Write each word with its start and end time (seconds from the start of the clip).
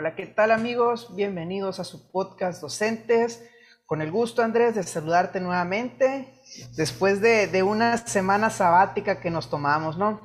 Hola, 0.00 0.16
¿qué 0.16 0.24
tal 0.24 0.50
amigos? 0.50 1.14
Bienvenidos 1.14 1.78
a 1.78 1.84
su 1.84 2.10
podcast 2.10 2.62
Docentes. 2.62 3.42
Con 3.84 4.00
el 4.00 4.10
gusto, 4.10 4.40
Andrés, 4.40 4.74
de 4.74 4.82
saludarte 4.82 5.40
nuevamente 5.40 6.40
después 6.74 7.20
de, 7.20 7.48
de 7.48 7.62
una 7.62 7.98
semana 7.98 8.48
sabática 8.48 9.20
que 9.20 9.30
nos 9.30 9.50
tomamos, 9.50 9.98
¿no? 9.98 10.18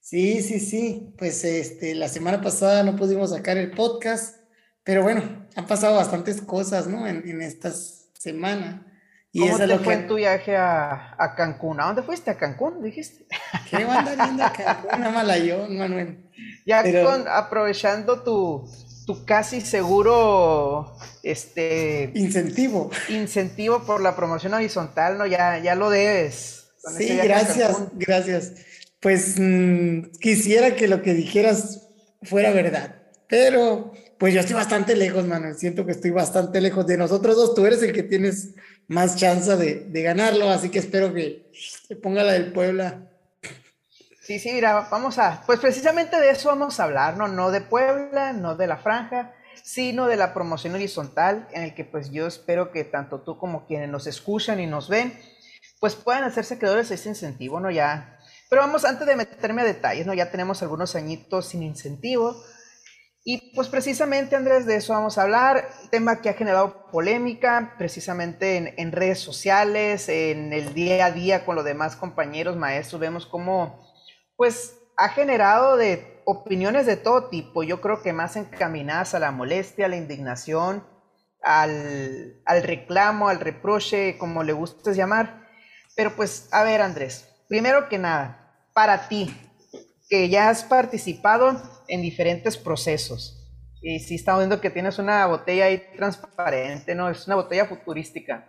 Sí, 0.00 0.42
sí, 0.42 0.58
sí. 0.58 1.14
Pues 1.16 1.44
este, 1.44 1.94
la 1.94 2.08
semana 2.08 2.40
pasada 2.42 2.82
no 2.82 2.96
pudimos 2.96 3.30
sacar 3.30 3.56
el 3.56 3.70
podcast, 3.70 4.38
pero 4.82 5.04
bueno, 5.04 5.46
han 5.54 5.66
pasado 5.68 5.94
bastantes 5.94 6.42
cosas, 6.42 6.88
¿no? 6.88 7.06
En, 7.06 7.22
en 7.28 7.40
esta 7.40 7.70
semana. 7.70 8.91
Y 9.34 9.40
¿Cómo 9.40 9.58
te 9.58 9.78
fue 9.78 9.94
en 9.94 10.06
tu 10.06 10.16
viaje 10.16 10.54
a, 10.56 11.14
a, 11.18 11.34
Cancún? 11.34 11.80
¿A 11.80 11.86
dónde 11.86 12.02
fuiste? 12.02 12.30
¿A 12.30 12.36
Cancún? 12.36 12.82
Dijiste. 12.82 13.24
¿Qué 13.70 13.82
va 13.84 13.94
a 13.94 13.98
andar 14.00 14.28
yendo 14.28 14.44
a 14.44 14.52
Cancún? 14.52 15.14
mala 15.14 15.38
yo, 15.38 15.66
Manuel. 15.68 16.18
Ya 16.66 16.82
con, 16.82 17.26
aprovechando 17.26 18.22
tu, 18.22 18.68
tu 19.06 19.24
casi 19.24 19.62
seguro 19.62 20.94
este 21.22 22.10
incentivo. 22.14 22.90
Incentivo 23.08 23.84
por 23.84 24.02
la 24.02 24.14
promoción 24.14 24.52
horizontal, 24.52 25.16
¿no? 25.16 25.26
Ya, 25.26 25.58
ya 25.58 25.74
lo 25.76 25.88
debes. 25.88 26.66
Sí, 26.98 27.16
gracias, 27.16 27.76
gracias. 27.94 28.52
Pues 29.00 29.36
mmm, 29.38 30.10
quisiera 30.20 30.76
que 30.76 30.88
lo 30.88 31.00
que 31.00 31.14
dijeras 31.14 31.88
fuera 32.22 32.50
verdad, 32.50 32.96
pero 33.28 33.92
pues 34.18 34.34
yo 34.34 34.40
estoy 34.40 34.54
bastante 34.54 34.94
lejos, 34.94 35.26
Manuel. 35.26 35.56
Siento 35.56 35.84
que 35.84 35.92
estoy 35.92 36.10
bastante 36.10 36.60
lejos 36.60 36.86
de 36.86 36.96
nosotros 36.96 37.34
dos. 37.34 37.54
Tú 37.54 37.66
eres 37.66 37.82
el 37.82 37.92
que 37.92 38.04
tienes 38.04 38.54
más 38.88 39.16
chance 39.16 39.56
de, 39.56 39.86
de 39.86 40.02
ganarlo, 40.02 40.50
así 40.50 40.70
que 40.70 40.78
espero 40.78 41.12
que 41.14 41.50
se 41.52 41.96
ponga 41.96 42.22
la 42.22 42.32
del 42.32 42.52
Puebla. 42.52 43.08
Sí, 44.22 44.38
sí, 44.38 44.52
mira, 44.52 44.88
vamos 44.90 45.18
a, 45.18 45.42
pues 45.46 45.58
precisamente 45.58 46.18
de 46.20 46.30
eso 46.30 46.48
vamos 46.48 46.78
a 46.78 46.84
hablar, 46.84 47.16
¿no? 47.16 47.26
No 47.26 47.50
de 47.50 47.60
Puebla, 47.60 48.32
no 48.32 48.54
de 48.54 48.68
la 48.68 48.76
franja, 48.76 49.34
sino 49.62 50.06
de 50.06 50.16
la 50.16 50.32
promoción 50.32 50.74
horizontal, 50.74 51.48
en 51.52 51.62
el 51.62 51.74
que 51.74 51.84
pues 51.84 52.10
yo 52.10 52.26
espero 52.26 52.70
que 52.70 52.84
tanto 52.84 53.20
tú 53.22 53.36
como 53.36 53.66
quienes 53.66 53.88
nos 53.88 54.06
escuchan 54.06 54.60
y 54.60 54.66
nos 54.66 54.88
ven, 54.88 55.12
pues 55.80 55.96
puedan 55.96 56.24
hacerse 56.24 56.58
creadores 56.58 56.88
de 56.88 56.94
ese 56.94 57.08
incentivo, 57.08 57.58
¿no? 57.58 57.70
Ya, 57.70 58.18
pero 58.48 58.62
vamos, 58.62 58.84
antes 58.84 59.06
de 59.06 59.16
meterme 59.16 59.62
a 59.62 59.64
detalles, 59.64 60.06
¿no? 60.06 60.14
Ya 60.14 60.30
tenemos 60.30 60.62
algunos 60.62 60.94
añitos 60.94 61.48
sin 61.48 61.62
incentivo, 61.62 62.36
y 63.24 63.54
pues 63.54 63.68
precisamente, 63.68 64.34
Andrés, 64.34 64.66
de 64.66 64.76
eso 64.76 64.92
vamos 64.92 65.16
a 65.16 65.22
hablar, 65.22 65.68
tema 65.90 66.20
que 66.20 66.28
ha 66.28 66.34
generado 66.34 66.90
polémica 66.90 67.74
precisamente 67.78 68.56
en, 68.56 68.74
en, 68.76 68.92
redes 68.92 69.20
sociales, 69.20 70.08
en 70.08 70.52
el 70.52 70.74
día 70.74 71.06
a 71.06 71.12
día 71.12 71.44
con 71.44 71.54
los 71.54 71.64
demás 71.64 71.96
compañeros 71.96 72.56
maestros, 72.56 73.00
vemos 73.00 73.26
cómo 73.26 73.80
pues 74.36 74.76
ha 74.96 75.08
generado 75.10 75.76
de 75.76 76.22
opiniones 76.24 76.86
de 76.86 76.96
todo 76.96 77.28
tipo, 77.28 77.62
yo 77.62 77.80
creo 77.80 78.02
que 78.02 78.12
más 78.12 78.36
encaminadas 78.36 79.14
a 79.14 79.18
la 79.18 79.30
molestia, 79.30 79.86
a 79.86 79.88
la 79.88 79.96
indignación, 79.96 80.84
al, 81.42 82.40
al 82.44 82.62
reclamo, 82.62 83.28
al 83.28 83.40
reproche, 83.40 84.16
como 84.18 84.42
le 84.42 84.52
gustes 84.52 84.96
llamar. 84.96 85.48
Pero 85.96 86.14
pues, 86.14 86.48
a 86.52 86.62
ver, 86.62 86.80
Andrés, 86.80 87.28
primero 87.48 87.88
que 87.88 87.98
nada, 87.98 88.68
para 88.74 89.08
ti, 89.08 89.34
que 90.08 90.28
ya 90.28 90.50
has 90.50 90.64
participado 90.64 91.60
en 91.92 92.00
diferentes 92.00 92.56
procesos. 92.56 93.38
Y 93.82 94.00
sí 94.00 94.14
estamos 94.14 94.40
viendo 94.40 94.62
que 94.62 94.70
tienes 94.70 94.98
una 94.98 95.26
botella 95.26 95.66
ahí 95.66 95.82
transparente, 95.94 96.94
¿no? 96.94 97.10
Es 97.10 97.26
una 97.26 97.36
botella 97.36 97.66
futurística. 97.66 98.48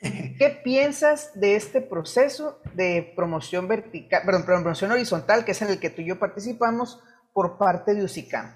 ¿Qué 0.00 0.60
piensas 0.64 1.32
de 1.34 1.56
este 1.56 1.82
proceso 1.82 2.62
de 2.74 3.12
promoción 3.14 3.68
vertical, 3.68 4.22
perdón, 4.24 4.44
promoción 4.46 4.92
horizontal, 4.92 5.44
que 5.44 5.52
es 5.52 5.60
en 5.60 5.68
el 5.68 5.78
que 5.78 5.90
tú 5.90 6.00
y 6.00 6.06
yo 6.06 6.18
participamos 6.18 7.00
por 7.34 7.58
parte 7.58 7.94
de 7.94 8.04
UCICAM? 8.04 8.54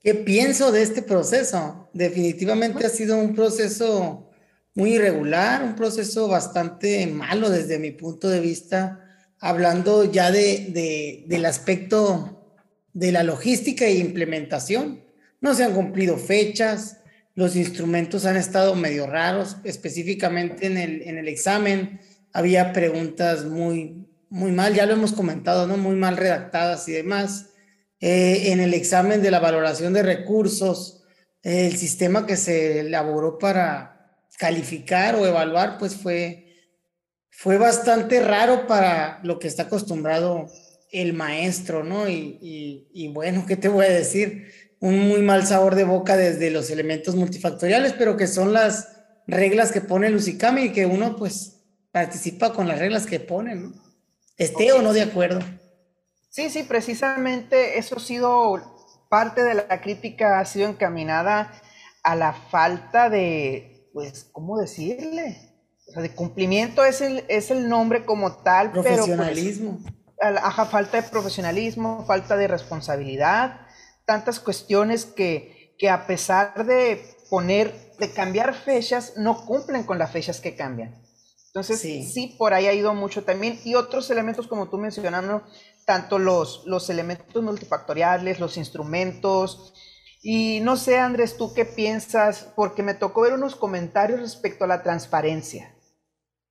¿Qué 0.00 0.14
pienso 0.14 0.70
de 0.70 0.82
este 0.82 1.02
proceso? 1.02 1.88
Definitivamente 1.92 2.86
ha 2.86 2.90
sido 2.90 3.16
un 3.16 3.34
proceso 3.34 4.30
muy 4.74 4.94
irregular, 4.94 5.64
un 5.64 5.74
proceso 5.74 6.28
bastante 6.28 7.04
malo 7.08 7.50
desde 7.50 7.80
mi 7.80 7.90
punto 7.90 8.28
de 8.28 8.38
vista, 8.38 9.00
hablando 9.40 10.04
ya 10.04 10.30
de, 10.30 10.66
de, 10.68 11.24
del 11.26 11.46
aspecto 11.46 12.43
de 12.94 13.12
la 13.12 13.22
logística 13.22 13.84
e 13.84 13.98
implementación. 13.98 15.04
No 15.40 15.52
se 15.54 15.64
han 15.64 15.74
cumplido 15.74 16.16
fechas, 16.16 17.00
los 17.34 17.56
instrumentos 17.56 18.24
han 18.24 18.36
estado 18.36 18.74
medio 18.74 19.06
raros, 19.06 19.58
específicamente 19.64 20.66
en 20.66 20.78
el, 20.78 21.02
en 21.02 21.18
el 21.18 21.28
examen 21.28 22.00
había 22.32 22.72
preguntas 22.72 23.44
muy, 23.44 24.08
muy 24.28 24.50
mal, 24.52 24.74
ya 24.74 24.86
lo 24.86 24.94
hemos 24.94 25.12
comentado, 25.12 25.66
¿no? 25.66 25.76
Muy 25.76 25.94
mal 25.96 26.16
redactadas 26.16 26.88
y 26.88 26.92
demás. 26.92 27.50
Eh, 28.00 28.52
en 28.52 28.60
el 28.60 28.74
examen 28.74 29.22
de 29.22 29.30
la 29.30 29.38
valoración 29.38 29.92
de 29.92 30.02
recursos, 30.02 31.04
el 31.42 31.76
sistema 31.76 32.26
que 32.26 32.36
se 32.36 32.80
elaboró 32.80 33.38
para 33.38 34.18
calificar 34.38 35.14
o 35.14 35.26
evaluar, 35.26 35.78
pues 35.78 35.94
fue, 35.94 36.52
fue 37.30 37.56
bastante 37.56 38.20
raro 38.20 38.66
para 38.66 39.20
lo 39.22 39.38
que 39.38 39.46
está 39.46 39.64
acostumbrado 39.64 40.48
el 40.94 41.12
maestro, 41.12 41.84
¿no? 41.84 42.08
Y, 42.08 42.38
y, 42.40 42.88
y 42.92 43.08
bueno, 43.08 43.44
¿qué 43.46 43.56
te 43.56 43.68
voy 43.68 43.86
a 43.86 43.90
decir? 43.90 44.46
un 44.84 45.08
muy 45.08 45.22
mal 45.22 45.46
sabor 45.46 45.76
de 45.76 45.84
boca 45.84 46.14
desde 46.14 46.50
los 46.50 46.68
elementos 46.68 47.14
multifactoriales, 47.14 47.94
pero 47.94 48.18
que 48.18 48.26
son 48.26 48.52
las 48.52 48.98
reglas 49.26 49.72
que 49.72 49.80
pone 49.80 50.08
el 50.08 50.18
y 50.18 50.72
que 50.72 50.84
uno 50.84 51.16
pues 51.16 51.62
participa 51.90 52.52
con 52.52 52.68
las 52.68 52.78
reglas 52.78 53.06
que 53.06 53.18
pone, 53.18 53.54
¿no? 53.54 53.72
Esté 54.36 54.72
o 54.72 54.82
no 54.82 54.92
de 54.92 55.00
acuerdo. 55.00 55.40
Sí, 56.28 56.50
sí, 56.50 56.64
precisamente 56.64 57.78
eso 57.78 57.96
ha 57.96 58.00
sido 58.00 58.76
parte 59.08 59.42
de 59.42 59.54
la 59.54 59.80
crítica, 59.80 60.38
ha 60.38 60.44
sido 60.44 60.68
encaminada 60.68 61.50
a 62.02 62.14
la 62.14 62.34
falta 62.34 63.08
de, 63.08 63.88
pues, 63.94 64.24
¿cómo 64.32 64.58
decirle? 64.58 65.38
O 65.88 65.92
sea, 65.92 66.02
de 66.02 66.10
cumplimiento 66.10 66.84
es 66.84 67.00
el, 67.00 67.24
es 67.28 67.50
el 67.50 67.70
nombre 67.70 68.04
como 68.04 68.42
tal, 68.42 68.70
profesionalismo. 68.70 69.78
pero 69.82 69.92
pues, 69.94 70.03
ajá, 70.28 70.66
falta 70.66 71.00
de 71.00 71.08
profesionalismo, 71.08 72.04
falta 72.06 72.36
de 72.36 72.48
responsabilidad, 72.48 73.66
tantas 74.04 74.40
cuestiones 74.40 75.04
que, 75.06 75.74
que 75.78 75.90
a 75.90 76.06
pesar 76.06 76.66
de 76.66 77.16
poner, 77.30 77.92
de 77.98 78.12
cambiar 78.12 78.54
fechas, 78.54 79.14
no 79.16 79.44
cumplen 79.46 79.84
con 79.84 79.98
las 79.98 80.12
fechas 80.12 80.40
que 80.40 80.56
cambian. 80.56 81.04
Entonces, 81.54 81.80
sí. 81.80 82.34
por 82.36 82.52
ahí 82.52 82.66
ha 82.66 82.72
ido 82.72 82.94
mucho 82.94 83.22
también. 83.22 83.60
Y 83.64 83.76
otros 83.76 84.10
elementos, 84.10 84.48
como 84.48 84.68
tú 84.68 84.76
mencionando, 84.76 85.44
tanto 85.86 86.18
los, 86.18 86.64
los 86.66 86.90
elementos 86.90 87.42
multifactoriales, 87.44 88.40
los 88.40 88.56
instrumentos. 88.56 89.72
Y 90.20 90.58
no 90.62 90.76
sé, 90.76 90.98
Andrés, 90.98 91.36
tú 91.36 91.54
qué 91.54 91.64
piensas, 91.64 92.52
porque 92.56 92.82
me 92.82 92.94
tocó 92.94 93.20
ver 93.20 93.34
unos 93.34 93.54
comentarios 93.54 94.20
respecto 94.20 94.64
a 94.64 94.66
la 94.66 94.82
transparencia, 94.82 95.76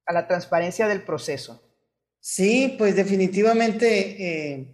a 0.05 0.13
la 0.13 0.25
transparencia 0.27 0.87
del 0.87 1.03
proceso. 1.03 1.72
Sí, 2.25 2.75
pues 2.77 2.95
definitivamente 2.95 4.53
eh, 4.53 4.67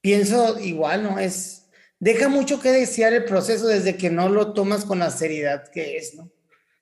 pienso 0.00 0.58
igual, 0.58 1.04
¿no? 1.04 1.20
Es, 1.20 1.68
deja 2.00 2.28
mucho 2.28 2.60
que 2.60 2.72
desear 2.72 3.12
el 3.12 3.26
proceso 3.26 3.68
desde 3.68 3.96
que 3.96 4.10
no 4.10 4.28
lo 4.28 4.54
tomas 4.54 4.84
con 4.84 4.98
la 4.98 5.12
seriedad 5.12 5.68
que 5.68 5.96
es, 5.98 6.16
¿no? 6.16 6.32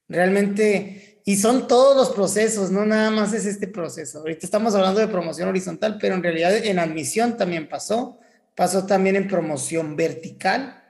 Realmente, 0.08 1.20
y 1.26 1.36
son 1.36 1.68
todos 1.68 1.94
los 1.94 2.16
procesos, 2.16 2.70
no 2.70 2.86
nada 2.86 3.10
más 3.10 3.34
es 3.34 3.44
este 3.44 3.68
proceso. 3.68 4.20
Ahorita 4.20 4.46
estamos 4.46 4.74
hablando 4.74 4.98
de 4.98 5.08
promoción 5.08 5.50
horizontal, 5.50 5.98
pero 6.00 6.14
en 6.14 6.22
realidad 6.22 6.56
en 6.56 6.78
admisión 6.78 7.36
también 7.36 7.68
pasó, 7.68 8.18
pasó 8.54 8.86
también 8.86 9.14
en 9.14 9.28
promoción 9.28 9.94
vertical, 9.94 10.82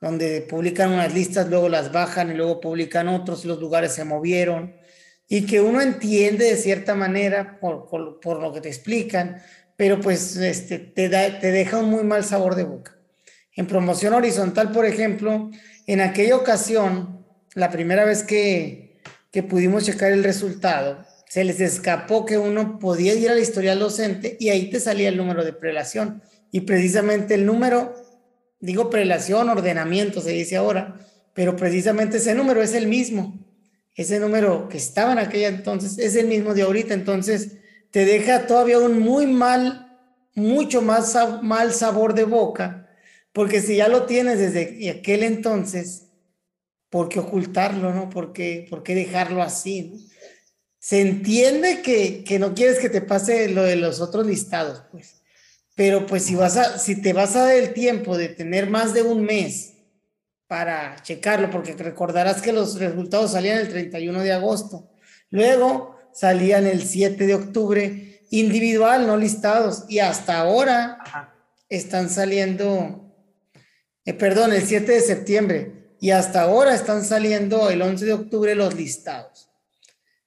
donde 0.00 0.40
publican 0.40 0.90
unas 0.92 1.14
listas, 1.14 1.48
luego 1.48 1.68
las 1.68 1.92
bajan 1.92 2.32
y 2.32 2.34
luego 2.34 2.60
publican 2.60 3.06
otros, 3.06 3.44
los 3.44 3.60
lugares 3.60 3.92
se 3.92 4.04
movieron, 4.04 4.74
y 5.28 5.46
que 5.46 5.60
uno 5.60 5.80
entiende 5.80 6.44
de 6.44 6.56
cierta 6.56 6.94
manera 6.94 7.58
por, 7.60 7.88
por, 7.88 8.20
por 8.20 8.40
lo 8.40 8.52
que 8.52 8.60
te 8.60 8.68
explican, 8.68 9.42
pero 9.76 10.00
pues 10.00 10.36
este, 10.36 10.78
te, 10.78 11.08
da, 11.08 11.38
te 11.38 11.50
deja 11.50 11.78
un 11.78 11.90
muy 11.90 12.04
mal 12.04 12.24
sabor 12.24 12.54
de 12.54 12.64
boca. 12.64 12.96
En 13.56 13.66
promoción 13.66 14.14
horizontal, 14.14 14.72
por 14.72 14.84
ejemplo, 14.84 15.50
en 15.86 16.00
aquella 16.00 16.36
ocasión, 16.36 17.24
la 17.54 17.70
primera 17.70 18.04
vez 18.04 18.22
que, 18.22 19.00
que 19.30 19.42
pudimos 19.42 19.84
checar 19.84 20.12
el 20.12 20.24
resultado, 20.24 21.04
se 21.28 21.44
les 21.44 21.60
escapó 21.60 22.24
que 22.24 22.38
uno 22.38 22.78
podía 22.78 23.14
ir 23.14 23.28
al 23.30 23.40
historial 23.40 23.80
docente 23.80 24.36
y 24.38 24.50
ahí 24.50 24.70
te 24.70 24.78
salía 24.78 25.08
el 25.08 25.16
número 25.16 25.44
de 25.44 25.52
prelación. 25.52 26.22
Y 26.52 26.60
precisamente 26.60 27.34
el 27.34 27.44
número, 27.44 27.94
digo 28.60 28.90
prelación, 28.90 29.48
ordenamiento 29.48 30.20
se 30.20 30.30
dice 30.30 30.56
ahora, 30.56 30.94
pero 31.32 31.56
precisamente 31.56 32.18
ese 32.18 32.34
número 32.34 32.62
es 32.62 32.74
el 32.74 32.86
mismo. 32.86 33.43
Ese 33.94 34.18
número 34.18 34.68
que 34.68 34.78
estaba 34.78 35.12
en 35.12 35.18
aquella 35.18 35.48
entonces 35.48 35.98
es 35.98 36.16
el 36.16 36.26
mismo 36.26 36.54
de 36.54 36.62
ahorita. 36.62 36.94
Entonces 36.94 37.58
te 37.90 38.04
deja 38.04 38.46
todavía 38.46 38.78
un 38.78 38.98
muy 38.98 39.26
mal, 39.26 39.98
mucho 40.34 40.82
más 40.82 41.16
mal 41.42 41.72
sabor 41.72 42.14
de 42.14 42.24
boca 42.24 42.84
porque 43.34 43.60
si 43.60 43.76
ya 43.76 43.88
lo 43.88 44.06
tienes 44.06 44.38
desde 44.38 44.88
aquel 44.88 45.24
entonces, 45.24 46.06
¿por 46.88 47.08
qué 47.08 47.18
ocultarlo, 47.18 47.92
no? 47.92 48.08
¿Por 48.08 48.32
qué, 48.32 48.64
por 48.70 48.84
qué 48.84 48.94
dejarlo 48.94 49.42
así? 49.42 50.08
Se 50.78 51.00
entiende 51.00 51.82
que, 51.82 52.22
que, 52.22 52.38
no 52.38 52.54
quieres 52.54 52.78
que 52.78 52.88
te 52.88 53.00
pase 53.00 53.48
lo 53.48 53.64
de 53.64 53.74
los 53.74 54.00
otros 54.00 54.24
listados, 54.24 54.84
pues. 54.92 55.22
Pero 55.74 56.06
pues 56.06 56.22
si 56.22 56.36
vas 56.36 56.56
a, 56.56 56.78
si 56.78 57.02
te 57.02 57.12
vas 57.12 57.34
a 57.34 57.46
dar 57.46 57.56
el 57.56 57.74
tiempo 57.74 58.16
de 58.16 58.28
tener 58.28 58.70
más 58.70 58.94
de 58.94 59.02
un 59.02 59.24
mes 59.24 59.73
para 60.46 60.96
checarlo, 61.02 61.50
porque 61.50 61.72
recordarás 61.74 62.42
que 62.42 62.52
los 62.52 62.78
resultados 62.78 63.32
salían 63.32 63.58
el 63.58 63.68
31 63.68 64.22
de 64.22 64.32
agosto. 64.32 64.90
Luego 65.30 65.96
salían 66.12 66.66
el 66.66 66.82
7 66.82 67.26
de 67.26 67.34
octubre, 67.34 68.20
individual, 68.30 69.06
no 69.06 69.16
listados. 69.16 69.84
Y 69.88 70.00
hasta 70.00 70.38
ahora 70.38 70.98
están 71.68 72.10
saliendo, 72.10 73.14
eh, 74.04 74.14
perdón, 74.14 74.52
el 74.52 74.62
7 74.62 74.92
de 74.92 75.00
septiembre. 75.00 75.96
Y 76.00 76.10
hasta 76.10 76.42
ahora 76.42 76.74
están 76.74 77.04
saliendo 77.04 77.70
el 77.70 77.80
11 77.80 78.04
de 78.04 78.12
octubre 78.12 78.54
los 78.54 78.74
listados. 78.74 79.48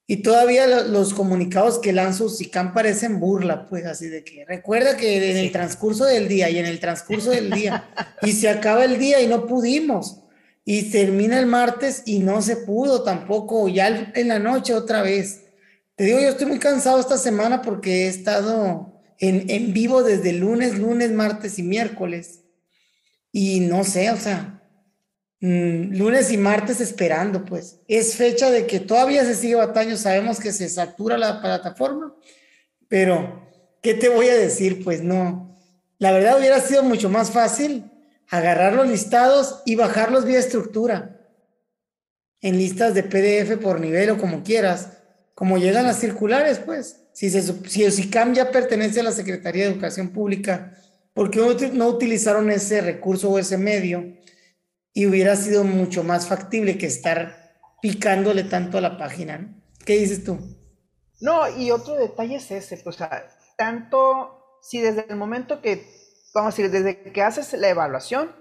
Y 0.10 0.18
todavía 0.18 0.66
los 0.86 1.14
comunicados 1.14 1.80
que 1.80 1.92
lanza 1.92 2.24
UCICAM 2.24 2.74
parecen 2.74 3.20
burla, 3.20 3.66
pues 3.66 3.86
así 3.86 4.08
de 4.08 4.24
que 4.24 4.46
recuerda 4.46 4.96
que 4.96 5.32
en 5.32 5.36
el 5.36 5.52
transcurso 5.52 6.06
del 6.06 6.30
día 6.30 6.50
y 6.50 6.58
en 6.60 6.66
el 6.66 6.80
transcurso 6.80 7.32
del 7.32 7.52
día 7.52 7.90
y 8.22 8.32
se 8.32 8.48
acaba 8.48 8.86
el 8.86 9.00
día 9.00 9.20
y 9.22 9.28
no 9.28 9.46
pudimos 9.46 10.22
y 10.64 10.92
termina 10.92 11.38
el 11.40 11.46
martes 11.46 12.04
y 12.06 12.20
no 12.20 12.42
se 12.42 12.56
pudo 12.56 13.04
tampoco, 13.04 13.68
ya 13.68 14.12
en 14.16 14.28
la 14.30 14.40
noche 14.40 14.74
otra 14.74 15.02
vez. 15.02 15.44
Te 15.96 16.06
digo, 16.06 16.20
yo 16.20 16.30
estoy 16.30 16.48
muy 16.48 16.60
cansado 16.60 17.02
esta 17.02 17.18
semana 17.18 17.62
porque 17.62 18.06
he 18.06 18.08
estado 18.08 19.02
en, 19.20 19.50
en 19.50 19.74
vivo 19.74 20.04
desde 20.04 20.32
lunes, 20.32 20.78
lunes, 20.78 21.12
martes 21.12 21.60
y 21.60 21.64
miércoles. 21.64 22.44
Y 23.32 23.62
no 23.62 23.84
sé, 23.84 24.10
o 24.12 24.18
sea, 24.18 24.57
Mm, 25.40 25.96
lunes 25.96 26.32
y 26.32 26.38
martes 26.38 26.82
esperando, 26.82 27.46
pues. 27.46 27.80
Es 27.88 28.16
fecha 28.16 28.50
de 28.50 28.66
que 28.66 28.80
todavía 28.80 29.24
se 29.24 29.36
sigue 29.36 29.56
batallando, 29.56 29.98
sabemos 29.98 30.40
que 30.40 30.52
se 30.52 30.68
satura 30.70 31.18
la 31.18 31.42
plataforma, 31.42 32.16
pero 32.88 33.48
¿qué 33.82 33.94
te 33.94 34.10
voy 34.10 34.30
a 34.30 34.36
decir? 34.36 34.84
Pues 34.84 35.04
no. 35.04 35.56
La 36.00 36.12
verdad 36.12 36.40
hubiera 36.40 36.60
sido 36.60 36.84
mucho 36.84 37.10
más 37.10 37.32
fácil 37.32 37.86
agarrar 38.30 38.74
los 38.74 38.88
listados 38.88 39.62
y 39.66 39.76
bajarlos 39.76 40.26
vía 40.26 40.40
estructura 40.40 41.18
en 42.42 42.58
listas 42.58 42.94
de 42.94 43.04
PDF 43.04 43.58
por 43.62 43.80
nivel 43.80 44.10
o 44.12 44.18
como 44.18 44.44
quieras, 44.44 44.90
como 45.34 45.58
llegan 45.58 45.86
las 45.86 46.00
circulares, 46.00 46.60
pues. 46.60 47.04
Si, 47.14 47.30
se, 47.30 47.42
si 47.42 47.90
SICAM 47.90 48.34
ya 48.34 48.52
pertenece 48.52 49.00
a 49.00 49.04
la 49.04 49.12
Secretaría 49.12 49.66
de 49.66 49.72
Educación 49.72 50.10
Pública, 50.10 50.78
¿por 51.14 51.32
qué 51.32 51.40
no 51.74 51.88
utilizaron 51.88 52.52
ese 52.52 52.82
recurso 52.82 53.30
o 53.32 53.40
ese 53.40 53.58
medio? 53.58 54.18
Y 54.98 55.06
hubiera 55.06 55.36
sido 55.36 55.64
mucho 55.64 56.04
más 56.04 56.28
factible 56.28 56.80
que 56.80 56.88
estar 56.88 57.54
picándole 57.84 58.44
tanto 58.44 58.80
a 58.80 58.82
la 58.82 58.98
página. 58.98 59.56
¿Qué 59.86 59.94
dices 59.94 60.24
tú? 60.24 60.40
No, 61.22 61.48
y 61.56 61.70
otro 61.70 61.94
detalle 61.94 62.38
es 62.38 62.50
ese, 62.50 62.78
pues, 62.78 62.96
o 62.96 62.98
sea, 62.98 63.28
tanto 63.56 64.58
si 64.60 64.82
desde 64.82 65.06
el 65.08 65.16
momento 65.16 65.62
que, 65.62 65.88
vamos 66.34 66.52
a 66.52 66.58
decir, 66.58 66.72
desde 66.72 67.14
que 67.14 67.22
haces 67.22 67.54
la 67.54 67.70
evaluación, 67.70 68.36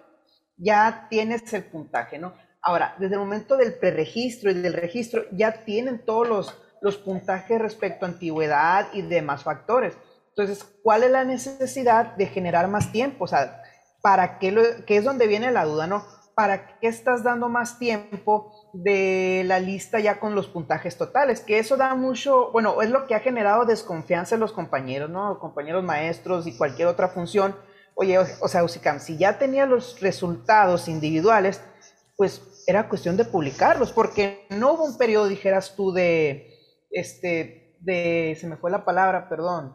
ya 0.56 1.08
tienes 1.10 1.52
el 1.52 1.64
puntaje, 1.64 2.18
¿no? 2.18 2.32
Ahora, 2.62 2.96
desde 2.98 3.16
el 3.16 3.20
momento 3.20 3.58
del 3.58 3.74
preregistro 3.74 4.50
y 4.50 4.54
del 4.54 4.72
registro, 4.72 5.26
ya 5.32 5.62
tienen 5.66 6.06
todos 6.06 6.26
los, 6.26 6.54
los 6.80 6.96
puntajes 6.96 7.60
respecto 7.60 8.06
a 8.06 8.08
antigüedad 8.08 8.88
y 8.94 9.02
demás 9.02 9.42
factores. 9.42 9.92
Entonces, 10.30 10.64
¿cuál 10.82 11.02
es 11.02 11.10
la 11.10 11.24
necesidad 11.24 12.16
de 12.16 12.28
generar 12.28 12.66
más 12.68 12.92
tiempo? 12.92 13.24
O 13.24 13.28
sea, 13.28 13.62
¿para 14.00 14.38
qué, 14.38 14.52
lo, 14.52 14.62
qué 14.86 14.96
es 14.96 15.04
donde 15.04 15.26
viene 15.26 15.50
la 15.50 15.66
duda, 15.66 15.86
no? 15.86 16.15
¿Para 16.36 16.78
qué 16.78 16.88
estás 16.88 17.22
dando 17.22 17.48
más 17.48 17.78
tiempo 17.78 18.52
de 18.74 19.42
la 19.46 19.58
lista 19.58 20.00
ya 20.00 20.20
con 20.20 20.34
los 20.34 20.48
puntajes 20.48 20.98
totales? 20.98 21.40
Que 21.40 21.58
eso 21.58 21.78
da 21.78 21.94
mucho, 21.94 22.52
bueno, 22.52 22.82
es 22.82 22.90
lo 22.90 23.06
que 23.06 23.14
ha 23.14 23.20
generado 23.20 23.64
desconfianza 23.64 24.34
en 24.34 24.42
los 24.42 24.52
compañeros, 24.52 25.08
¿no? 25.08 25.38
Compañeros 25.38 25.82
maestros 25.82 26.46
y 26.46 26.54
cualquier 26.54 26.88
otra 26.88 27.08
función. 27.08 27.56
Oye, 27.94 28.18
o 28.18 28.48
sea, 28.48 28.64
Usicam, 28.64 29.00
si 29.00 29.16
ya 29.16 29.38
tenía 29.38 29.64
los 29.64 29.98
resultados 30.02 30.88
individuales, 30.88 31.62
pues 32.18 32.64
era 32.66 32.90
cuestión 32.90 33.16
de 33.16 33.24
publicarlos, 33.24 33.92
porque 33.92 34.46
no 34.50 34.74
hubo 34.74 34.84
un 34.84 34.98
periodo, 34.98 35.28
dijeras 35.28 35.74
tú, 35.74 35.90
de, 35.92 36.52
este, 36.90 37.78
de, 37.80 38.36
se 38.38 38.46
me 38.46 38.58
fue 38.58 38.70
la 38.70 38.84
palabra, 38.84 39.30
perdón, 39.30 39.74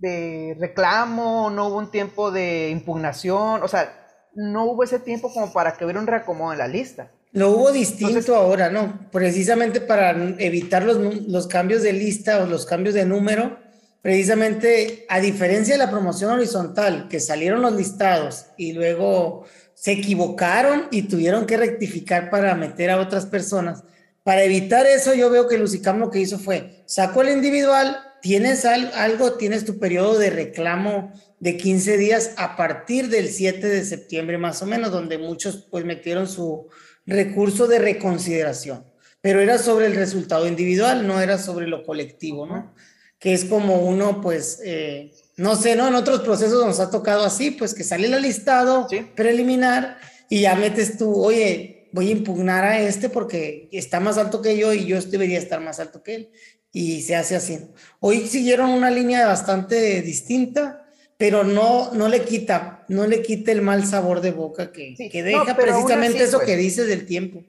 de 0.00 0.56
reclamo, 0.58 1.48
no 1.48 1.68
hubo 1.68 1.78
un 1.78 1.92
tiempo 1.92 2.32
de 2.32 2.70
impugnación, 2.70 3.62
o 3.62 3.68
sea, 3.68 4.01
no 4.34 4.64
hubo 4.64 4.84
ese 4.84 4.98
tiempo 4.98 5.32
como 5.32 5.52
para 5.52 5.76
que 5.76 5.84
hubiera 5.84 6.00
un 6.00 6.06
reacomodo 6.06 6.52
en 6.52 6.58
la 6.58 6.68
lista. 6.68 7.10
Lo 7.32 7.50
hubo 7.50 7.72
distinto 7.72 8.36
ahora, 8.36 8.68
¿no? 8.68 9.08
Precisamente 9.10 9.80
para 9.80 10.10
evitar 10.38 10.84
los, 10.84 10.98
los, 11.26 11.46
cambios 11.46 11.82
de 11.82 11.92
lista 11.92 12.42
o 12.42 12.46
los 12.46 12.66
cambios 12.66 12.94
de 12.94 13.06
número, 13.06 13.56
precisamente 14.02 15.06
a 15.08 15.18
diferencia 15.18 15.74
de 15.74 15.78
la 15.78 15.90
promoción 15.90 16.30
horizontal, 16.30 17.08
que 17.08 17.20
salieron 17.20 17.62
los 17.62 17.74
listados 17.74 18.46
y 18.58 18.74
luego 18.74 19.44
se 19.74 19.92
equivocaron 19.92 20.88
y 20.90 21.02
tuvieron 21.02 21.46
que 21.46 21.56
rectificar 21.56 22.28
para 22.28 22.54
meter 22.54 22.90
a 22.90 23.00
otras 23.00 23.24
personas. 23.24 23.82
Para 24.22 24.44
evitar 24.44 24.86
eso, 24.86 25.14
yo 25.14 25.30
veo 25.30 25.48
que 25.48 25.58
Lucicam 25.58 25.98
lo 25.98 26.10
que 26.10 26.20
hizo 26.20 26.38
fue, 26.38 26.82
sacó 26.86 27.22
el 27.22 27.30
individual, 27.30 27.96
tienes 28.22 28.64
algo, 28.64 29.32
tienes 29.32 29.66
tu 29.66 29.78
periodo 29.78 30.18
de 30.18 30.30
reclamo 30.30 31.12
de 31.40 31.56
15 31.56 31.98
días 31.98 32.30
a 32.36 32.56
partir 32.56 33.08
del 33.08 33.28
7 33.28 33.66
de 33.66 33.84
septiembre 33.84 34.38
más 34.38 34.62
o 34.62 34.66
menos, 34.66 34.92
donde 34.92 35.18
muchos 35.18 35.66
pues 35.70 35.84
metieron 35.84 36.28
su 36.28 36.68
recurso 37.04 37.66
de 37.66 37.80
reconsideración, 37.80 38.84
pero 39.20 39.40
era 39.40 39.58
sobre 39.58 39.86
el 39.86 39.96
resultado 39.96 40.46
individual, 40.46 41.06
no 41.06 41.20
era 41.20 41.36
sobre 41.36 41.66
lo 41.66 41.82
colectivo, 41.82 42.46
¿no? 42.46 42.72
Que 43.18 43.34
es 43.34 43.44
como 43.44 43.82
uno 43.82 44.20
pues, 44.20 44.60
eh, 44.64 45.12
no 45.36 45.56
sé, 45.56 45.74
¿no? 45.74 45.88
En 45.88 45.96
otros 45.96 46.20
procesos 46.20 46.64
nos 46.64 46.78
ha 46.78 46.90
tocado 46.90 47.24
así, 47.24 47.50
pues 47.50 47.74
que 47.74 47.82
sale 47.82 48.06
el 48.06 48.22
listado 48.22 48.86
preliminar 49.16 49.98
y 50.28 50.42
ya 50.42 50.54
metes 50.54 50.96
tú, 50.96 51.12
oye, 51.12 51.81
voy 51.92 52.08
a 52.08 52.12
impugnar 52.12 52.64
a 52.64 52.80
este 52.80 53.08
porque 53.08 53.68
está 53.72 54.00
más 54.00 54.18
alto 54.18 54.42
que 54.42 54.56
yo 54.56 54.72
y 54.72 54.86
yo 54.86 55.00
debería 55.00 55.38
estar 55.38 55.60
más 55.60 55.78
alto 55.80 56.02
que 56.02 56.14
él. 56.14 56.30
Y 56.72 57.02
se 57.02 57.14
hace 57.14 57.36
así. 57.36 57.58
Hoy 58.00 58.26
siguieron 58.26 58.70
una 58.70 58.90
línea 58.90 59.26
bastante 59.26 60.00
distinta, 60.00 60.86
pero 61.18 61.44
no, 61.44 61.92
no 61.92 62.08
le 62.08 62.24
quita, 62.24 62.84
no 62.88 63.06
le 63.06 63.22
quita 63.22 63.52
el 63.52 63.60
mal 63.60 63.86
sabor 63.86 64.22
de 64.22 64.32
boca 64.32 64.72
que, 64.72 64.94
que 65.10 65.22
deja 65.22 65.54
precisamente 65.54 66.24
eso 66.24 66.38
que 66.40 66.46
pues. 66.46 66.58
dices 66.58 66.88
del 66.88 67.04
tiempo. 67.04 67.44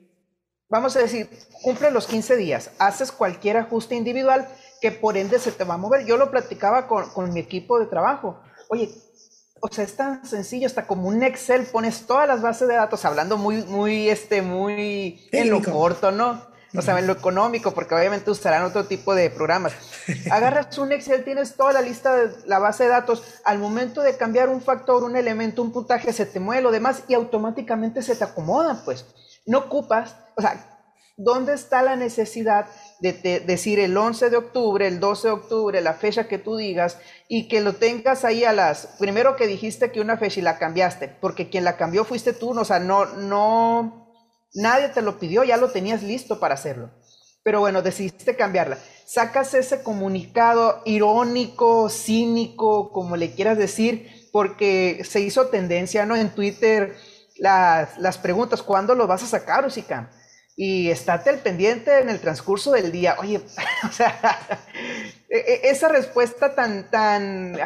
Vamos 0.67 0.95
a 0.97 0.99
decir, 0.99 1.29
cumple 1.61 1.91
los 1.91 2.07
15 2.07 2.35
días, 2.35 2.71
haces 2.79 3.11
cualquier 3.11 3.57
ajuste 3.57 3.95
individual 3.95 4.47
que 4.81 4.91
por 4.91 5.17
ende 5.17 5.39
se 5.39 5.51
te 5.51 5.63
va 5.63 5.75
a 5.75 5.77
mover. 5.77 6.05
Yo 6.05 6.17
lo 6.17 6.29
platicaba 6.29 6.87
con, 6.87 7.09
con 7.11 7.31
mi 7.31 7.39
equipo 7.39 7.79
de 7.79 7.85
trabajo. 7.85 8.41
Oye, 8.69 8.89
o 9.65 9.69
sea, 9.71 9.85
es 9.85 9.95
tan 9.95 10.25
sencillo, 10.25 10.67
hasta 10.67 10.85
como 10.85 11.07
un 11.07 11.23
Excel 11.23 11.65
pones 11.65 12.05
todas 12.05 12.27
las 12.27 12.41
bases 12.41 12.67
de 12.67 12.73
datos, 12.75 13.05
hablando 13.05 13.37
muy, 13.37 13.63
muy, 13.63 14.09
este, 14.09 14.41
muy 14.41 15.25
en 15.31 15.49
lo 15.49 15.61
corto, 15.63 16.11
¿no? 16.11 16.41
o 16.75 16.81
sea, 16.81 16.99
en 16.99 17.07
lo 17.07 17.13
económico, 17.13 17.71
porque 17.71 17.95
obviamente 17.95 18.29
usarán 18.29 18.63
otro 18.63 18.85
tipo 18.85 19.15
de 19.15 19.29
programas. 19.29 19.73
Agarras 20.29 20.77
un 20.79 20.91
Excel, 20.91 21.23
tienes 21.23 21.55
toda 21.55 21.71
la 21.71 21.81
lista 21.81 22.13
de 22.13 22.31
la 22.45 22.59
base 22.59 22.83
de 22.83 22.89
datos, 22.89 23.23
al 23.45 23.59
momento 23.59 24.01
de 24.01 24.17
cambiar 24.17 24.49
un 24.49 24.61
factor, 24.61 25.03
un 25.03 25.15
elemento, 25.15 25.61
un 25.61 25.71
puntaje, 25.71 26.11
se 26.11 26.25
te 26.25 26.41
mueve 26.41 26.61
lo 26.61 26.71
demás 26.71 27.03
y 27.07 27.13
automáticamente 27.13 28.01
se 28.01 28.17
te 28.17 28.23
acomoda, 28.25 28.81
pues. 28.83 29.05
No 29.45 29.59
ocupas, 29.59 30.15
o 30.35 30.41
sea, 30.41 30.72
¿dónde 31.15 31.53
está 31.53 31.81
la 31.83 31.95
necesidad 31.95 32.67
de, 32.99 33.13
decir 33.45 33.79
el 33.79 33.95
11 33.97 34.29
de 34.29 34.37
octubre, 34.37 34.87
el 34.87 34.99
12 34.99 35.27
de 35.27 35.33
octubre, 35.33 35.81
la 35.81 35.93
fecha 35.93 36.27
que 36.27 36.37
tú 36.37 36.55
digas, 36.55 36.97
y 37.27 37.47
que 37.47 37.61
lo 37.61 37.73
tengas 37.73 38.25
ahí 38.25 38.43
a 38.43 38.53
las, 38.53 38.87
primero 38.99 39.35
que 39.35 39.47
dijiste 39.47 39.91
que 39.91 40.01
una 40.01 40.17
fecha 40.17 40.39
y 40.39 40.43
la 40.43 40.57
cambiaste, 40.57 41.07
porque 41.21 41.49
quien 41.49 41.63
la 41.63 41.77
cambió 41.77 42.05
fuiste 42.05 42.33
tú, 42.33 42.57
o 42.57 42.65
sea, 42.65 42.79
no, 42.79 43.05
no, 43.05 44.03
Nadie 44.53 44.89
te 44.89 45.01
lo 45.01 45.17
pidió, 45.17 45.43
ya 45.43 45.57
lo 45.57 45.71
tenías 45.71 46.03
listo 46.03 46.39
para 46.39 46.53
hacerlo. 46.53 46.91
Pero 47.43 47.59
bueno, 47.59 47.81
decidiste 47.81 48.35
cambiarla. 48.35 48.77
Sacas 49.05 49.53
ese 49.53 49.81
comunicado 49.81 50.81
irónico, 50.85 51.89
cínico, 51.89 52.91
como 52.91 53.17
le 53.17 53.33
quieras 53.33 53.57
decir, 53.57 54.29
porque 54.31 55.03
se 55.03 55.19
hizo 55.21 55.47
tendencia, 55.47 56.05
¿no? 56.05 56.15
En 56.15 56.29
Twitter, 56.29 56.95
las, 57.37 57.97
las 57.97 58.17
preguntas, 58.17 58.61
¿cuándo 58.61 58.95
lo 58.95 59.07
vas 59.07 59.23
a 59.23 59.27
sacar, 59.27 59.65
Usicam? 59.65 60.07
Y 60.55 60.91
estate 60.91 61.29
al 61.29 61.39
pendiente 61.39 61.99
en 61.99 62.09
el 62.09 62.19
transcurso 62.19 62.71
del 62.71 62.91
día. 62.91 63.15
Oye, 63.19 63.37
o 63.87 63.91
sea, 63.91 64.19
e, 65.29 65.37
e, 65.37 65.69
esa 65.69 65.89
respuesta 65.89 66.53
tan, 66.53 66.89
tan, 66.91 67.57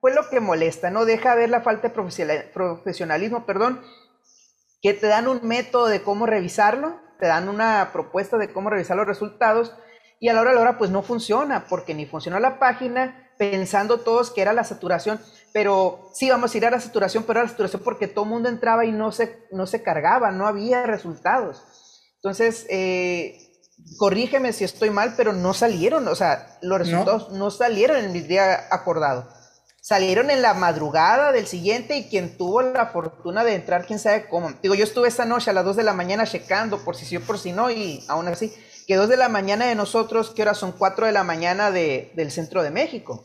fue 0.00 0.14
lo 0.14 0.28
que 0.28 0.40
molesta, 0.40 0.90
¿no? 0.90 1.04
Deja 1.04 1.34
ver 1.34 1.50
la 1.50 1.62
falta 1.62 1.88
de 1.88 2.50
profesionalismo, 2.52 3.46
perdón, 3.46 3.82
que 4.82 4.94
te 4.94 5.06
dan 5.06 5.28
un 5.28 5.40
método 5.42 5.88
de 5.88 6.02
cómo 6.02 6.26
revisarlo, 6.26 7.00
te 7.18 7.26
dan 7.26 7.48
una 7.48 7.90
propuesta 7.92 8.38
de 8.38 8.52
cómo 8.52 8.70
revisar 8.70 8.96
los 8.96 9.06
resultados 9.06 9.74
y 10.18 10.28
a 10.28 10.34
la 10.34 10.40
hora 10.40 10.50
de 10.50 10.56
la 10.56 10.62
hora 10.62 10.78
pues 10.78 10.90
no 10.90 11.02
funciona 11.02 11.66
porque 11.68 11.94
ni 11.94 12.06
funcionó 12.06 12.38
la 12.40 12.58
página 12.58 13.30
pensando 13.38 14.00
todos 14.00 14.30
que 14.30 14.42
era 14.42 14.52
la 14.52 14.64
saturación, 14.64 15.18
pero 15.52 16.10
sí 16.12 16.28
vamos 16.28 16.52
a 16.52 16.58
ir 16.58 16.66
a 16.66 16.70
la 16.70 16.80
saturación, 16.80 17.24
pero 17.24 17.40
era 17.40 17.44
la 17.44 17.50
saturación 17.50 17.82
porque 17.82 18.06
todo 18.06 18.24
el 18.24 18.30
mundo 18.30 18.48
entraba 18.48 18.84
y 18.84 18.92
no 18.92 19.12
se, 19.12 19.46
no 19.50 19.66
se 19.66 19.82
cargaba, 19.82 20.30
no 20.30 20.46
había 20.46 20.84
resultados. 20.84 21.64
Entonces, 22.22 22.66
eh, 22.68 23.50
corrígeme 23.96 24.52
si 24.52 24.64
estoy 24.64 24.90
mal, 24.90 25.14
pero 25.16 25.32
no 25.32 25.54
salieron, 25.54 26.06
o 26.06 26.14
sea, 26.14 26.58
los 26.60 26.78
resultados 26.78 27.30
no, 27.30 27.50
salieron 27.50 27.96
en 27.96 28.14
el 28.14 28.28
día 28.28 28.66
acordado. 28.70 29.28
salieron 29.82 30.30
en 30.30 30.42
la 30.42 30.52
madrugada 30.52 31.32
del 31.32 31.46
siguiente 31.46 31.96
y 31.96 32.04
quien 32.04 32.36
tuvo 32.36 32.60
la 32.60 32.86
fortuna 32.88 33.42
de 33.42 33.54
entrar, 33.54 33.86
quién 33.86 33.98
sabe 33.98 34.26
cómo. 34.28 34.52
Digo, 34.62 34.74
yo 34.74 34.84
estuve 34.84 35.08
esta 35.08 35.24
noche 35.24 35.50
a 35.50 35.54
las 35.54 35.64
2 35.64 35.76
de 35.76 35.82
la 35.82 35.94
mañana 35.94 36.26
checando 36.26 36.84
por 36.84 36.94
si 36.94 37.06
sí 37.06 37.16
o 37.16 37.22
por 37.22 37.38
si 37.38 37.52
no 37.52 37.70
y 37.70 38.04
aún 38.06 38.28
así, 38.28 38.52
que 38.86 38.96
2 38.96 39.08
de 39.08 39.16
la 39.16 39.30
mañana 39.30 39.66
de 39.66 39.74
nosotros, 39.74 40.32
¿qué 40.36 40.42
hora 40.42 40.52
son? 40.52 40.72
4 40.72 41.06
de 41.06 41.12
la 41.12 41.24
mañana 41.24 41.70
de, 41.70 42.12
del 42.14 42.30
centro 42.30 42.62
de 42.62 42.70
México. 42.70 43.24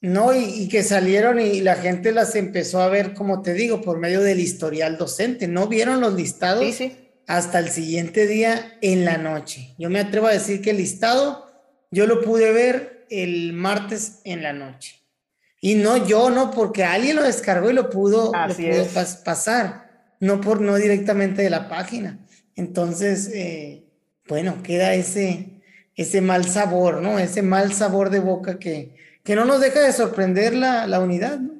No, 0.00 0.34
y, 0.34 0.44
y, 0.44 0.68
que 0.70 0.82
salieron 0.82 1.38
y 1.38 1.60
la 1.60 1.74
gente 1.76 2.12
las 2.12 2.34
empezó 2.34 2.80
a 2.80 2.88
ver, 2.88 3.12
como 3.12 3.42
te 3.42 3.52
digo, 3.52 3.82
por 3.82 3.98
medio 3.98 4.22
del 4.22 4.40
historial 4.40 4.96
docente. 4.96 5.46
No 5.46 5.66
vieron 5.66 6.00
los 6.00 6.14
listados 6.14 6.64
Sí, 6.64 6.72
sí. 6.72 7.09
Hasta 7.36 7.58
el 7.60 7.70
siguiente 7.70 8.26
día 8.26 8.76
en 8.82 9.04
la 9.04 9.16
noche. 9.16 9.74
Yo 9.78 9.88
me 9.88 10.00
atrevo 10.00 10.26
a 10.26 10.32
decir 10.32 10.60
que 10.60 10.70
el 10.70 10.78
listado 10.78 11.46
yo 11.90 12.06
lo 12.06 12.22
pude 12.22 12.52
ver 12.52 13.06
el 13.10 13.52
martes 13.52 14.20
en 14.24 14.42
la 14.42 14.52
noche. 14.52 14.96
Y 15.60 15.74
no 15.76 15.96
yo, 16.06 16.30
no, 16.30 16.50
porque 16.50 16.84
alguien 16.84 17.16
lo 17.16 17.22
descargó 17.22 17.70
y 17.70 17.74
lo 17.74 17.90
pudo, 17.90 18.42
lo 18.44 18.54
Así 18.54 18.64
pudo 18.64 18.82
es. 18.82 18.94
pas- 18.94 19.22
pasar, 19.22 20.14
no 20.20 20.40
por 20.40 20.60
no 20.60 20.76
directamente 20.76 21.42
de 21.42 21.50
la 21.50 21.68
página. 21.68 22.18
Entonces, 22.56 23.30
eh, 23.32 23.84
bueno, 24.28 24.62
queda 24.62 24.94
ese, 24.94 25.62
ese 25.94 26.20
mal 26.20 26.44
sabor, 26.46 27.00
¿no? 27.02 27.18
Ese 27.18 27.42
mal 27.42 27.72
sabor 27.74 28.10
de 28.10 28.20
boca 28.20 28.58
que, 28.58 28.96
que 29.22 29.36
no 29.36 29.44
nos 29.44 29.60
deja 29.60 29.80
de 29.80 29.92
sorprender 29.92 30.54
la, 30.54 30.86
la 30.88 31.00
unidad, 31.00 31.38
¿no? 31.38 31.54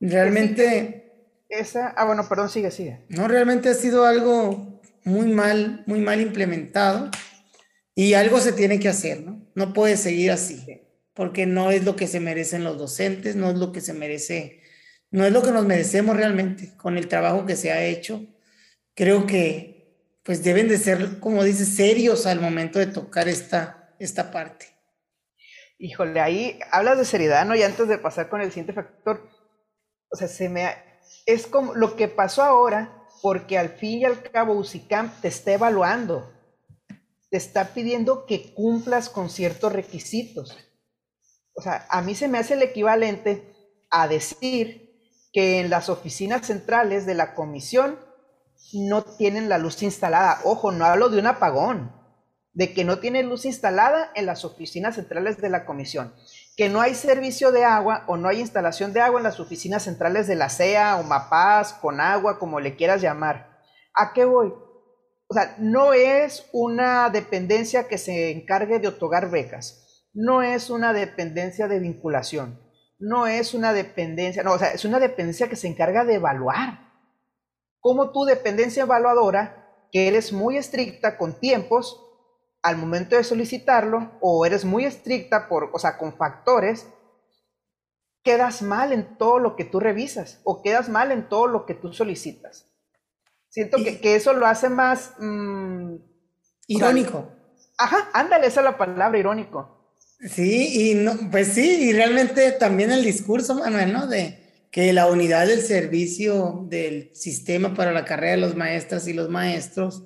Realmente, 0.00 1.12
Esa, 1.48 1.88
ah, 1.96 2.04
bueno, 2.06 2.26
perdón, 2.28 2.48
sigue, 2.48 2.70
sigue. 2.70 3.00
no, 3.08 3.28
realmente 3.28 3.68
ha 3.70 3.74
sido 3.74 4.04
algo 4.06 4.69
muy 5.04 5.28
mal, 5.28 5.84
muy 5.86 6.00
mal 6.00 6.20
implementado 6.20 7.10
y 7.94 8.14
algo 8.14 8.40
se 8.40 8.52
tiene 8.52 8.78
que 8.80 8.88
hacer, 8.88 9.22
¿no? 9.22 9.46
No 9.54 9.72
puede 9.72 9.96
seguir 9.96 10.30
así, 10.30 10.82
porque 11.14 11.46
no 11.46 11.70
es 11.70 11.84
lo 11.84 11.96
que 11.96 12.06
se 12.06 12.20
merecen 12.20 12.64
los 12.64 12.78
docentes, 12.78 13.36
no 13.36 13.50
es 13.50 13.56
lo 13.56 13.72
que 13.72 13.80
se 13.80 13.92
merece, 13.92 14.62
no 15.10 15.24
es 15.26 15.32
lo 15.32 15.42
que 15.42 15.50
nos 15.52 15.66
merecemos 15.66 16.16
realmente 16.16 16.76
con 16.76 16.96
el 16.96 17.08
trabajo 17.08 17.46
que 17.46 17.56
se 17.56 17.72
ha 17.72 17.82
hecho. 17.84 18.24
Creo 18.94 19.26
que 19.26 19.80
pues 20.22 20.44
deben 20.44 20.68
de 20.68 20.78
ser, 20.78 21.18
como 21.18 21.42
dices, 21.42 21.74
serios 21.74 22.26
al 22.26 22.40
momento 22.40 22.78
de 22.78 22.86
tocar 22.86 23.28
esta, 23.28 23.94
esta 23.98 24.30
parte. 24.30 24.66
Híjole, 25.78 26.20
ahí 26.20 26.58
hablas 26.70 26.98
de 26.98 27.04
seriedad, 27.06 27.46
¿no? 27.46 27.54
Y 27.56 27.62
antes 27.62 27.88
de 27.88 27.98
pasar 27.98 28.28
con 28.28 28.40
el 28.42 28.50
siguiente 28.50 28.74
factor, 28.74 29.28
o 30.10 30.16
sea, 30.16 30.28
se 30.28 30.48
me 30.48 30.64
ha- 30.66 30.84
es 31.26 31.46
como 31.46 31.74
lo 31.74 31.96
que 31.96 32.06
pasó 32.08 32.42
ahora, 32.42 32.99
porque 33.22 33.58
al 33.58 33.70
fin 33.70 34.00
y 34.00 34.04
al 34.04 34.22
cabo 34.22 34.54
UCICAM 34.54 35.20
te 35.20 35.28
está 35.28 35.52
evaluando, 35.52 36.32
te 37.30 37.36
está 37.36 37.74
pidiendo 37.74 38.26
que 38.26 38.54
cumplas 38.54 39.08
con 39.08 39.30
ciertos 39.30 39.72
requisitos. 39.72 40.56
O 41.54 41.62
sea, 41.62 41.86
a 41.90 42.02
mí 42.02 42.14
se 42.14 42.28
me 42.28 42.38
hace 42.38 42.54
el 42.54 42.62
equivalente 42.62 43.54
a 43.90 44.08
decir 44.08 44.90
que 45.32 45.60
en 45.60 45.70
las 45.70 45.88
oficinas 45.88 46.46
centrales 46.46 47.06
de 47.06 47.14
la 47.14 47.34
comisión 47.34 47.98
no 48.72 49.02
tienen 49.02 49.48
la 49.48 49.58
luz 49.58 49.82
instalada. 49.82 50.40
Ojo, 50.44 50.72
no 50.72 50.84
hablo 50.84 51.08
de 51.08 51.18
un 51.18 51.26
apagón, 51.26 51.92
de 52.52 52.72
que 52.72 52.84
no 52.84 52.98
tiene 52.98 53.22
luz 53.22 53.44
instalada 53.44 54.10
en 54.14 54.26
las 54.26 54.44
oficinas 54.44 54.96
centrales 54.96 55.40
de 55.40 55.50
la 55.50 55.64
comisión, 55.64 56.14
que 56.60 56.68
no 56.68 56.82
hay 56.82 56.94
servicio 56.94 57.52
de 57.52 57.64
agua 57.64 58.04
o 58.06 58.18
no 58.18 58.28
hay 58.28 58.40
instalación 58.40 58.92
de 58.92 59.00
agua 59.00 59.18
en 59.18 59.24
las 59.24 59.40
oficinas 59.40 59.84
centrales 59.84 60.26
de 60.26 60.34
la 60.34 60.50
CEA 60.50 60.98
o 60.98 61.02
MAPAS, 61.02 61.72
con 61.72 62.02
agua, 62.02 62.38
como 62.38 62.60
le 62.60 62.76
quieras 62.76 63.00
llamar. 63.00 63.62
¿A 63.94 64.12
qué 64.12 64.26
voy? 64.26 64.52
O 65.26 65.32
sea, 65.32 65.54
no 65.56 65.94
es 65.94 66.50
una 66.52 67.08
dependencia 67.08 67.88
que 67.88 67.96
se 67.96 68.30
encargue 68.30 68.78
de 68.78 68.88
otorgar 68.88 69.30
becas, 69.30 70.04
no 70.12 70.42
es 70.42 70.68
una 70.68 70.92
dependencia 70.92 71.66
de 71.66 71.78
vinculación, 71.78 72.60
no 72.98 73.26
es 73.26 73.54
una 73.54 73.72
dependencia, 73.72 74.42
no, 74.42 74.52
o 74.52 74.58
sea, 74.58 74.72
es 74.72 74.84
una 74.84 74.98
dependencia 74.98 75.48
que 75.48 75.56
se 75.56 75.66
encarga 75.66 76.04
de 76.04 76.16
evaluar. 76.16 76.92
Como 77.78 78.12
tu 78.12 78.26
dependencia 78.26 78.82
evaluadora, 78.82 79.66
que 79.90 80.08
eres 80.08 80.30
muy 80.30 80.58
estricta 80.58 81.16
con 81.16 81.40
tiempos 81.40 82.09
al 82.62 82.76
momento 82.76 83.16
de 83.16 83.24
solicitarlo, 83.24 84.12
o 84.20 84.44
eres 84.44 84.64
muy 84.64 84.84
estricta 84.84 85.48
por, 85.48 85.70
o 85.72 85.78
sea, 85.78 85.96
con 85.98 86.14
factores, 86.16 86.86
quedas 88.22 88.60
mal 88.62 88.92
en 88.92 89.16
todo 89.16 89.38
lo 89.38 89.56
que 89.56 89.64
tú 89.64 89.80
revisas, 89.80 90.40
o 90.44 90.62
quedas 90.62 90.88
mal 90.88 91.10
en 91.10 91.28
todo 91.28 91.46
lo 91.46 91.64
que 91.66 91.74
tú 91.74 91.92
solicitas. 91.92 92.66
Siento 93.48 93.78
Y- 93.78 93.84
que, 93.84 94.00
que 94.00 94.14
eso 94.14 94.32
lo 94.34 94.46
hace 94.46 94.68
más... 94.68 95.14
mm, 95.18 95.94
Irónico. 96.68 97.28
ajá, 97.78 98.08
ándale, 98.12 98.46
esa 98.46 98.60
es 98.60 98.64
la 98.64 98.78
palabra, 98.78 99.18
irónico. 99.18 99.76
Sí, 100.20 100.90
y 100.90 100.94
no, 100.94 101.14
pues 101.30 101.48
sí, 101.48 101.88
y 101.88 101.92
realmente 101.94 102.52
también 102.52 102.90
el 102.92 103.02
discurso, 103.02 103.54
Manuel, 103.54 103.92
¿no? 103.92 104.06
De 104.06 104.66
que 104.70 104.92
la 104.92 105.06
unidad 105.06 105.46
del 105.46 105.62
servicio 105.62 106.66
del 106.68 107.10
sistema 107.16 107.74
para 107.74 107.90
la 107.92 108.04
carrera 108.04 108.32
de 108.32 108.36
los 108.42 108.54
maestras 108.54 109.08
y 109.08 109.14
los 109.14 109.30
maestros 109.30 110.04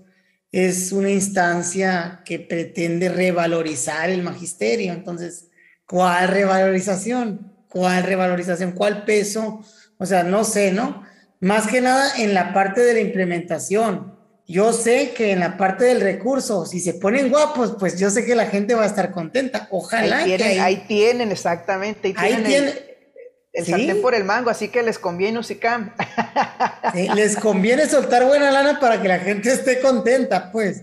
es 0.63 0.93
una 0.93 1.11
instancia 1.11 2.21
que 2.25 2.39
pretende 2.39 3.09
revalorizar 3.09 4.09
el 4.11 4.23
magisterio. 4.23 4.93
Entonces, 4.93 5.49
¿cuál 5.87 6.29
revalorización? 6.29 7.53
¿Cuál 7.69 8.05
revalorización? 8.05 8.71
¿Cuál 8.73 9.05
peso? 9.05 9.65
O 9.99 10.07
sea, 10.07 10.23
no 10.23 10.45
sé, 10.45 10.71
¿no? 10.71 11.03
Más 11.41 11.67
que 11.67 11.81
nada 11.81 12.09
en 12.19 12.35
la 12.35 12.53
parte 12.55 12.83
de 12.83 12.95
la 12.95 13.01
implementación. 13.01 14.15
Yo 14.47 14.73
sé 14.73 15.13
que 15.17 15.33
en 15.33 15.41
la 15.41 15.57
parte 15.57 15.87
del 15.87 16.01
recurso, 16.01 16.67
si 16.67 16.79
se 16.79 16.95
ponen 16.95 17.31
guapos, 17.31 17.77
pues 17.81 17.99
yo 17.99 18.11
sé 18.11 18.25
que 18.25 18.35
la 18.35 18.47
gente 18.47 18.75
va 18.75 18.85
a 18.85 18.87
estar 18.87 19.11
contenta. 19.11 19.67
Ojalá 19.71 20.19
Ahí 20.19 20.31
que 20.31 20.37
tienen, 20.37 20.61
ahí- 20.61 20.77
ahí 20.77 20.85
tienen, 20.87 21.33
exactamente. 21.33 22.15
Ahí 22.17 22.35
Ahí 22.35 22.43
tienen 22.45 22.75
el- 23.55 23.65
Sí. 23.65 23.71
sartén 23.71 24.03
por 24.03 24.15
el 24.15 24.25
mango, 24.25 24.51
así 24.51 24.69
que 24.69 24.83
les 24.83 24.99
conviene 24.99 25.39
UCICAM. 25.39 25.95
Sí, 26.95 27.09
les 27.15 27.37
conviene 27.37 27.89
soltar 27.89 28.25
buena 28.27 28.51
lana 28.51 28.79
para 28.79 29.01
que 29.01 29.09
la 29.09 29.19
gente 29.19 29.51
esté 29.53 29.81
contenta, 29.81 30.53
pues. 30.53 30.83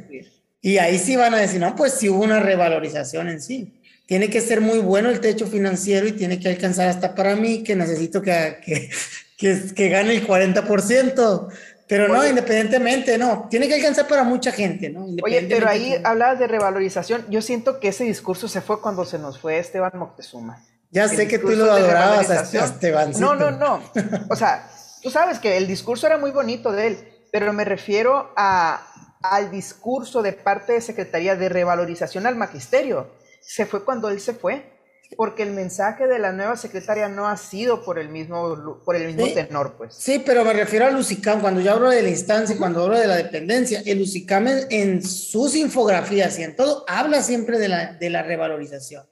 Y 0.62 0.78
ahí 0.78 0.98
sí 1.00 1.16
van 1.16 1.34
a 1.34 1.38
decir, 1.38 1.60
no, 1.60 1.75
pues 1.75 1.94
sí 1.94 2.10
hubo 2.10 2.24
una 2.24 2.40
revalorización 2.40 3.30
en 3.30 3.42
sí. 3.42 3.74
Tiene 4.08 4.30
que 4.30 4.42
ser 4.42 4.60
muy 4.62 4.80
bueno 4.80 5.10
el 5.10 5.20
techo 5.22 5.48
financiero 5.48 6.08
y 6.08 6.12
tiene 6.13 6.40
que 6.40 6.50
alcanzar 6.50 6.90
hasta 6.90 7.16
para 7.16 7.36
mí, 7.36 7.63
que 7.63 7.75
necesito 7.75 8.22
que, 8.22 8.58
que, 8.66 8.90
que, 9.38 9.74
que 9.74 9.90
gane 9.90 10.13
el 10.16 10.28
40%. 10.28 11.48
Pero 11.88 12.08
no, 12.08 12.25
independientemente, 12.28 13.18
no. 13.18 13.48
Tiene 13.50 13.68
que 13.68 13.75
alcanzar 13.75 14.08
para 14.08 14.24
mucha 14.24 14.51
gente, 14.51 14.90
¿no? 14.90 15.08
Oye, 15.24 15.46
pero 15.50 15.68
ahí 15.68 15.96
hablabas 16.04 16.40
de 16.40 16.48
revalorización. 16.48 17.25
Yo 17.30 17.42
siento 17.42 17.80
que 17.80 17.90
ese 17.90 18.04
discurso 18.06 18.48
se 18.48 18.62
fue 18.62 18.82
cuando 18.82 19.04
se 19.06 19.18
nos 19.20 19.40
fue 19.40 19.60
Esteban 19.60 19.92
Moctezuma. 19.96 20.63
Ya 20.91 21.07
sé 21.07 21.27
que 21.27 21.39
tú 21.39 21.50
lo 21.50 21.71
adorabas 21.71 22.29
a, 22.29 22.41
Estebancito. 22.65 23.33
No, 23.33 23.36
no, 23.36 23.51
no. 23.51 23.81
O 24.29 24.36
sea, 24.36 24.69
tú 25.01 25.10
sabes 25.10 25.39
que 25.39 25.57
el 25.57 25.67
discurso 25.67 26.05
era 26.07 26.17
muy 26.17 26.31
bonito 26.31 26.71
de 26.71 26.88
él, 26.88 26.98
pero 27.31 27.53
me 27.53 27.63
refiero 27.65 28.31
a, 28.36 28.86
al 29.21 29.51
discurso 29.51 30.21
de 30.21 30.33
parte 30.33 30.74
de 30.74 30.81
Secretaría 30.81 31.36
de 31.36 31.48
revalorización 31.50 32.25
al 32.27 32.36
magisterio. 32.36 33.10
Se 33.41 33.65
fue 33.65 33.86
cuando 33.86 34.10
él 34.10 34.19
se 34.19 34.33
fue, 34.33 34.69
porque 35.17 35.43
el 35.43 35.51
mensaje 35.51 36.07
de 36.07 36.19
la 36.19 36.31
nueva 36.31 36.55
secretaria 36.55 37.10
no 37.10 37.27
ha 37.27 37.36
sido 37.36 37.83
por 37.83 37.98
el 38.00 38.10
mismo, 38.10 38.81
por 38.86 38.95
el 38.95 39.07
mismo 39.07 39.25
Sí. 39.25 39.33
tenor, 39.33 39.74
pues. 39.77 39.93
Sí, 39.95 40.21
pero 40.25 40.43
me 40.45 40.53
refiero 40.53 40.86
al 40.86 40.95
UCICAM, 40.95 41.41
cuando 41.41 41.60
yo 41.62 41.71
hablo 41.74 41.89
de 41.89 42.01
la 42.01 42.10
instancia, 42.10 42.55
cuando 42.57 42.83
hablo 42.83 42.98
de 43.00 43.07
la 43.07 43.15
dependencia, 43.15 43.81
el 43.86 44.01
UCICAM 44.01 44.48
en, 44.48 44.67
en 44.69 45.03
sus 45.03 45.55
infografías 45.55 46.38
y 46.39 46.43
en 46.43 46.55
todo, 46.55 46.86
habla 46.88 47.21
siempre 47.24 47.60
de 47.60 47.67
la, 47.67 47.93
de 47.93 48.10
la 48.10 48.24
revalorización, 48.24 49.05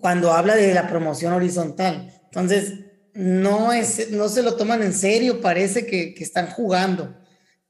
cuando 0.00 0.32
habla 0.32 0.54
de 0.54 0.74
la 0.74 0.88
promoción 0.88 1.32
horizontal. 1.32 2.12
Entonces, 2.24 2.74
no, 3.14 3.72
es, 3.72 4.10
no 4.10 4.28
se 4.28 4.42
lo 4.42 4.56
toman 4.56 4.82
en 4.82 4.92
serio, 4.92 5.40
parece 5.40 5.86
que, 5.86 6.14
que 6.14 6.24
están 6.24 6.48
jugando. 6.48 7.16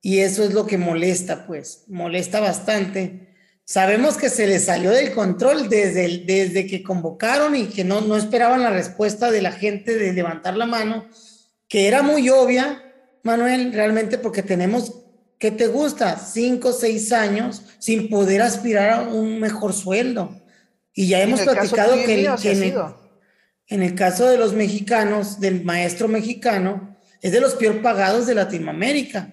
Y 0.01 0.19
eso 0.19 0.45
es 0.45 0.53
lo 0.53 0.67
que 0.67 0.79
molesta, 0.79 1.47
pues, 1.47 1.85
molesta 1.89 2.41
bastante. 2.41 3.29
Sabemos 3.65 4.17
que 4.17 4.31
se 4.31 4.47
les 4.47 4.65
salió 4.65 4.91
del 4.91 5.13
control 5.13 5.69
desde, 5.69 6.25
desde 6.25 6.67
que 6.67 6.83
convocaron 6.83 7.55
y 7.55 7.67
que 7.67 7.85
no, 7.85 8.01
no 8.01 8.17
esperaban 8.17 8.63
la 8.63 8.71
respuesta 8.71 9.31
de 9.31 9.43
la 9.43 9.53
gente 9.53 9.97
de 9.97 10.13
levantar 10.13 10.57
la 10.57 10.65
mano, 10.65 11.07
que 11.69 11.87
era 11.87 12.03
muy 12.03 12.31
obvia, 12.31 12.83
Manuel, 13.23 13.73
realmente 13.75 14.17
porque 14.17 14.43
tenemos, 14.43 14.95
¿qué 15.39 15.51
te 15.51 15.67
gusta? 15.67 16.19
Cinco, 16.19 16.73
seis 16.73 17.13
años 17.13 17.63
sin 17.79 18.09
poder 18.09 18.41
aspirar 18.41 18.91
a 18.91 19.01
un 19.03 19.39
mejor 19.39 19.75
sueldo. 19.75 20.41
Y 20.99 21.07
ya 21.07 21.23
hemos 21.23 21.43
platicado 21.43 21.95
que, 21.95 22.23
en, 22.23 22.27
el, 22.27 22.39
sido. 22.39 22.99
en 23.69 23.85
el 23.85 23.95
caso 23.95 24.27
de 24.27 24.37
los 24.37 24.53
mexicanos, 24.53 25.39
del 25.39 25.63
maestro 25.63 26.09
mexicano, 26.09 26.99
es 27.23 27.31
de 27.31 27.41
los 27.41 27.55
peor 27.55 27.83
pagados 27.83 28.27
de 28.27 28.35
Latinoamérica 28.35 29.33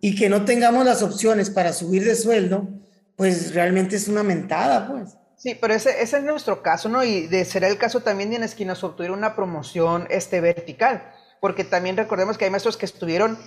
y 0.00 0.14
que 0.14 0.30
no 0.30 0.46
tengamos 0.46 0.86
las 0.86 1.02
opciones 1.02 1.50
para 1.50 1.74
subir 1.74 2.06
de 2.06 2.14
sueldo, 2.14 2.70
pues 3.16 3.52
realmente 3.52 3.96
es 3.96 4.08
una 4.08 4.22
mentada, 4.22 4.88
pues. 4.88 5.10
Sí, 5.36 5.54
pero 5.60 5.74
ese, 5.74 6.02
ese 6.02 6.16
es 6.16 6.24
nuestro 6.24 6.62
caso, 6.62 6.88
¿no? 6.88 7.04
Y 7.04 7.26
de, 7.26 7.44
será 7.44 7.68
el 7.68 7.76
caso 7.76 8.00
también 8.00 8.30
de 8.30 8.36
quienes 8.36 8.54
quienes 8.54 8.82
obtuvieron 8.82 9.18
una 9.18 9.36
promoción 9.36 10.06
este, 10.08 10.40
vertical, 10.40 11.02
porque 11.42 11.64
también 11.64 11.98
recordemos 11.98 12.38
que 12.38 12.46
hay 12.46 12.50
maestros 12.50 12.78
que 12.78 12.86
estuvieron, 12.86 13.38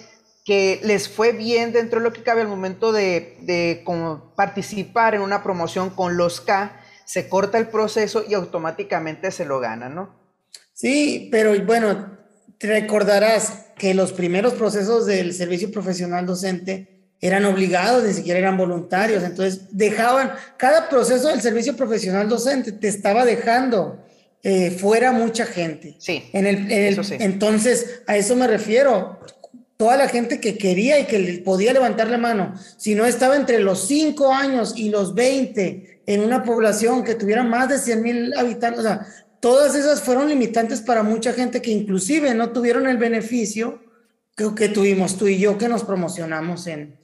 que 0.45 0.79
les 0.83 1.09
fue 1.09 1.31
bien 1.31 1.73
dentro 1.73 1.99
de 1.99 2.03
lo 2.03 2.13
que 2.13 2.21
cabe 2.21 2.41
al 2.41 2.47
momento 2.47 2.91
de, 2.91 3.39
de 3.41 3.81
como 3.83 4.35
participar 4.35 5.15
en 5.15 5.21
una 5.21 5.41
promoción 5.41 5.89
con 5.89 6.17
los 6.17 6.39
K, 6.39 6.83
se 7.05 7.29
corta 7.29 7.57
el 7.57 7.67
proceso 7.67 8.23
y 8.27 8.33
automáticamente 8.33 9.31
se 9.31 9.45
lo 9.45 9.59
ganan, 9.59 9.95
¿no? 9.95 10.15
Sí, 10.73 11.29
pero 11.31 11.57
bueno, 11.63 12.17
te 12.57 12.67
recordarás 12.67 13.65
que 13.77 13.93
los 13.93 14.13
primeros 14.13 14.53
procesos 14.53 15.05
del 15.05 15.33
servicio 15.33 15.71
profesional 15.71 16.25
docente 16.25 16.95
eran 17.21 17.45
obligados, 17.45 18.03
ni 18.03 18.13
siquiera 18.13 18.39
eran 18.39 18.57
voluntarios, 18.57 19.23
entonces 19.23 19.61
dejaban, 19.71 20.33
cada 20.57 20.89
proceso 20.89 21.29
del 21.29 21.41
servicio 21.41 21.75
profesional 21.75 22.27
docente 22.29 22.71
te 22.71 22.87
estaba 22.87 23.25
dejando 23.25 24.05
eh, 24.43 24.69
fuera 24.69 25.11
mucha 25.11 25.45
gente. 25.45 25.95
Sí. 25.97 26.23
En 26.31 26.45
el, 26.45 26.71
Entonces, 27.19 28.01
a 28.05 28.15
eso 28.15 28.35
me 28.35 28.45
refiero. 28.45 29.19
Toda 29.75 29.97
la 29.97 30.07
gente 30.07 30.39
que 30.39 30.57
quería 30.57 30.99
y 30.99 31.05
que 31.05 31.41
podía 31.43 31.73
levantar 31.73 32.09
la 32.09 32.17
mano, 32.17 32.53
si 32.77 32.95
no 32.95 33.05
estaba 33.05 33.35
entre 33.35 33.59
los 33.59 33.87
5 33.87 34.31
años 34.31 34.73
y 34.77 34.89
los 34.89 35.15
20 35.15 35.94
en 36.05 36.21
una 36.21 36.43
población 36.43 37.03
que 37.03 37.15
tuviera 37.15 37.43
más 37.43 37.69
de 37.69 37.79
100 37.79 38.01
mil 38.01 38.33
habitantes, 38.37 38.79
o 38.79 38.83
sea, 38.83 39.05
todas 39.39 39.75
esas 39.75 40.01
fueron 40.01 40.29
limitantes 40.29 40.81
para 40.81 41.03
mucha 41.03 41.33
gente 41.33 41.61
que 41.61 41.71
inclusive 41.71 42.33
no 42.33 42.51
tuvieron 42.51 42.87
el 42.87 42.97
beneficio 42.97 43.81
que, 44.35 44.69
tuvimos 44.69 45.17
tú 45.17 45.27
y 45.27 45.37
yo 45.37 45.57
que 45.57 45.69
nos 45.69 45.83
promocionamos 45.83 46.67
en, 46.67 46.97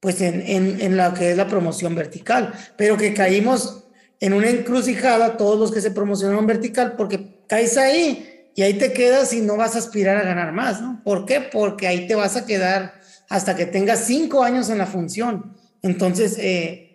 pues 0.00 0.20
en, 0.20 0.42
en, 0.42 0.80
en 0.80 0.96
la 0.96 1.12
que 1.14 1.32
es 1.32 1.36
la 1.36 1.48
promoción 1.48 1.94
vertical, 1.94 2.52
pero 2.76 2.96
que 2.96 3.12
caímos 3.12 3.84
en 4.20 4.32
una 4.32 4.48
encrucijada 4.48 5.36
todos 5.36 5.58
los 5.58 5.72
que 5.72 5.80
se 5.80 5.90
promocionaron 5.90 6.46
vertical 6.46 6.94
porque 6.96 7.42
caes 7.48 7.76
ahí 7.76 8.50
y 8.54 8.62
ahí 8.62 8.74
te 8.74 8.92
quedas 8.92 9.32
y 9.32 9.40
no 9.40 9.56
vas 9.56 9.74
a 9.74 9.78
aspirar 9.78 10.16
a 10.16 10.22
ganar 10.22 10.52
más, 10.52 10.80
¿no? 10.80 11.02
¿Por 11.04 11.26
qué? 11.26 11.40
Porque 11.40 11.86
ahí 11.86 12.06
te 12.06 12.14
vas 12.14 12.36
a 12.36 12.46
quedar 12.46 12.94
hasta 13.28 13.54
que 13.54 13.66
tengas 13.66 14.00
cinco 14.06 14.42
años 14.42 14.70
en 14.70 14.78
la 14.78 14.86
función. 14.86 15.54
Entonces, 15.82 16.38
eh, 16.38 16.85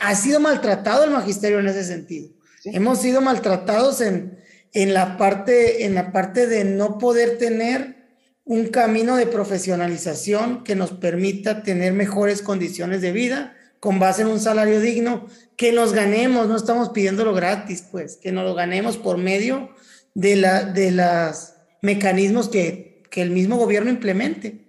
ha 0.00 0.14
sido 0.14 0.40
maltratado 0.40 1.04
el 1.04 1.10
magisterio 1.10 1.60
en 1.60 1.68
ese 1.68 1.84
sentido. 1.84 2.30
Hemos 2.64 3.00
sido 3.00 3.20
maltratados 3.20 4.00
en, 4.00 4.38
en, 4.72 4.94
la 4.94 5.16
parte, 5.16 5.84
en 5.84 5.94
la 5.94 6.12
parte 6.12 6.46
de 6.46 6.64
no 6.64 6.98
poder 6.98 7.38
tener 7.38 8.02
un 8.44 8.68
camino 8.68 9.16
de 9.16 9.26
profesionalización 9.26 10.64
que 10.64 10.74
nos 10.74 10.92
permita 10.92 11.62
tener 11.62 11.92
mejores 11.92 12.42
condiciones 12.42 13.00
de 13.00 13.12
vida 13.12 13.56
con 13.82 13.98
base 13.98 14.22
en 14.22 14.28
un 14.28 14.38
salario 14.38 14.78
digno, 14.78 15.26
que 15.56 15.72
nos 15.72 15.92
ganemos, 15.92 16.46
no 16.46 16.56
estamos 16.56 16.90
pidiéndolo 16.90 17.34
gratis, 17.34 17.82
pues, 17.90 18.16
que 18.16 18.30
nos 18.30 18.44
lo 18.44 18.54
ganemos 18.54 18.96
por 18.96 19.18
medio 19.18 19.70
de, 20.14 20.36
la, 20.36 20.62
de 20.62 20.92
los 20.92 21.54
mecanismos 21.82 22.48
que, 22.48 23.02
que 23.10 23.22
el 23.22 23.30
mismo 23.30 23.56
gobierno 23.56 23.90
implemente. 23.90 24.68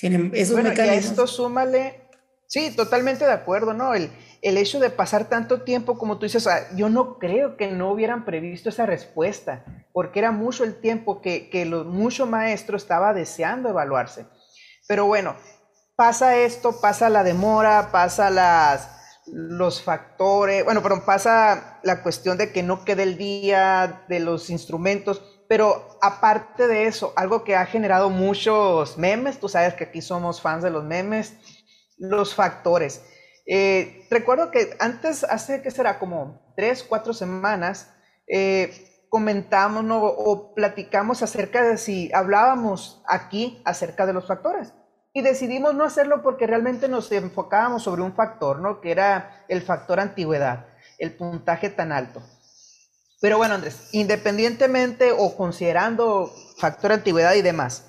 Em, 0.00 0.32
esos 0.34 0.54
bueno, 0.54 0.70
mecanismos... 0.70 1.04
Y 1.04 1.06
a 1.06 1.10
esto 1.10 1.26
súmale, 1.28 2.00
sí, 2.48 2.72
totalmente 2.74 3.24
de 3.24 3.30
acuerdo, 3.30 3.74
¿no? 3.74 3.94
El, 3.94 4.10
el 4.42 4.58
hecho 4.58 4.80
de 4.80 4.90
pasar 4.90 5.28
tanto 5.28 5.62
tiempo, 5.62 5.96
como 5.96 6.18
tú 6.18 6.26
dices, 6.26 6.48
yo 6.74 6.90
no 6.90 7.18
creo 7.18 7.56
que 7.56 7.68
no 7.68 7.92
hubieran 7.92 8.24
previsto 8.24 8.68
esa 8.68 8.86
respuesta, 8.86 9.64
porque 9.92 10.18
era 10.18 10.32
mucho 10.32 10.64
el 10.64 10.80
tiempo 10.80 11.22
que, 11.22 11.48
mucho 11.86 12.26
maestro 12.26 12.76
estaba 12.76 13.14
deseando 13.14 13.68
evaluarse. 13.68 14.26
Pero 14.88 15.06
bueno, 15.06 15.36
pasa 15.94 16.36
esto, 16.36 16.80
pasa 16.80 17.08
la 17.08 17.22
demora, 17.22 17.90
pasa 17.92 18.30
las, 18.30 18.90
los 19.26 19.80
factores, 19.80 20.64
bueno, 20.64 20.82
pero 20.82 21.04
pasa 21.04 21.78
la 21.84 22.02
cuestión 22.02 22.36
de 22.36 22.50
que 22.50 22.64
no 22.64 22.84
quede 22.84 23.04
el 23.04 23.16
día 23.16 24.04
de 24.08 24.18
los 24.18 24.50
instrumentos, 24.50 25.22
pero 25.48 25.98
aparte 26.02 26.66
de 26.66 26.86
eso, 26.86 27.12
algo 27.14 27.44
que 27.44 27.54
ha 27.54 27.66
generado 27.66 28.10
muchos 28.10 28.98
memes, 28.98 29.38
tú 29.38 29.48
sabes 29.48 29.74
que 29.74 29.84
aquí 29.84 30.02
somos 30.02 30.40
fans 30.40 30.64
de 30.64 30.70
los 30.70 30.82
memes, 30.82 31.34
los 31.96 32.34
factores. 32.34 33.02
Eh, 33.54 34.06
recuerdo 34.08 34.50
que 34.50 34.74
antes, 34.78 35.24
hace 35.24 35.60
que 35.60 35.70
será 35.70 35.98
como 35.98 36.54
tres, 36.56 36.82
cuatro 36.82 37.12
semanas, 37.12 37.92
eh, 38.26 39.04
comentamos 39.10 39.84
o 39.90 40.54
platicamos 40.54 41.22
acerca 41.22 41.62
de 41.62 41.76
si 41.76 42.10
hablábamos 42.14 43.02
aquí 43.06 43.60
acerca 43.66 44.06
de 44.06 44.14
los 44.14 44.26
factores. 44.26 44.72
Y 45.12 45.20
decidimos 45.20 45.74
no 45.74 45.84
hacerlo 45.84 46.22
porque 46.22 46.46
realmente 46.46 46.88
nos 46.88 47.12
enfocábamos 47.12 47.82
sobre 47.82 48.00
un 48.00 48.14
factor, 48.14 48.58
¿no? 48.58 48.80
Que 48.80 48.90
era 48.90 49.44
el 49.48 49.60
factor 49.60 50.00
antigüedad, 50.00 50.68
el 50.96 51.14
puntaje 51.14 51.68
tan 51.68 51.92
alto. 51.92 52.22
Pero 53.20 53.36
bueno, 53.36 53.56
Andrés, 53.56 53.90
independientemente 53.92 55.12
o 55.12 55.36
considerando 55.36 56.32
factor 56.56 56.90
antigüedad 56.90 57.34
y 57.34 57.42
demás, 57.42 57.86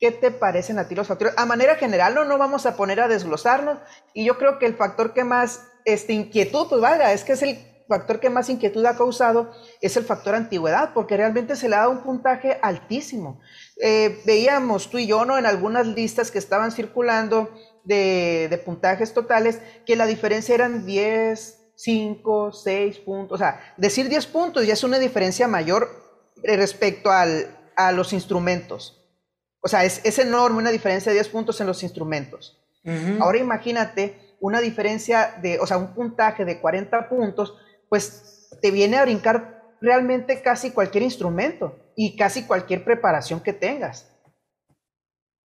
¿qué 0.00 0.10
te 0.10 0.30
parecen 0.30 0.78
a 0.78 0.88
ti 0.88 0.94
los 0.94 1.06
factores? 1.06 1.34
A 1.36 1.46
manera 1.46 1.76
general, 1.76 2.14
no, 2.14 2.24
no 2.24 2.38
vamos 2.38 2.66
a 2.66 2.76
poner 2.76 3.00
a 3.00 3.08
desglosarnos. 3.08 3.78
Y 4.12 4.24
yo 4.24 4.38
creo 4.38 4.58
que 4.58 4.66
el 4.66 4.74
factor 4.74 5.14
que 5.14 5.24
más 5.24 5.62
este, 5.84 6.12
inquietud, 6.12 6.66
pues 6.68 6.80
vaya, 6.80 7.12
es 7.12 7.24
que 7.24 7.32
es 7.32 7.42
el 7.42 7.58
factor 7.88 8.20
que 8.20 8.30
más 8.30 8.48
inquietud 8.48 8.84
ha 8.86 8.96
causado 8.96 9.52
es 9.80 9.96
el 9.96 10.04
factor 10.04 10.34
antigüedad, 10.34 10.92
porque 10.94 11.16
realmente 11.16 11.56
se 11.56 11.68
le 11.68 11.76
ha 11.76 11.80
dado 11.80 11.90
un 11.90 12.02
puntaje 12.02 12.58
altísimo. 12.62 13.40
Eh, 13.80 14.22
veíamos 14.24 14.90
tú 14.90 14.98
y 14.98 15.06
yo, 15.06 15.24
¿no? 15.24 15.38
En 15.38 15.46
algunas 15.46 15.86
listas 15.86 16.30
que 16.30 16.38
estaban 16.38 16.72
circulando 16.72 17.50
de, 17.84 18.62
puntajes 18.64 19.12
totales, 19.12 19.60
que 19.84 19.96
la 19.96 20.06
diferencia 20.06 20.54
eran 20.54 20.86
10, 20.86 21.58
5, 21.74 22.52
6 22.52 22.98
puntos. 23.00 23.34
O 23.34 23.38
sea, 23.38 23.74
decir 23.76 24.08
10 24.08 24.26
puntos 24.26 24.66
ya 24.66 24.72
es 24.72 24.84
una 24.84 24.98
diferencia 24.98 25.46
mayor 25.46 25.90
respecto 26.42 27.10
a 27.10 27.92
los 27.92 28.12
instrumentos. 28.12 29.03
O 29.64 29.68
sea, 29.68 29.82
es, 29.84 30.18
enorme 30.18 30.58
una 30.58 30.70
diferencia 30.70 31.10
de 31.10 31.16
10 31.16 31.28
puntos 31.28 31.58
en 31.60 31.66
los 31.66 31.82
instrumentos. 31.82 32.60
Ahora 33.18 33.38
imagínate 33.38 34.36
una 34.40 34.60
diferencia 34.60 35.36
de, 35.40 35.58
o 35.58 35.66
sea, 35.66 35.78
un 35.78 35.94
puntaje 35.94 36.44
de 36.44 36.60
40 36.60 37.08
puntos 37.08 37.54
pues 37.88 38.50
te 38.60 38.70
viene 38.70 38.98
a 38.98 39.04
brincar 39.04 39.62
realmente 39.80 40.42
casi 40.42 40.70
cualquier 40.70 41.02
instrumento 41.02 41.78
y 41.96 42.14
casi 42.14 42.44
cualquier 42.44 42.84
preparación 42.84 43.40
que 43.40 43.54
tengas. 43.54 44.10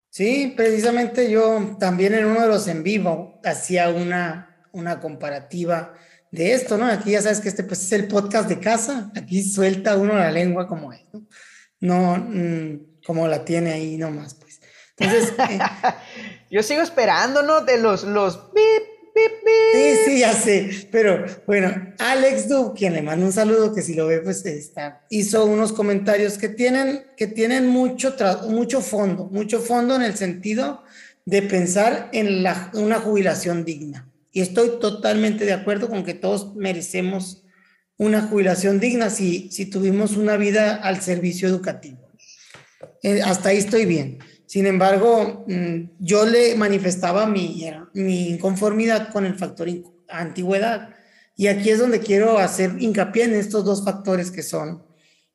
Sí, 0.10 0.52
precisamente 0.58 1.30
yo 1.30 1.76
también 1.80 2.16
en 2.16 2.26
uno 2.26 2.42
de 2.42 2.48
los 2.48 2.68
en 2.68 2.82
vivo 2.82 3.40
hacía 3.44 3.90
una, 3.90 4.68
una 4.72 5.00
comparativa 5.00 5.94
de 6.32 6.54
esto, 6.54 6.76
¿no? 6.76 6.88
Aquí 6.88 7.12
ya 7.12 7.22
sabes 7.22 7.40
que 7.40 7.50
este 7.50 7.64
pues, 7.64 7.84
es 7.84 7.92
el 7.92 8.08
podcast 8.08 8.50
de 8.50 8.60
casa, 8.60 9.12
aquí 9.16 9.44
suelta 9.44 9.96
uno 9.96 10.16
la 10.16 10.32
lengua 10.32 10.68
como 10.68 10.92
es, 10.92 11.02
¿no? 11.14 11.28
No 11.80 12.18
mm, 12.18 12.87
como 13.08 13.28
la 13.28 13.44
tiene 13.44 13.74
ahí 13.74 13.98
nomás, 13.98 14.36
pues. 14.36 14.60
Entonces... 14.98 15.34
Eh, 15.50 15.60
yo 16.52 16.62
sigo 16.64 16.82
esperando, 16.82 17.42
¿no? 17.42 17.62
De 17.62 17.78
los, 17.78 18.04
los 18.04 18.40
Sí, 19.74 19.96
sí, 20.06 20.20
ya 20.20 20.34
sé. 20.34 20.88
Pero 20.92 21.26
bueno, 21.46 21.94
Alex 21.98 22.50
Dub, 22.50 22.76
quien 22.76 22.94
le 22.94 23.02
manda 23.02 23.26
un 23.26 23.34
saludo, 23.34 23.74
que 23.74 23.82
si 23.82 23.96
lo 23.96 24.08
ve, 24.08 24.20
pues 24.20 24.46
está, 24.46 25.06
hizo 25.10 25.46
unos 25.46 25.74
comentarios 25.74 26.38
que 26.38 26.50
tienen, 26.50 27.06
que 27.16 27.28
tienen 27.28 27.68
mucho, 27.68 28.16
mucho 28.48 28.82
fondo, 28.82 29.26
mucho 29.26 29.60
fondo 29.60 29.96
en 29.96 30.04
el 30.04 30.16
sentido 30.16 30.84
de 31.26 31.42
pensar 31.42 32.10
en 32.14 32.44
la, 32.44 32.72
una 32.74 33.00
jubilación 33.00 33.66
digna. 33.66 34.08
Y 34.32 34.42
estoy 34.42 34.80
totalmente 34.80 35.46
de 35.46 35.54
acuerdo 35.54 35.90
con 35.90 36.04
que 36.04 36.14
todos 36.14 36.56
merecemos 36.56 37.44
una 37.98 38.22
jubilación 38.22 38.80
digna 38.80 39.10
si, 39.10 39.50
si 39.52 39.66
tuvimos 39.66 40.16
una 40.16 40.38
vida 40.38 40.76
al 40.76 41.02
servicio 41.02 41.48
educativo. 41.48 42.07
Eh, 43.04 43.22
hasta 43.22 43.50
ahí 43.50 43.58
estoy 43.58 43.86
bien. 43.86 44.20
Sin 44.46 44.66
embargo, 44.66 45.46
mm, 45.48 45.98
yo 46.00 46.26
le 46.26 46.56
manifestaba 46.56 47.28
mi, 47.28 47.70
mi 47.94 48.30
inconformidad 48.30 49.12
con 49.12 49.26
el 49.26 49.36
factor 49.36 49.68
antigüedad. 50.10 50.90
Y 51.36 51.48
aquí 51.48 51.70
es 51.70 51.80
donde 51.80 52.00
quiero 52.00 52.40
hacer 52.40 52.76
hincapié 52.80 53.26
en 53.26 53.34
estos 53.34 53.64
dos 53.66 53.84
factores 53.84 54.32
que 54.32 54.42
son, 54.42 54.84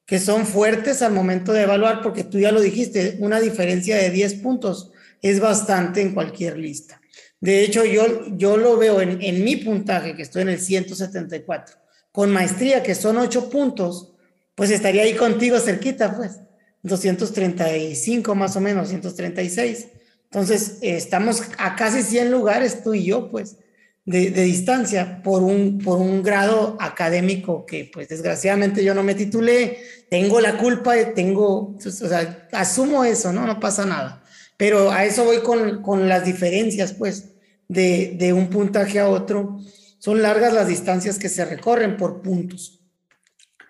que 0.06 0.18
son 0.18 0.46
fuertes 0.46 1.02
al 1.02 1.12
momento 1.12 1.52
de 1.52 1.62
evaluar, 1.62 2.02
porque 2.02 2.24
tú 2.24 2.38
ya 2.38 2.50
lo 2.50 2.60
dijiste, 2.60 3.16
una 3.20 3.38
diferencia 3.38 3.96
de 3.96 4.10
10 4.10 4.34
puntos 4.34 4.90
es 5.20 5.38
bastante 5.38 6.00
en 6.00 6.12
cualquier 6.12 6.58
lista. 6.58 7.00
De 7.40 7.62
hecho, 7.62 7.84
yo, 7.84 8.36
yo 8.36 8.56
lo 8.56 8.76
veo 8.76 9.00
en, 9.00 9.22
en 9.22 9.44
mi 9.44 9.56
puntaje, 9.56 10.16
que 10.16 10.22
estoy 10.22 10.42
en 10.42 10.48
el 10.48 10.60
174, 10.60 11.76
con 12.10 12.32
maestría, 12.32 12.82
que 12.82 12.94
son 12.94 13.18
8 13.18 13.48
puntos, 13.48 14.14
pues 14.54 14.70
estaría 14.70 15.02
ahí 15.02 15.14
contigo 15.14 15.58
cerquita, 15.58 16.16
pues. 16.16 16.40
235 16.82 18.34
más 18.34 18.56
o 18.56 18.60
menos, 18.60 18.88
136. 18.88 19.88
Entonces, 20.24 20.78
estamos 20.82 21.42
a 21.58 21.76
casi 21.76 22.02
100 22.02 22.30
lugares, 22.30 22.82
tú 22.82 22.94
y 22.94 23.04
yo, 23.04 23.30
pues, 23.30 23.56
de, 24.04 24.30
distancia 24.30 25.22
por 25.22 25.42
un, 25.42 25.78
por 25.78 25.98
un 25.98 26.22
grado 26.22 26.76
académico 26.80 27.66
que, 27.66 27.90
pues, 27.92 28.08
desgraciadamente 28.08 28.82
yo 28.82 28.94
no 28.94 29.02
me 29.02 29.14
titulé, 29.14 29.78
tengo 30.10 30.40
la 30.40 30.58
culpa, 30.58 30.94
tengo, 31.14 31.76
o 31.76 31.90
sea, 31.90 32.48
asumo 32.52 33.04
eso, 33.04 33.32
¿no? 33.32 33.46
No 33.46 33.60
pasa 33.60 33.84
nada. 33.84 34.24
Pero 34.56 34.90
a 34.90 35.04
eso 35.04 35.24
voy 35.24 35.38
con, 35.38 35.82
con 35.82 36.08
las 36.08 36.24
diferencias, 36.24 36.92
pues, 36.94 37.28
de, 37.68 38.16
de 38.18 38.32
un 38.32 38.48
puntaje 38.48 38.98
a 38.98 39.08
otro. 39.08 39.60
Son 39.98 40.20
largas 40.20 40.52
las 40.52 40.66
distancias 40.66 41.18
que 41.18 41.28
se 41.28 41.44
recorren 41.44 41.96
por 41.96 42.22
puntos. 42.22 42.80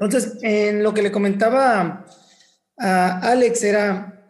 Entonces, 0.01 0.39
en 0.43 0.83
lo 0.83 0.95
que 0.95 1.03
le 1.03 1.13
comentaba 1.13 2.07
Alex 2.77 3.63
era, 3.63 4.27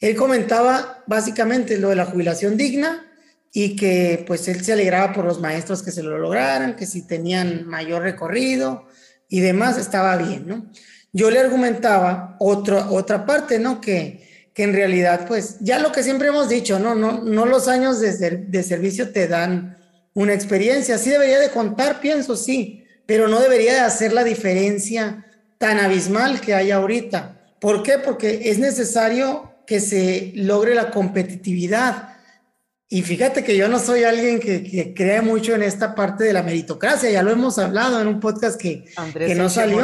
él 0.00 0.16
comentaba 0.16 1.02
básicamente 1.06 1.78
lo 1.78 1.90
de 1.90 1.96
la 1.96 2.06
jubilación 2.06 2.56
digna 2.56 3.06
y 3.52 3.76
que 3.76 4.24
pues 4.26 4.48
él 4.48 4.64
se 4.64 4.72
alegraba 4.72 5.12
por 5.12 5.24
los 5.24 5.40
maestros 5.40 5.82
que 5.82 5.92
se 5.92 6.02
lo 6.02 6.18
lograran, 6.18 6.76
que 6.76 6.86
si 6.86 7.06
tenían 7.06 7.66
mayor 7.66 8.02
recorrido 8.02 8.86
y 9.28 9.40
demás 9.40 9.78
estaba 9.78 10.16
bien, 10.16 10.46
¿no? 10.46 10.70
yo 11.14 11.30
le 11.30 11.38
argumentaba 11.38 12.36
otra 12.40 12.90
otra 12.90 13.24
parte, 13.24 13.60
¿no? 13.60 13.80
Que, 13.80 14.50
que 14.52 14.64
en 14.64 14.74
realidad, 14.74 15.26
pues, 15.26 15.56
ya 15.60 15.78
lo 15.78 15.92
que 15.92 16.02
siempre 16.02 16.28
hemos 16.28 16.48
dicho, 16.48 16.78
¿no? 16.80 16.94
No, 16.96 17.22
no 17.22 17.46
los 17.46 17.68
años 17.68 18.00
de, 18.00 18.12
de 18.48 18.62
servicio 18.64 19.10
te 19.10 19.28
dan 19.28 19.78
una 20.12 20.34
experiencia. 20.34 20.98
Sí 20.98 21.10
debería 21.10 21.38
de 21.38 21.50
contar, 21.50 22.00
pienso, 22.00 22.36
sí, 22.36 22.84
pero 23.06 23.28
no 23.28 23.40
debería 23.40 23.74
de 23.74 23.80
hacer 23.80 24.12
la 24.12 24.24
diferencia 24.24 25.24
tan 25.58 25.78
abismal 25.78 26.40
que 26.40 26.52
hay 26.52 26.72
ahorita. 26.72 27.40
¿Por 27.64 27.82
qué? 27.82 27.96
Porque 27.96 28.50
es 28.50 28.58
necesario 28.58 29.54
que 29.66 29.80
se 29.80 30.32
logre 30.34 30.74
la 30.74 30.90
competitividad. 30.90 32.10
Y 32.90 33.00
fíjate 33.00 33.42
que 33.42 33.56
yo 33.56 33.68
no 33.68 33.78
soy 33.78 34.04
alguien 34.04 34.38
que, 34.38 34.92
cree 34.94 35.22
mucho 35.22 35.54
en 35.54 35.62
esta 35.62 35.94
parte 35.94 36.24
de 36.24 36.34
la 36.34 36.42
meritocracia, 36.42 37.10
ya 37.10 37.22
lo 37.22 37.30
hemos 37.30 37.58
hablado 37.58 38.02
en 38.02 38.06
un 38.06 38.20
podcast 38.20 38.60
que, 38.60 38.84
que 39.14 39.34
no 39.34 39.48
salió. 39.48 39.80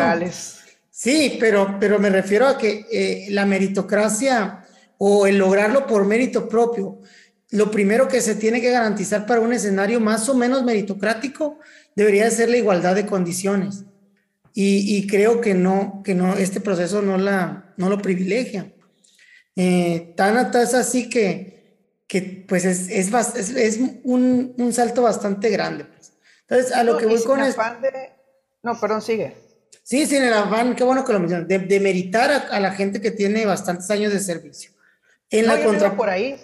Sí, 0.91 1.39
pero, 1.41 1.79
pero 1.81 1.99
me 1.99 2.11
refiero 2.11 2.49
a 2.49 2.59
que 2.59 2.85
eh, 2.93 3.29
la 3.31 3.47
meritocracia 3.47 4.67
o 4.99 5.27
el 5.27 5.39
lograrlo 5.39 5.87
por 5.87 6.05
mérito 6.05 6.51
propio, 6.51 7.01
lo 7.49 7.71
primero 7.71 8.09
que 8.09 8.21
se 8.21 8.35
tiene 8.35 8.61
que 8.61 8.73
garantizar 8.73 9.25
para 9.25 9.41
un 9.41 9.55
escenario 9.55 10.01
más 10.01 10.29
o 10.29 10.35
menos 10.35 10.65
meritocrático 10.65 11.59
debería 11.97 12.31
ser 12.31 12.51
la 12.51 12.59
igualdad 12.59 12.95
de 12.95 13.07
condiciones. 13.07 13.87
Y, 14.53 15.07
creo 15.07 15.41
que 15.41 15.55
no, 15.55 16.03
que 16.05 16.15
no, 16.15 16.35
este 16.35 16.61
proceso 16.61 17.01
no, 17.03 17.17
la, 17.17 17.70
no 17.81 17.89
lo 17.89 17.99
privilegia. 17.99 18.71
Eh, 19.57 20.13
tan 20.17 20.55
es 20.55 20.75
así 20.75 21.09
que, 21.09 22.05
que 22.07 22.45
pues 22.47 22.65
es, 22.65 22.89
es, 22.89 23.11
es, 23.57 23.79
un, 24.05 24.55
un, 24.57 24.73
salto 24.73 25.03
bastante 25.03 25.49
grande. 25.49 25.85
Pues. 25.85 26.13
Entonces, 26.47 26.77
a 26.77 26.85
lo 26.85 26.99
que 26.99 27.07
voy 27.07 27.23
con 27.25 27.41
esto... 27.41 27.63
No, 28.63 28.79
perdón, 28.79 29.01
sigue. 29.01 29.35
Sí, 29.83 30.07
sin 30.07 30.23
el 30.23 30.33
afán, 30.35 30.77
qué 30.77 30.85
bueno 30.85 31.05
que 31.05 31.13
lo 31.15 31.21
mencionas, 31.21 31.49
de, 31.49 31.81
meritar 31.81 32.49
a, 32.51 32.61
la 32.61 32.73
gente 32.73 33.01
que 33.01 33.11
tiene 33.11 33.47
bastantes 33.47 33.91
años 33.91 34.13
de 34.13 34.21
servicio. 34.21 34.73
En 35.31 35.47
la 35.47 35.65
contra... 35.65 35.97
por 35.97 36.11
ahí. 36.11 36.39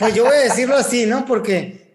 pues 0.00 0.14
yo 0.14 0.24
voy 0.24 0.36
a 0.36 0.40
decirlo 0.40 0.76
así, 0.76 1.06
¿no? 1.06 1.24
Porque 1.24 1.87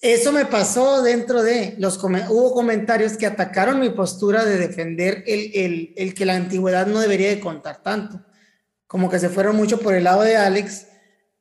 eso 0.00 0.30
me 0.30 0.46
pasó 0.46 1.02
dentro 1.02 1.42
de 1.42 1.74
los 1.78 1.98
hubo 1.98 2.54
comentarios 2.54 3.16
que 3.16 3.26
atacaron 3.26 3.80
mi 3.80 3.90
postura 3.90 4.44
de 4.44 4.56
defender 4.56 5.24
el, 5.26 5.92
el, 5.96 6.14
que 6.14 6.24
la 6.24 6.36
antigüedad 6.36 6.86
no 6.86 7.00
debería 7.00 7.30
de 7.30 7.40
contar 7.40 7.82
tanto, 7.82 8.24
como 8.86 9.10
que 9.10 9.18
se 9.18 9.28
fueron 9.28 9.56
mucho 9.56 9.80
por 9.80 9.94
el 9.94 10.04
lado 10.04 10.22
de 10.22 10.36
Alex 10.36 10.86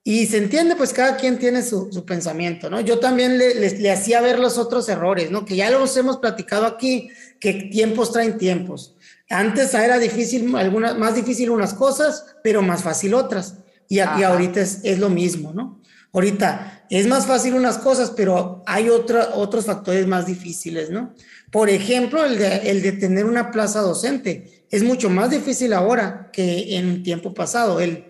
y 0.04 0.26
se 0.26 0.38
entiende, 0.38 0.76
pues 0.76 0.94
cada 0.94 1.18
quien 1.18 1.38
tiene 1.38 1.62
su, 1.62 1.92
su 1.92 2.06
pensamiento, 2.06 2.70
¿no? 2.70 2.80
Yo 2.80 2.98
también 2.98 3.38
le, 3.38 3.54
le, 3.78 3.92
hacía 3.92 4.22
ver 4.22 4.40
los 4.40 4.58
otros 4.58 4.88
errores, 4.88 5.30
¿no? 5.30 5.44
Que 5.44 5.58
ya 5.58 5.70
los 5.70 5.96
hemos 5.98 6.18
platicado 6.18 6.66
aquí, 6.66 7.10
que 7.42 7.54
tiempos 7.54 8.14
traen 8.14 8.38
tiempos. 8.38 8.96
Antes 9.30 9.74
era 9.74 10.00
difícil, 10.00 10.56
algunas, 10.56 10.98
más 10.98 11.14
difícil 11.14 11.50
unas 11.50 11.74
cosas, 11.74 12.38
pero 12.42 12.62
más 12.62 12.84
fácil 12.84 13.14
otras. 13.14 13.56
Y, 13.90 14.00
aquí 14.00 14.24
ahorita 14.24 14.62
es, 14.62 14.80
es 14.84 14.98
lo 14.98 15.10
mismo, 15.10 15.52
¿no? 15.54 15.82
Ahorita 16.14 16.77
es 16.90 17.08
más 17.08 17.26
fácil 17.26 17.54
unas 17.54 17.78
cosas, 17.78 18.12
pero 18.16 18.64
hay 18.66 18.90
otros 18.90 19.66
factores 19.66 20.08
más 20.08 20.26
difíciles, 20.26 20.90
¿no? 20.90 21.14
Por 21.52 21.70
ejemplo, 21.70 22.26
el 22.26 22.38
de, 22.38 22.70
el 22.70 22.82
de 22.82 22.94
tener 22.94 23.26
una 23.26 23.52
plaza 23.52 23.82
docente. 23.82 24.66
Es 24.70 24.84
mucho 24.84 25.10
más 25.10 25.30
difícil 25.30 25.74
ahora 25.74 26.30
que 26.32 26.78
en 26.78 27.04
tiempo 27.04 27.34
pasado. 27.34 27.80
Él, 27.80 28.06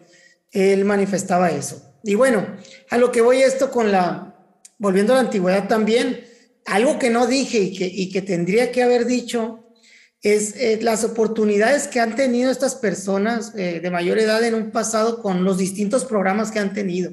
él 0.52 0.86
manifestaba 0.86 1.52
eso. 1.52 1.96
Y 2.04 2.16
bueno, 2.16 2.48
a 2.90 2.98
lo 2.98 3.12
que 3.12 3.22
voy 3.22 3.38
esto 3.38 3.72
con 3.72 3.92
la, 3.92 4.36
volviendo 4.78 5.14
a 5.14 5.18
la 5.18 5.22
antigüedad 5.24 5.68
también, 5.68 6.24
algo 6.66 7.00
que 7.00 7.10
no 7.10 7.28
dije 7.28 7.60
y 7.60 7.76
que, 7.76 7.86
y 7.86 8.10
que 8.10 8.22
tendría 8.22 8.72
que 8.72 8.84
haber 8.84 9.06
dicho 9.06 9.64
es 10.22 10.56
eh, 10.56 10.80
las 10.82 11.04
oportunidades 11.04 11.88
que 11.88 12.00
han 12.00 12.16
tenido 12.16 12.52
estas 12.52 12.76
personas 12.76 13.54
eh, 13.56 13.80
de 13.80 13.92
mayor 13.92 14.18
edad 14.18 14.44
en 14.44 14.56
un 14.56 14.72
pasado 14.72 15.22
con 15.22 15.44
los 15.44 15.58
distintos 15.58 16.06
programas 16.06 16.52
que 16.52 16.60
han 16.60 16.74
tenido 16.74 17.12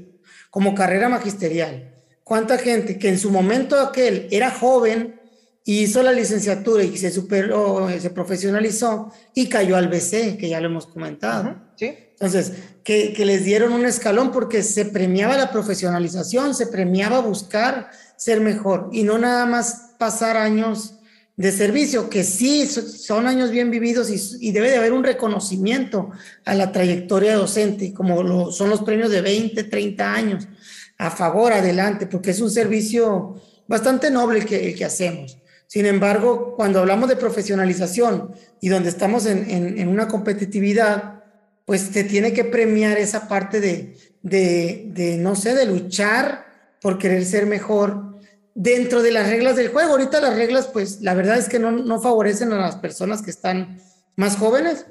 como 0.54 0.72
carrera 0.72 1.08
magisterial. 1.08 1.92
¿Cuánta 2.22 2.58
gente 2.58 2.96
que 2.96 3.08
en 3.08 3.18
su 3.18 3.32
momento 3.32 3.76
aquel 3.76 4.28
era 4.30 4.52
joven 4.52 5.20
y 5.64 5.80
hizo 5.80 6.00
la 6.00 6.12
licenciatura 6.12 6.84
y 6.84 6.96
se 6.96 7.10
superó, 7.10 7.88
se 8.00 8.10
profesionalizó 8.10 9.12
y 9.34 9.48
cayó 9.48 9.76
al 9.76 9.88
BC, 9.88 10.36
que 10.38 10.48
ya 10.48 10.60
lo 10.60 10.68
hemos 10.68 10.86
comentado? 10.86 11.56
sí. 11.74 11.96
Entonces, 12.12 12.52
que, 12.84 13.12
que, 13.12 13.24
les 13.24 13.44
dieron 13.44 13.72
un 13.72 13.84
escalón 13.84 14.30
porque 14.30 14.62
se 14.62 14.84
premiaba 14.84 15.36
la 15.36 15.50
profesionalización, 15.50 16.54
se 16.54 16.68
premiaba 16.68 17.18
buscar 17.18 17.90
ser 18.16 18.40
mejor 18.40 18.90
y 18.92 19.02
no 19.02 19.18
nada 19.18 19.46
más 19.46 19.94
pasar 19.98 20.36
años 20.36 20.94
de 21.36 21.50
servicio, 21.50 22.08
que 22.08 22.22
sí 22.22 22.66
son 22.66 23.26
años 23.26 23.50
bien 23.50 23.70
vividos 23.70 24.08
y, 24.40 24.52
debe 24.52 24.70
de 24.70 24.76
haber 24.76 24.92
un 24.92 25.02
reconocimiento 25.02 26.10
a 26.44 26.54
la 26.54 26.70
trayectoria 26.70 27.34
docente, 27.34 27.92
como 27.92 28.52
son 28.52 28.70
los 28.70 28.82
premios 28.82 29.10
de 29.10 29.20
20, 29.20 29.64
30 29.64 30.14
años, 30.14 30.48
a 30.96 31.10
favor, 31.10 31.52
adelante, 31.52 32.06
porque 32.06 32.30
es 32.30 32.40
un 32.40 32.50
servicio 32.50 33.40
bastante 33.66 34.10
noble 34.10 34.40
el 34.40 34.46
que, 34.46 34.74
que 34.74 34.84
hacemos. 34.84 35.38
Sin 35.66 35.86
embargo, 35.86 36.54
cuando 36.56 36.78
hablamos 36.78 37.08
de 37.08 37.16
profesionalización 37.16 38.30
y 38.60 38.68
donde 38.68 38.90
estamos 38.90 39.26
en, 39.26 39.50
en, 39.50 39.88
una 39.88 40.06
competitividad, 40.06 41.24
pues 41.64 41.80
se 41.80 42.04
tiene 42.04 42.32
que 42.32 42.44
premiar 42.44 42.96
esa 42.96 43.26
parte 43.26 43.60
de, 43.60 43.96
de, 44.22 44.84
de, 44.92 45.16
no 45.16 45.34
sé, 45.34 45.54
de 45.54 45.66
luchar 45.66 46.46
por 46.80 46.98
querer 46.98 47.24
ser 47.24 47.46
mejor, 47.46 48.13
dentro 48.54 49.02
de 49.02 49.10
las 49.10 49.28
reglas 49.28 49.56
del 49.56 49.68
juego. 49.68 49.92
Ahorita 49.92 50.20
las 50.20 50.36
reglas, 50.36 50.68
pues 50.68 51.00
la 51.02 51.14
verdad 51.14 51.38
es 51.38 51.48
que 51.48 51.58
no, 51.58 51.70
no 51.70 52.00
favorecen 52.00 52.52
a 52.52 52.58
las 52.58 52.76
personas 52.76 53.22
que 53.22 53.30
están 53.30 53.80
más 54.16 54.36
jóvenes. 54.36 54.86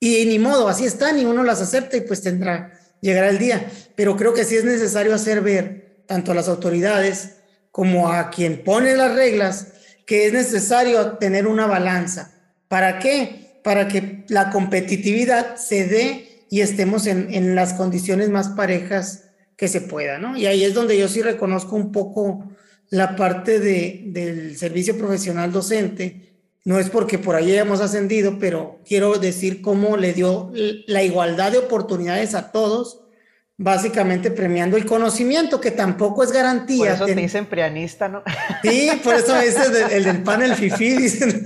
Y 0.00 0.24
ni 0.26 0.38
modo, 0.38 0.68
así 0.68 0.84
están 0.84 1.18
y 1.18 1.24
uno 1.24 1.42
las 1.42 1.60
acepta 1.60 1.96
y 1.96 2.02
pues 2.02 2.22
tendrá, 2.22 2.78
llegará 3.00 3.30
el 3.30 3.38
día. 3.38 3.68
Pero 3.96 4.16
creo 4.16 4.32
que 4.32 4.44
sí 4.44 4.56
es 4.56 4.64
necesario 4.64 5.14
hacer 5.14 5.40
ver 5.40 6.04
tanto 6.06 6.32
a 6.32 6.34
las 6.34 6.48
autoridades 6.48 7.36
como 7.72 8.12
a 8.12 8.30
quien 8.30 8.62
pone 8.62 8.96
las 8.96 9.14
reglas 9.14 9.68
que 10.06 10.26
es 10.26 10.32
necesario 10.32 11.18
tener 11.18 11.46
una 11.46 11.66
balanza. 11.66 12.32
¿Para 12.68 12.98
qué? 12.98 13.60
Para 13.62 13.88
que 13.88 14.24
la 14.28 14.50
competitividad 14.50 15.56
se 15.56 15.86
dé 15.86 16.46
y 16.48 16.60
estemos 16.60 17.06
en, 17.06 17.32
en 17.34 17.54
las 17.54 17.74
condiciones 17.74 18.30
más 18.30 18.48
parejas 18.48 19.24
que 19.58 19.66
se 19.66 19.80
pueda, 19.80 20.18
¿no? 20.18 20.36
Y 20.36 20.46
ahí 20.46 20.62
es 20.62 20.72
donde 20.72 20.96
yo 20.96 21.08
sí 21.08 21.20
reconozco 21.20 21.74
un 21.74 21.90
poco 21.90 22.48
la 22.90 23.16
parte 23.16 23.58
de, 23.58 24.04
del 24.06 24.56
servicio 24.56 24.96
profesional 24.96 25.50
docente. 25.50 26.36
No 26.64 26.78
es 26.78 26.88
porque 26.90 27.18
por 27.18 27.34
ahí 27.34 27.50
hayamos 27.50 27.80
ascendido, 27.80 28.38
pero 28.38 28.78
quiero 28.86 29.18
decir 29.18 29.60
cómo 29.60 29.96
le 29.96 30.12
dio 30.12 30.52
la 30.86 31.02
igualdad 31.02 31.50
de 31.50 31.58
oportunidades 31.58 32.36
a 32.36 32.52
todos, 32.52 33.00
básicamente 33.56 34.30
premiando 34.30 34.76
el 34.76 34.86
conocimiento, 34.86 35.60
que 35.60 35.72
tampoco 35.72 36.22
es 36.22 36.30
garantía. 36.30 36.78
Por 36.78 36.88
eso 36.94 37.06
te 37.06 37.14
dicen 37.16 37.46
prianista, 37.46 38.08
¿no? 38.08 38.22
Sí, 38.62 38.92
por 39.02 39.16
eso 39.16 39.36
es 39.40 39.56
el, 39.90 40.04
del 40.04 40.22
panel 40.22 40.54
FIFI, 40.54 40.96
dicen. 40.98 41.44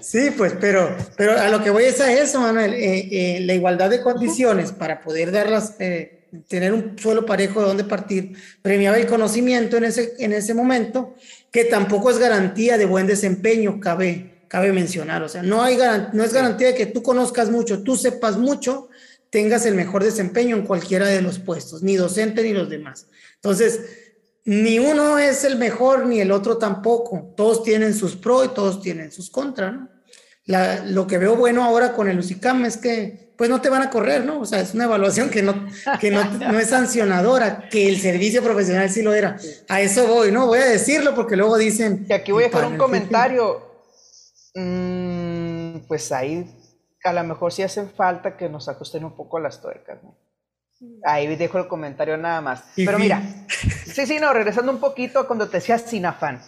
Sí, 0.00 0.30
pues, 0.36 0.54
pero, 0.60 0.96
pero 1.16 1.36
a 1.36 1.48
lo 1.48 1.60
que 1.60 1.70
voy 1.70 1.84
es 1.84 2.00
a 2.00 2.12
eso, 2.12 2.40
Manuel, 2.40 2.72
eh, 2.72 3.08
eh, 3.10 3.40
la 3.40 3.54
igualdad 3.54 3.90
de 3.90 4.00
condiciones 4.00 4.70
para 4.70 5.00
poder 5.00 5.32
darlas 5.32 5.74
eh, 5.80 6.17
tener 6.46 6.72
un 6.72 6.98
suelo 6.98 7.24
parejo 7.24 7.60
de 7.60 7.66
dónde 7.66 7.84
partir, 7.84 8.34
premiaba 8.62 8.98
el 8.98 9.06
conocimiento 9.06 9.76
en 9.76 9.84
ese, 9.84 10.14
en 10.18 10.32
ese 10.32 10.54
momento, 10.54 11.14
que 11.50 11.64
tampoco 11.64 12.10
es 12.10 12.18
garantía 12.18 12.76
de 12.76 12.86
buen 12.86 13.06
desempeño, 13.06 13.80
cabe, 13.80 14.44
cabe 14.48 14.72
mencionar. 14.72 15.22
O 15.22 15.28
sea, 15.28 15.42
no, 15.42 15.62
hay 15.62 15.78
no 16.12 16.24
es 16.24 16.32
garantía 16.32 16.68
de 16.68 16.74
que 16.74 16.86
tú 16.86 17.02
conozcas 17.02 17.50
mucho, 17.50 17.82
tú 17.82 17.96
sepas 17.96 18.36
mucho, 18.36 18.88
tengas 19.30 19.66
el 19.66 19.74
mejor 19.74 20.04
desempeño 20.04 20.56
en 20.56 20.66
cualquiera 20.66 21.06
de 21.06 21.22
los 21.22 21.38
puestos, 21.38 21.82
ni 21.82 21.96
docente 21.96 22.42
ni 22.42 22.52
los 22.52 22.68
demás. 22.68 23.06
Entonces, 23.36 23.80
ni 24.44 24.78
uno 24.78 25.18
es 25.18 25.44
el 25.44 25.56
mejor 25.56 26.06
ni 26.06 26.20
el 26.20 26.32
otro 26.32 26.56
tampoco. 26.56 27.34
Todos 27.36 27.62
tienen 27.62 27.94
sus 27.94 28.16
pros 28.16 28.46
y 28.46 28.54
todos 28.54 28.80
tienen 28.80 29.12
sus 29.12 29.30
contras. 29.30 29.74
lo 30.86 31.06
que 31.06 31.18
veo 31.18 31.36
bueno 31.36 31.64
ahora 31.64 31.92
con 31.92 32.08
el 32.08 32.18
UCICAM 32.18 32.64
es 32.64 32.78
que 32.78 33.27
pues 33.38 33.48
no 33.48 33.60
te 33.60 33.70
van 33.70 33.82
a 33.82 33.88
correr, 33.88 34.24
¿no? 34.24 34.40
O 34.40 34.44
sea, 34.44 34.60
es 34.60 34.74
una 34.74 34.84
evaluación 34.84 35.30
que 35.30 35.42
no, 35.42 35.54
que 36.00 36.10
no, 36.10 36.24
no, 36.24 36.58
es 36.58 36.70
sancionadora, 36.70 37.68
que 37.68 37.88
el 37.88 38.00
servicio 38.00 38.42
profesional 38.42 38.90
sí 38.90 39.00
lo 39.00 39.14
era. 39.14 39.36
A 39.68 39.80
eso 39.80 40.08
voy, 40.08 40.32
¿no? 40.32 40.48
Voy 40.48 40.58
a 40.58 40.64
decirlo 40.64 41.14
porque 41.14 41.36
luego 41.36 41.56
dicen... 41.56 42.04
Y 42.08 42.12
aquí 42.12 42.32
voy 42.32 42.44
a 42.44 42.46
dejar 42.48 42.66
un 42.66 42.76
comentario. 42.76 43.62
Mm, 44.56 45.86
pues 45.86 46.10
ahí 46.10 46.52
a 47.04 47.12
lo 47.12 47.22
mejor 47.22 47.52
sí 47.52 47.62
hace 47.62 47.86
falta 47.86 48.36
que 48.36 48.48
nos 48.48 48.68
ajusten 48.68 49.04
un 49.04 49.14
poco 49.14 49.38
las 49.38 49.62
tuercas, 49.62 50.02
¿no? 50.02 50.18
Ahí 51.04 51.36
dejo 51.36 51.58
el 51.58 51.68
comentario 51.68 52.16
nada 52.16 52.40
más. 52.40 52.64
Pero 52.74 52.98
mira, 52.98 53.22
sí, 53.86 54.04
sí, 54.04 54.18
no, 54.18 54.32
regresando 54.32 54.72
un 54.72 54.80
poquito 54.80 55.28
cuando 55.28 55.48
te 55.48 55.58
decía 55.58 55.78
sin 55.78 56.06
afán. 56.06 56.42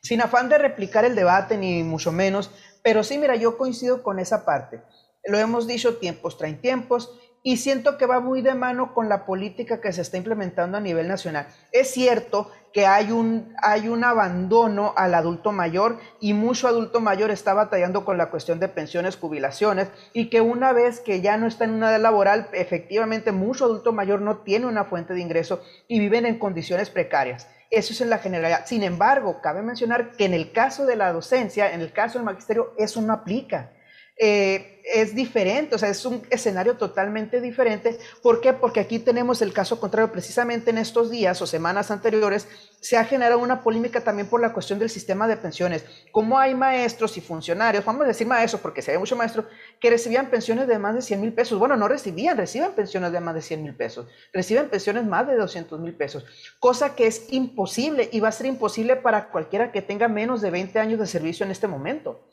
Sin 0.00 0.20
afán 0.20 0.48
de 0.48 0.58
replicar 0.58 1.04
el 1.04 1.16
debate, 1.16 1.58
ni 1.58 1.82
mucho 1.82 2.12
menos, 2.12 2.52
pero 2.84 3.02
sí, 3.02 3.18
mira, 3.18 3.34
yo 3.34 3.58
coincido 3.58 4.04
con 4.04 4.20
esa 4.20 4.44
parte 4.44 4.80
lo 5.26 5.38
hemos 5.38 5.66
dicho, 5.66 5.96
tiempos 5.96 6.38
traen 6.38 6.60
tiempos 6.60 7.18
y 7.46 7.58
siento 7.58 7.96
que 7.96 8.06
va 8.06 8.18
muy 8.18 8.42
de 8.42 8.56
mano 8.56 8.92
con 8.92 9.08
la 9.08 9.24
política 9.24 9.80
que 9.80 9.92
se 9.92 10.02
está 10.02 10.16
implementando 10.16 10.78
a 10.78 10.80
nivel 10.80 11.06
nacional. 11.06 11.46
Es 11.70 11.92
cierto 11.92 12.50
que 12.72 12.86
hay 12.86 13.12
un, 13.12 13.54
hay 13.62 13.88
un 13.88 14.02
abandono 14.02 14.92
al 14.96 15.14
adulto 15.14 15.52
mayor 15.52 16.00
y 16.18 16.32
mucho 16.32 16.66
adulto 16.66 17.00
mayor 17.00 17.30
está 17.30 17.54
batallando 17.54 18.04
con 18.04 18.18
la 18.18 18.30
cuestión 18.30 18.58
de 18.58 18.66
pensiones, 18.66 19.16
jubilaciones 19.16 19.88
y 20.12 20.28
que 20.28 20.40
una 20.40 20.72
vez 20.72 20.98
que 20.98 21.20
ya 21.20 21.36
no 21.36 21.46
está 21.46 21.66
en 21.66 21.74
una 21.74 21.90
edad 21.90 22.00
laboral, 22.00 22.48
efectivamente 22.52 23.30
mucho 23.30 23.66
adulto 23.66 23.92
mayor 23.92 24.20
no 24.22 24.38
tiene 24.38 24.66
una 24.66 24.84
fuente 24.84 25.14
de 25.14 25.20
ingreso 25.20 25.62
y 25.86 26.00
viven 26.00 26.26
en 26.26 26.40
condiciones 26.40 26.90
precarias. 26.90 27.48
Eso 27.70 27.92
es 27.92 28.00
en 28.00 28.10
la 28.10 28.18
generalidad. 28.18 28.66
Sin 28.66 28.82
embargo, 28.82 29.40
cabe 29.40 29.62
mencionar 29.62 30.10
que 30.16 30.24
en 30.24 30.34
el 30.34 30.50
caso 30.50 30.84
de 30.84 30.96
la 30.96 31.12
docencia, 31.12 31.72
en 31.72 31.80
el 31.80 31.92
caso 31.92 32.18
del 32.18 32.24
magisterio, 32.24 32.74
eso 32.76 33.00
no 33.02 33.12
aplica. 33.12 33.70
Eh, 34.16 34.72
es 34.86 35.16
diferente, 35.16 35.74
o 35.74 35.78
sea, 35.78 35.88
es 35.88 36.06
un 36.06 36.22
escenario 36.30 36.76
totalmente 36.76 37.40
diferente. 37.40 37.98
¿Por 38.22 38.40
qué? 38.40 38.52
Porque 38.52 38.78
aquí 38.78 39.00
tenemos 39.00 39.42
el 39.42 39.52
caso 39.52 39.80
contrario. 39.80 40.12
Precisamente 40.12 40.70
en 40.70 40.78
estos 40.78 41.10
días 41.10 41.42
o 41.42 41.46
semanas 41.46 41.90
anteriores 41.90 42.46
se 42.80 42.96
ha 42.96 43.04
generado 43.04 43.40
una 43.40 43.64
polémica 43.64 44.00
también 44.02 44.28
por 44.28 44.40
la 44.40 44.52
cuestión 44.52 44.78
del 44.78 44.88
sistema 44.88 45.26
de 45.26 45.36
pensiones. 45.36 45.84
Como 46.12 46.38
hay 46.38 46.54
maestros 46.54 47.16
y 47.16 47.20
funcionarios, 47.20 47.84
vamos 47.84 48.04
a 48.04 48.06
decir 48.06 48.28
maestros 48.28 48.62
porque 48.62 48.80
se 48.80 48.92
ve 48.92 48.98
mucho 48.98 49.16
maestro, 49.16 49.44
que 49.80 49.90
recibían 49.90 50.30
pensiones 50.30 50.68
de 50.68 50.78
más 50.78 50.94
de 50.94 51.02
100 51.02 51.20
mil 51.20 51.32
pesos. 51.32 51.58
Bueno, 51.58 51.76
no 51.76 51.88
recibían, 51.88 52.36
reciben 52.36 52.70
pensiones 52.70 53.10
de 53.10 53.18
más 53.18 53.34
de 53.34 53.42
100 53.42 53.62
mil 53.64 53.74
pesos. 53.74 54.06
Reciben 54.32 54.68
pensiones 54.68 55.04
más 55.04 55.26
de 55.26 55.34
200 55.34 55.80
mil 55.80 55.94
pesos. 55.94 56.24
Cosa 56.60 56.94
que 56.94 57.08
es 57.08 57.26
imposible 57.30 58.08
y 58.12 58.20
va 58.20 58.28
a 58.28 58.32
ser 58.32 58.46
imposible 58.46 58.94
para 58.94 59.30
cualquiera 59.30 59.72
que 59.72 59.82
tenga 59.82 60.06
menos 60.06 60.42
de 60.42 60.50
20 60.50 60.78
años 60.78 61.00
de 61.00 61.06
servicio 61.08 61.44
en 61.44 61.50
este 61.50 61.66
momento. 61.66 62.24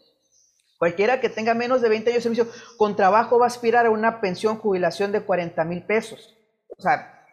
Cualquiera 0.84 1.22
que 1.22 1.30
tenga 1.30 1.54
menos 1.54 1.82
de 1.82 1.88
20 1.88 2.10
años 2.10 2.22
de 2.26 2.36
servicio 2.36 2.76
con 2.76 2.98
trabajo 2.98 3.40
va 3.40 3.46
a 3.46 3.48
aspirar 3.48 3.86
a 3.86 3.90
una 3.90 4.20
pensión 4.20 4.58
jubilación 4.58 5.14
de 5.14 5.22
40 5.22 5.64
mil 5.64 5.82
pesos. 5.84 6.36
O 6.78 6.82
sea, 6.82 7.24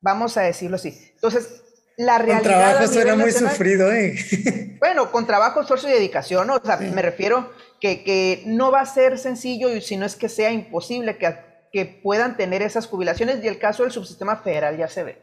vamos 0.00 0.36
a 0.36 0.40
decirlo 0.40 0.74
así. 0.74 1.12
Entonces, 1.14 1.62
la 1.96 2.18
realidad. 2.18 2.40
Con 2.40 2.50
trabajo 2.50 2.92
suena 2.92 3.14
muy 3.14 3.30
sufrido, 3.30 3.92
¿eh? 3.92 4.16
Bueno, 4.80 5.12
con 5.12 5.24
trabajo, 5.24 5.60
esfuerzo 5.60 5.88
y 5.88 5.92
dedicación, 5.92 6.48
¿no? 6.48 6.56
O 6.56 6.64
sea, 6.64 6.78
me 6.78 7.00
refiero 7.00 7.52
que, 7.80 8.02
que, 8.02 8.42
no 8.46 8.72
va 8.72 8.80
a 8.80 8.86
ser 8.86 9.18
sencillo, 9.18 9.72
y 9.72 9.80
si 9.82 9.96
no 9.96 10.04
es 10.04 10.16
que 10.16 10.28
sea 10.28 10.50
imposible 10.50 11.16
que, 11.16 11.32
que 11.72 11.86
puedan 11.86 12.36
tener 12.36 12.60
esas 12.60 12.88
jubilaciones, 12.88 13.38
y 13.40 13.46
el 13.46 13.60
caso 13.60 13.84
del 13.84 13.92
subsistema 13.92 14.38
federal 14.38 14.76
ya 14.76 14.88
se 14.88 15.04
ve. 15.04 15.22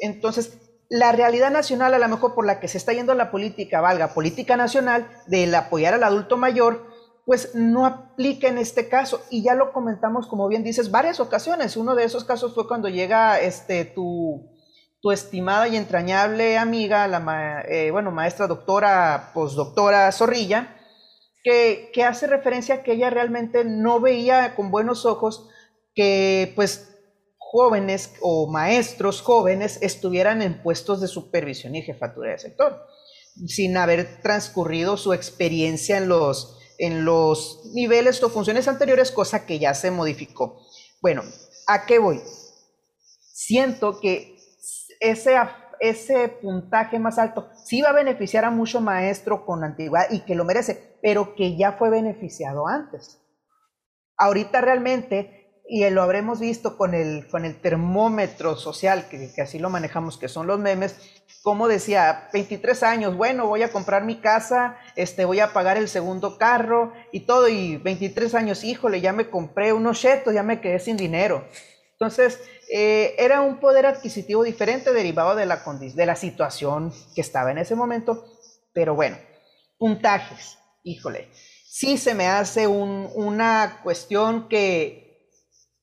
Entonces, 0.00 0.58
la 0.88 1.12
realidad 1.12 1.50
nacional, 1.50 1.94
a 1.94 1.98
lo 1.98 2.08
mejor 2.08 2.34
por 2.34 2.46
la 2.46 2.60
que 2.60 2.68
se 2.68 2.78
está 2.78 2.92
yendo 2.92 3.14
la 3.14 3.30
política, 3.30 3.80
valga 3.80 4.08
política 4.08 4.56
nacional, 4.56 5.08
del 5.26 5.54
apoyar 5.54 5.94
al 5.94 6.04
adulto 6.04 6.36
mayor, 6.36 6.85
pues 7.26 7.56
no 7.56 7.84
aplica 7.84 8.46
en 8.46 8.56
este 8.56 8.88
caso. 8.88 9.20
Y 9.30 9.42
ya 9.42 9.54
lo 9.54 9.72
comentamos, 9.72 10.28
como 10.28 10.46
bien 10.46 10.62
dices, 10.62 10.92
varias 10.92 11.18
ocasiones. 11.18 11.76
Uno 11.76 11.96
de 11.96 12.04
esos 12.04 12.24
casos 12.24 12.54
fue 12.54 12.68
cuando 12.68 12.88
llega 12.88 13.40
este, 13.40 13.84
tu, 13.84 14.48
tu 15.02 15.10
estimada 15.10 15.66
y 15.66 15.76
entrañable 15.76 16.56
amiga, 16.56 17.08
la 17.08 17.64
eh, 17.68 17.90
bueno, 17.90 18.12
maestra 18.12 18.46
doctora, 18.46 19.32
postdoctora 19.34 20.10
Zorrilla, 20.12 20.76
que, 21.42 21.90
que 21.92 22.04
hace 22.04 22.28
referencia 22.28 22.76
a 22.76 22.82
que 22.84 22.92
ella 22.92 23.10
realmente 23.10 23.64
no 23.64 23.98
veía 23.98 24.54
con 24.54 24.70
buenos 24.70 25.04
ojos 25.04 25.48
que 25.96 26.52
pues 26.54 26.96
jóvenes 27.38 28.14
o 28.20 28.48
maestros 28.48 29.20
jóvenes 29.20 29.78
estuvieran 29.82 30.42
en 30.42 30.62
puestos 30.62 31.00
de 31.00 31.08
supervisión 31.08 31.74
y 31.74 31.82
jefatura 31.82 32.30
de 32.30 32.38
sector, 32.38 32.86
sin 33.46 33.76
haber 33.76 34.20
transcurrido 34.22 34.96
su 34.96 35.12
experiencia 35.12 35.98
en 35.98 36.08
los 36.08 36.56
en 36.78 37.04
los 37.04 37.62
niveles 37.74 38.22
o 38.22 38.30
funciones 38.30 38.68
anteriores, 38.68 39.10
cosa 39.10 39.46
que 39.46 39.58
ya 39.58 39.74
se 39.74 39.90
modificó. 39.90 40.62
Bueno, 41.00 41.22
¿a 41.66 41.86
qué 41.86 41.98
voy? 41.98 42.20
Siento 43.20 44.00
que 44.00 44.36
ese, 45.00 45.36
ese 45.80 46.28
puntaje 46.28 46.98
más 46.98 47.18
alto 47.18 47.48
sí 47.64 47.82
va 47.82 47.90
a 47.90 47.94
beneficiar 47.94 48.44
a 48.44 48.50
mucho 48.50 48.80
maestro 48.80 49.44
con 49.44 49.64
antigüedad 49.64 50.06
y 50.10 50.20
que 50.20 50.34
lo 50.34 50.44
merece, 50.44 50.98
pero 51.02 51.34
que 51.34 51.56
ya 51.56 51.72
fue 51.72 51.90
beneficiado 51.90 52.66
antes. 52.66 53.20
Ahorita 54.16 54.60
realmente 54.60 55.45
y 55.68 55.88
lo 55.90 56.02
habremos 56.02 56.38
visto 56.38 56.76
con 56.76 56.94
el, 56.94 57.26
con 57.28 57.44
el 57.44 57.60
termómetro 57.60 58.56
social, 58.56 59.08
que, 59.08 59.30
así 59.42 59.58
lo 59.58 59.68
manejamos, 59.68 60.16
que 60.16 60.28
son 60.28 60.46
los 60.46 60.60
memes, 60.60 60.96
como 61.42 61.66
decía, 61.66 62.28
23 62.32 62.82
años, 62.84 63.16
bueno, 63.16 63.46
voy 63.46 63.62
a 63.62 63.72
comprar 63.72 64.04
mi 64.04 64.16
casa, 64.16 64.78
este, 64.94 65.24
voy 65.24 65.40
a 65.40 65.52
pagar 65.52 65.76
el 65.76 65.88
segundo 65.88 66.38
carro 66.38 66.92
y 67.10 67.20
todo, 67.20 67.48
y 67.48 67.78
23 67.78 68.34
años, 68.36 68.62
híjole, 68.62 69.00
ya 69.00 69.12
me 69.12 69.28
compré 69.28 69.72
unos 69.72 70.00
chetos, 70.00 70.32
ya 70.32 70.44
me 70.44 70.60
quedé 70.60 70.78
sin 70.78 70.96
dinero. 70.96 71.44
Entonces, 71.92 72.40
eh, 72.72 73.14
era 73.18 73.40
un 73.40 73.58
poder 73.58 73.86
adquisitivo 73.86 74.44
diferente 74.44 74.92
derivado 74.92 75.34
de 75.34 75.46
la, 75.46 75.62
de 75.80 76.06
la 76.06 76.16
situación 76.16 76.92
que 77.14 77.20
estaba 77.20 77.50
en 77.50 77.58
ese 77.58 77.74
momento, 77.74 78.24
pero 78.72 78.94
bueno, 78.94 79.16
puntajes, 79.78 80.58
híjole, 80.84 81.28
sí 81.64 81.98
se 81.98 82.14
me 82.14 82.28
hace 82.28 82.68
un, 82.68 83.10
una 83.14 83.80
cuestión 83.82 84.48
que, 84.48 85.05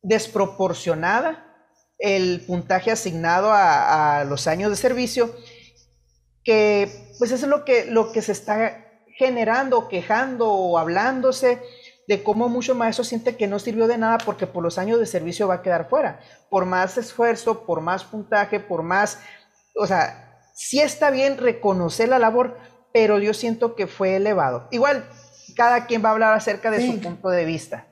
desproporcionada 0.03 1.49
el 1.97 2.41
puntaje 2.45 2.91
asignado 2.91 3.49
a, 3.51 4.25
los 4.25 4.47
años 4.47 4.69
de 4.69 4.75
servicio, 4.75 5.33
que 6.43 7.15
pues 7.17 7.31
eso 7.31 7.45
es 7.45 7.49
lo 7.49 7.63
que, 7.63 7.85
lo 7.85 8.11
que 8.11 8.21
se 8.21 8.33
está 8.33 8.91
generando, 9.17 9.87
quejando 9.87 10.51
o 10.51 10.77
hablándose 10.77 11.61
de 12.07 12.21
cómo 12.21 12.49
mucho 12.49 12.75
maestro 12.75 13.05
siente 13.05 13.37
que 13.37 13.47
no 13.47 13.59
sirvió 13.59 13.87
de 13.87 13.97
nada 13.97 14.17
porque 14.17 14.47
por 14.47 14.61
los 14.61 14.77
años 14.77 14.99
de 14.99 15.05
servicio 15.05 15.47
va 15.47 15.55
a 15.55 15.61
quedar 15.61 15.87
fuera. 15.87 16.19
Por 16.49 16.65
más 16.65 16.97
esfuerzo, 16.97 17.65
por 17.65 17.79
más 17.79 18.03
puntaje, 18.03 18.59
por 18.59 18.83
más, 18.83 19.19
o 19.75 19.87
sea, 19.87 20.41
sí 20.53 20.81
está 20.81 21.09
bien 21.09 21.37
reconocer 21.37 22.09
la 22.09 22.19
labor, 22.19 22.57
pero 22.91 23.19
yo 23.19 23.33
siento 23.33 23.75
que 23.75 23.87
fue 23.87 24.17
elevado. 24.17 24.67
Igual, 24.71 25.07
cada 25.55 25.85
quien 25.85 26.03
va 26.03 26.09
a 26.09 26.11
hablar 26.11 26.33
acerca 26.33 26.69
de 26.69 26.85
su 26.85 26.99
punto 26.99 27.29
de 27.29 27.45
vista. 27.45 27.87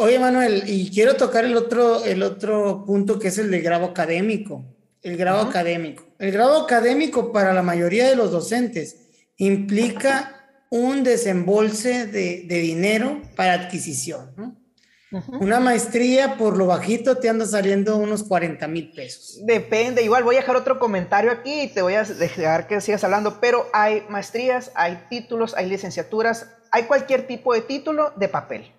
Oye, 0.00 0.16
Manuel, 0.20 0.62
y 0.68 0.92
quiero 0.92 1.16
tocar 1.16 1.44
el 1.44 1.56
otro, 1.56 2.04
el 2.04 2.22
otro 2.22 2.84
punto 2.86 3.18
que 3.18 3.28
es 3.28 3.38
el 3.38 3.50
de 3.50 3.60
grado 3.60 3.86
académico. 3.86 4.64
El 5.02 5.16
grado 5.16 5.40
académico. 5.40 6.04
El 6.20 6.30
grado 6.30 6.62
académico 6.62 7.32
para 7.32 7.52
la 7.52 7.64
mayoría 7.64 8.08
de 8.08 8.14
los 8.14 8.30
docentes 8.30 9.08
implica 9.38 10.46
un 10.70 11.02
desembolse 11.02 12.06
de, 12.06 12.44
dinero 12.46 13.22
para 13.34 13.54
adquisición. 13.54 14.56
Una 15.40 15.58
maestría 15.58 16.36
por 16.36 16.56
lo 16.56 16.66
bajito 16.66 17.16
te 17.16 17.28
anda 17.28 17.44
saliendo 17.44 17.96
unos 17.96 18.22
40 18.22 18.68
mil 18.68 18.92
pesos. 18.92 19.44
Depende, 19.46 20.04
igual 20.04 20.22
voy 20.22 20.36
a 20.36 20.40
dejar 20.40 20.54
otro 20.54 20.78
comentario 20.78 21.32
aquí 21.32 21.62
y 21.62 21.68
te 21.74 21.82
voy 21.82 21.94
a 21.94 22.04
dejar 22.04 22.68
que 22.68 22.80
sigas 22.80 23.02
hablando, 23.02 23.40
pero 23.40 23.66
hay 23.72 24.04
maestrías, 24.08 24.70
hay 24.76 25.06
títulos, 25.10 25.54
hay 25.56 25.68
licenciaturas, 25.68 26.46
hay 26.70 26.84
cualquier 26.84 27.26
tipo 27.26 27.52
de 27.52 27.62
título 27.62 28.12
de 28.16 28.28
papel 28.28 28.77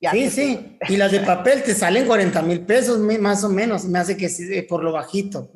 sí, 0.00 0.30
sí. 0.30 0.78
Y 0.88 0.96
las 0.96 1.12
de 1.12 1.20
papel 1.26 1.62
te 1.62 1.74
salen 1.74 2.06
40 2.06 2.42
mil 2.42 2.60
pesos, 2.60 2.98
más 2.98 3.44
o 3.44 3.48
menos. 3.48 3.84
Me 3.84 3.98
hace 3.98 4.16
que 4.16 4.28
sí, 4.28 4.62
por 4.62 4.82
lo 4.82 4.92
bajito. 4.92 5.50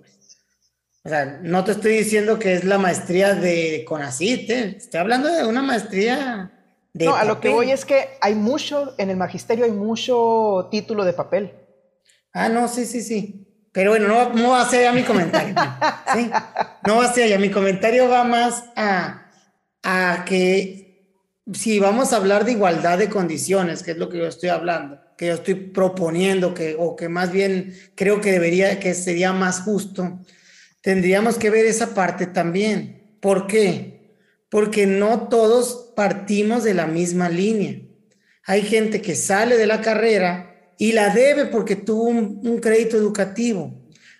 O 1.02 1.08
sea, 1.08 1.40
no 1.42 1.64
te 1.64 1.72
estoy 1.72 1.96
diciendo 1.96 2.38
que 2.38 2.54
es 2.54 2.64
la 2.64 2.76
maestría 2.76 3.34
de 3.34 3.84
Conacit, 3.88 4.50
¿eh? 4.50 4.74
estoy 4.76 5.00
hablando 5.00 5.28
de 5.28 5.46
una 5.46 5.62
maestría 5.62 6.52
de. 6.92 7.06
No, 7.06 7.14
a 7.14 7.24
lo 7.24 7.40
que 7.40 7.48
voy 7.48 7.70
es 7.70 7.86
que 7.86 8.10
hay 8.20 8.34
mucho, 8.34 8.94
en 8.98 9.08
el 9.08 9.16
magisterio 9.16 9.64
hay 9.64 9.72
mucho 9.72 10.68
título 10.70 11.04
de 11.04 11.14
papel. 11.14 11.54
Ah, 12.34 12.50
no, 12.50 12.68
sí, 12.68 12.84
sí, 12.84 13.00
sí. 13.00 13.46
Pero 13.72 13.92
bueno, 13.92 14.08
no, 14.08 14.34
no 14.34 14.50
va 14.50 14.62
a 14.62 14.68
ser 14.68 14.82
ya 14.82 14.92
mi 14.92 15.02
comentario. 15.02 15.54
¿sí? 16.14 16.30
No 16.86 16.96
va 16.96 17.06
a 17.06 17.12
ser 17.12 17.28
ya. 17.28 17.38
Mi 17.38 17.50
comentario 17.50 18.08
va 18.08 18.24
más 18.24 18.64
a, 18.76 19.30
a 19.82 20.24
que 20.26 20.79
si 21.52 21.78
vamos 21.78 22.12
a 22.12 22.16
hablar 22.16 22.44
de 22.44 22.52
igualdad 22.52 22.98
de 22.98 23.08
condiciones, 23.08 23.82
que 23.82 23.92
es 23.92 23.96
lo 23.96 24.08
que 24.08 24.18
yo 24.18 24.26
estoy 24.26 24.48
hablando, 24.48 25.00
que 25.16 25.26
yo 25.26 25.34
estoy 25.34 25.54
proponiendo, 25.54 26.54
que, 26.54 26.76
o 26.78 26.96
que 26.96 27.08
más 27.08 27.32
bien 27.32 27.74
creo 27.94 28.20
que 28.20 28.32
debería, 28.32 28.78
que 28.80 28.94
sería 28.94 29.32
más 29.32 29.62
justo, 29.62 30.20
tendríamos 30.80 31.36
que 31.36 31.50
ver 31.50 31.66
esa 31.66 31.94
parte 31.94 32.26
también. 32.26 33.16
¿Por 33.20 33.46
qué? 33.46 34.16
Porque 34.48 34.86
no 34.86 35.28
todos 35.28 35.92
partimos 35.94 36.64
de 36.64 36.74
la 36.74 36.86
misma 36.86 37.28
línea. 37.28 37.80
Hay 38.44 38.62
gente 38.62 39.02
que 39.02 39.14
sale 39.14 39.56
de 39.56 39.66
la 39.66 39.80
carrera 39.80 40.72
y 40.78 40.92
la 40.92 41.10
debe 41.10 41.46
porque 41.46 41.76
tuvo 41.76 42.04
un, 42.04 42.40
un 42.42 42.58
crédito 42.58 42.96
educativo. 42.96 43.74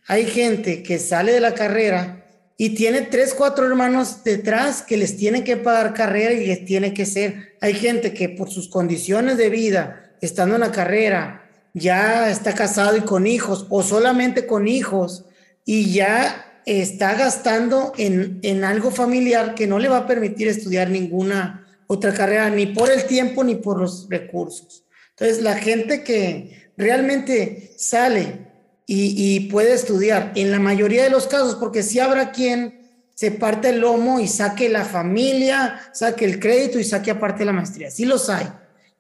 Hay 0.07 0.27
gente 0.27 0.83
que 0.83 0.99
sale 0.99 1.33
de 1.33 1.41
la 1.41 1.55
carrera 1.55 2.20
y 2.63 2.75
tiene 2.75 3.01
tres, 3.01 3.33
cuatro 3.33 3.65
hermanos 3.65 4.23
detrás 4.23 4.83
que 4.83 4.99
les 4.99 5.17
tienen 5.17 5.45
que 5.45 5.57
pagar 5.57 5.95
carrera 5.95 6.35
y 6.35 6.45
les 6.45 6.67
tiene 6.67 6.93
que 6.93 7.07
ser. 7.07 7.57
Hay 7.63 7.73
gente 7.73 8.13
que 8.13 8.29
por 8.29 8.51
sus 8.51 8.69
condiciones 8.69 9.39
de 9.39 9.49
vida, 9.49 10.13
estando 10.21 10.57
en 10.57 10.61
la 10.61 10.71
carrera, 10.71 11.49
ya 11.73 12.29
está 12.29 12.55
casado 12.55 12.99
y 12.99 13.01
con 13.01 13.27
hijos 13.27 13.67
o 13.71 13.83
solamente 13.83 14.47
con 14.47 14.69
hijos 14.69 15.25
y 15.65 15.91
ya 15.91 16.61
está 16.67 17.15
gastando 17.15 17.95
en, 17.97 18.41
en 18.43 18.63
algo 18.63 18.91
familiar 18.91 19.55
que 19.55 19.67
no 19.67 19.79
le 19.79 19.89
va 19.89 19.97
a 19.97 20.07
permitir 20.07 20.47
estudiar 20.47 20.91
ninguna 20.91 21.67
otra 21.87 22.13
carrera, 22.13 22.51
ni 22.51 22.67
por 22.67 22.91
el 22.93 23.07
tiempo 23.07 23.43
ni 23.43 23.55
por 23.55 23.81
los 23.81 24.07
recursos. 24.11 24.85
Entonces, 25.13 25.43
la 25.43 25.55
gente 25.55 26.05
que 26.05 26.71
realmente 26.77 27.73
sale 27.79 28.50
y, 28.93 29.41
puede 29.51 29.73
estudiar. 29.73 30.33
En 30.35 30.51
la 30.51 30.59
mayoría 30.59 31.05
de 31.05 31.11
los 31.11 31.29
casos, 31.29 31.55
porque 31.55 31.85
si 31.85 32.01
habrá 32.01 32.33
quien 32.33 32.81
se 33.15 33.31
parte 33.31 33.69
el 33.69 33.81
lomo 33.81 34.19
y 34.19 34.27
saque 34.27 34.69
la 34.69 34.85
familia, 34.85 35.81
saque 35.93 36.25
el 36.25 36.41
crédito 36.41 36.81
y 36.81 36.85
saque 36.85 37.13
aparte 37.13 37.45
la 37.45 37.53
maestría. 37.53 37.93
Sí 37.93 38.05
los 38.05 38.29
hay, 38.29 38.49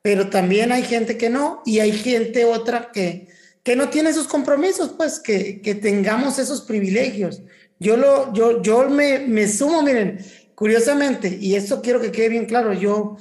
pero 0.01 0.31
también 0.31 0.71
hay 0.71 0.85
gente 0.85 1.17
que 1.17 1.29
no 1.29 1.63
y 1.67 1.81
hay 1.81 1.91
gente 1.91 2.45
otra 2.45 2.93
que, 2.93 3.27
que 3.65 3.75
no 3.75 3.89
tiene 3.89 4.11
esos 4.11 4.29
compromisos, 4.29 4.91
pues 4.97 5.19
que, 5.19 5.61
que 5.61 5.75
tengamos 5.75 6.39
esos 6.39 6.63
privilegios. 6.63 7.43
Yo, 7.81 7.97
lo, 7.97 8.33
yo, 8.33 8.63
yo 8.63 8.89
me, 8.89 9.19
me 9.19 9.49
sumo, 9.49 9.83
miren, 9.83 10.25
curiosamente, 10.55 11.37
y 11.41 11.57
esto 11.57 11.83
quiero 11.83 12.01
que 12.01 12.13
quede 12.13 12.29
bien 12.29 12.47
claro, 12.47 12.73
yo 12.75 13.17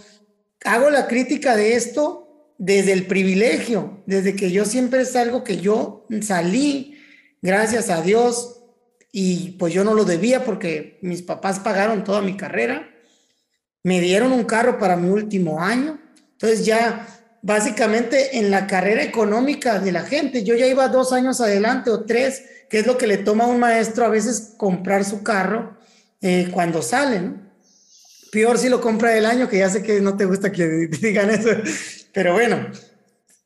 hago 0.65 0.91
la 0.91 1.07
crítica 1.07 1.55
de 1.55 1.73
esto 1.73 2.28
desde 2.59 2.91
el 2.91 3.07
privilegio, 3.07 4.03
desde 4.05 4.35
que 4.35 4.51
yo 4.51 4.65
siempre 4.65 5.01
es 5.01 5.15
algo 5.15 5.43
que 5.45 5.57
yo 5.57 6.05
salí, 6.21 6.99
gracias 7.41 7.89
a 7.89 8.01
Dios, 8.01 8.59
y 9.13 9.51
pues 9.51 9.73
yo 9.73 9.83
no 9.83 9.93
lo 9.93 10.03
debía 10.03 10.43
porque 10.43 10.99
mis 11.01 11.21
papás 11.21 11.59
pagaron 11.59 12.03
toda 12.03 12.21
mi 12.21 12.35
carrera, 12.35 12.87
me 13.81 14.01
dieron 14.01 14.33
un 14.33 14.43
carro 14.43 14.77
para 14.77 14.97
mi 14.97 15.09
último 15.09 15.61
año, 15.63 15.99
entonces 16.33 16.65
ya 16.65 17.07
básicamente 17.41 18.37
en 18.37 18.51
la 18.51 18.67
carrera 18.67 19.03
económica 19.03 19.79
de 19.79 19.93
la 19.93 20.01
gente, 20.01 20.43
yo 20.43 20.53
ya 20.53 20.67
iba 20.67 20.89
dos 20.89 21.13
años 21.13 21.39
adelante 21.39 21.89
o 21.89 22.03
tres, 22.03 22.43
que 22.69 22.79
es 22.79 22.85
lo 22.85 22.97
que 22.97 23.07
le 23.07 23.17
toma 23.17 23.45
a 23.45 23.47
un 23.47 23.59
maestro 23.59 24.03
a 24.03 24.09
veces 24.09 24.53
comprar 24.57 25.05
su 25.05 25.23
carro 25.23 25.77
eh, 26.21 26.49
cuando 26.53 26.81
sale, 26.81 27.21
¿no? 27.21 27.49
Peor 28.33 28.59
si 28.59 28.69
lo 28.69 28.79
compra 28.79 29.17
el 29.17 29.25
año, 29.25 29.49
que 29.49 29.57
ya 29.57 29.69
sé 29.69 29.81
que 29.81 30.01
no 30.01 30.15
te 30.17 30.25
gusta 30.25 30.51
que 30.51 30.87
digan 31.01 31.31
eso, 31.31 31.49
pero 32.13 32.33
bueno, 32.33 32.67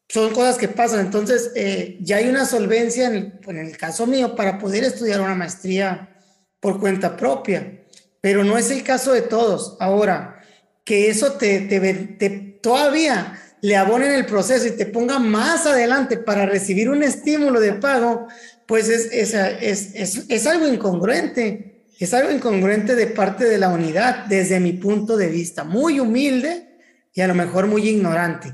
son 0.10 0.34
cosas 0.34 0.58
que 0.58 0.68
pasan. 0.68 1.00
Entonces, 1.00 1.52
eh, 1.56 1.98
ya 2.02 2.18
hay 2.18 2.30
una 2.30 2.46
solvencia 2.46 3.08
en 3.08 3.58
el, 3.58 3.78
caso 3.78 4.06
mío 4.08 4.36
para 4.36 4.60
poder 4.60 4.84
estudiar 4.84 5.22
una 5.22 5.36
maestría 5.36 6.16
por 6.60 6.80
cuenta 6.80 7.18
propia, 7.18 7.84
pero 8.22 8.44
no 8.44 8.58
es 8.58 8.72
el 8.72 8.84
caso 8.84 9.14
de 9.14 9.22
todos. 9.22 9.78
Ahora, 9.80 10.42
que 10.84 11.10
eso 11.10 11.34
te 11.34 12.60
todavía 12.62 13.40
le 13.62 13.76
abonen 13.76 14.12
el 14.12 14.26
proceso 14.26 14.68
y 14.68 14.72
te 14.72 14.86
ponga 14.86 15.20
más 15.20 15.66
adelante 15.66 16.18
para 16.18 16.46
recibir 16.46 16.90
un 16.90 17.04
estímulo 17.04 17.60
de 17.60 17.74
pago, 17.74 18.28
pues 18.66 18.90
es, 18.90 19.12
es, 19.12 19.96
es, 19.96 20.26
es 20.30 20.48
algo 20.48 20.68
incongruente 20.68 21.74
es 22.00 22.14
algo 22.14 22.32
incongruente 22.32 22.96
de 22.96 23.08
parte 23.08 23.46
de 23.46 23.58
la 23.58 23.70
unidad 23.70 24.26
desde 24.26 24.60
mi 24.60 24.74
punto 24.74 25.16
de 25.16 25.28
vista, 25.28 25.64
muy 25.64 26.00
humilde 26.00 26.73
y 27.14 27.22
a 27.22 27.28
lo 27.28 27.36
mejor 27.36 27.68
muy 27.68 27.88
ignorante. 27.88 28.52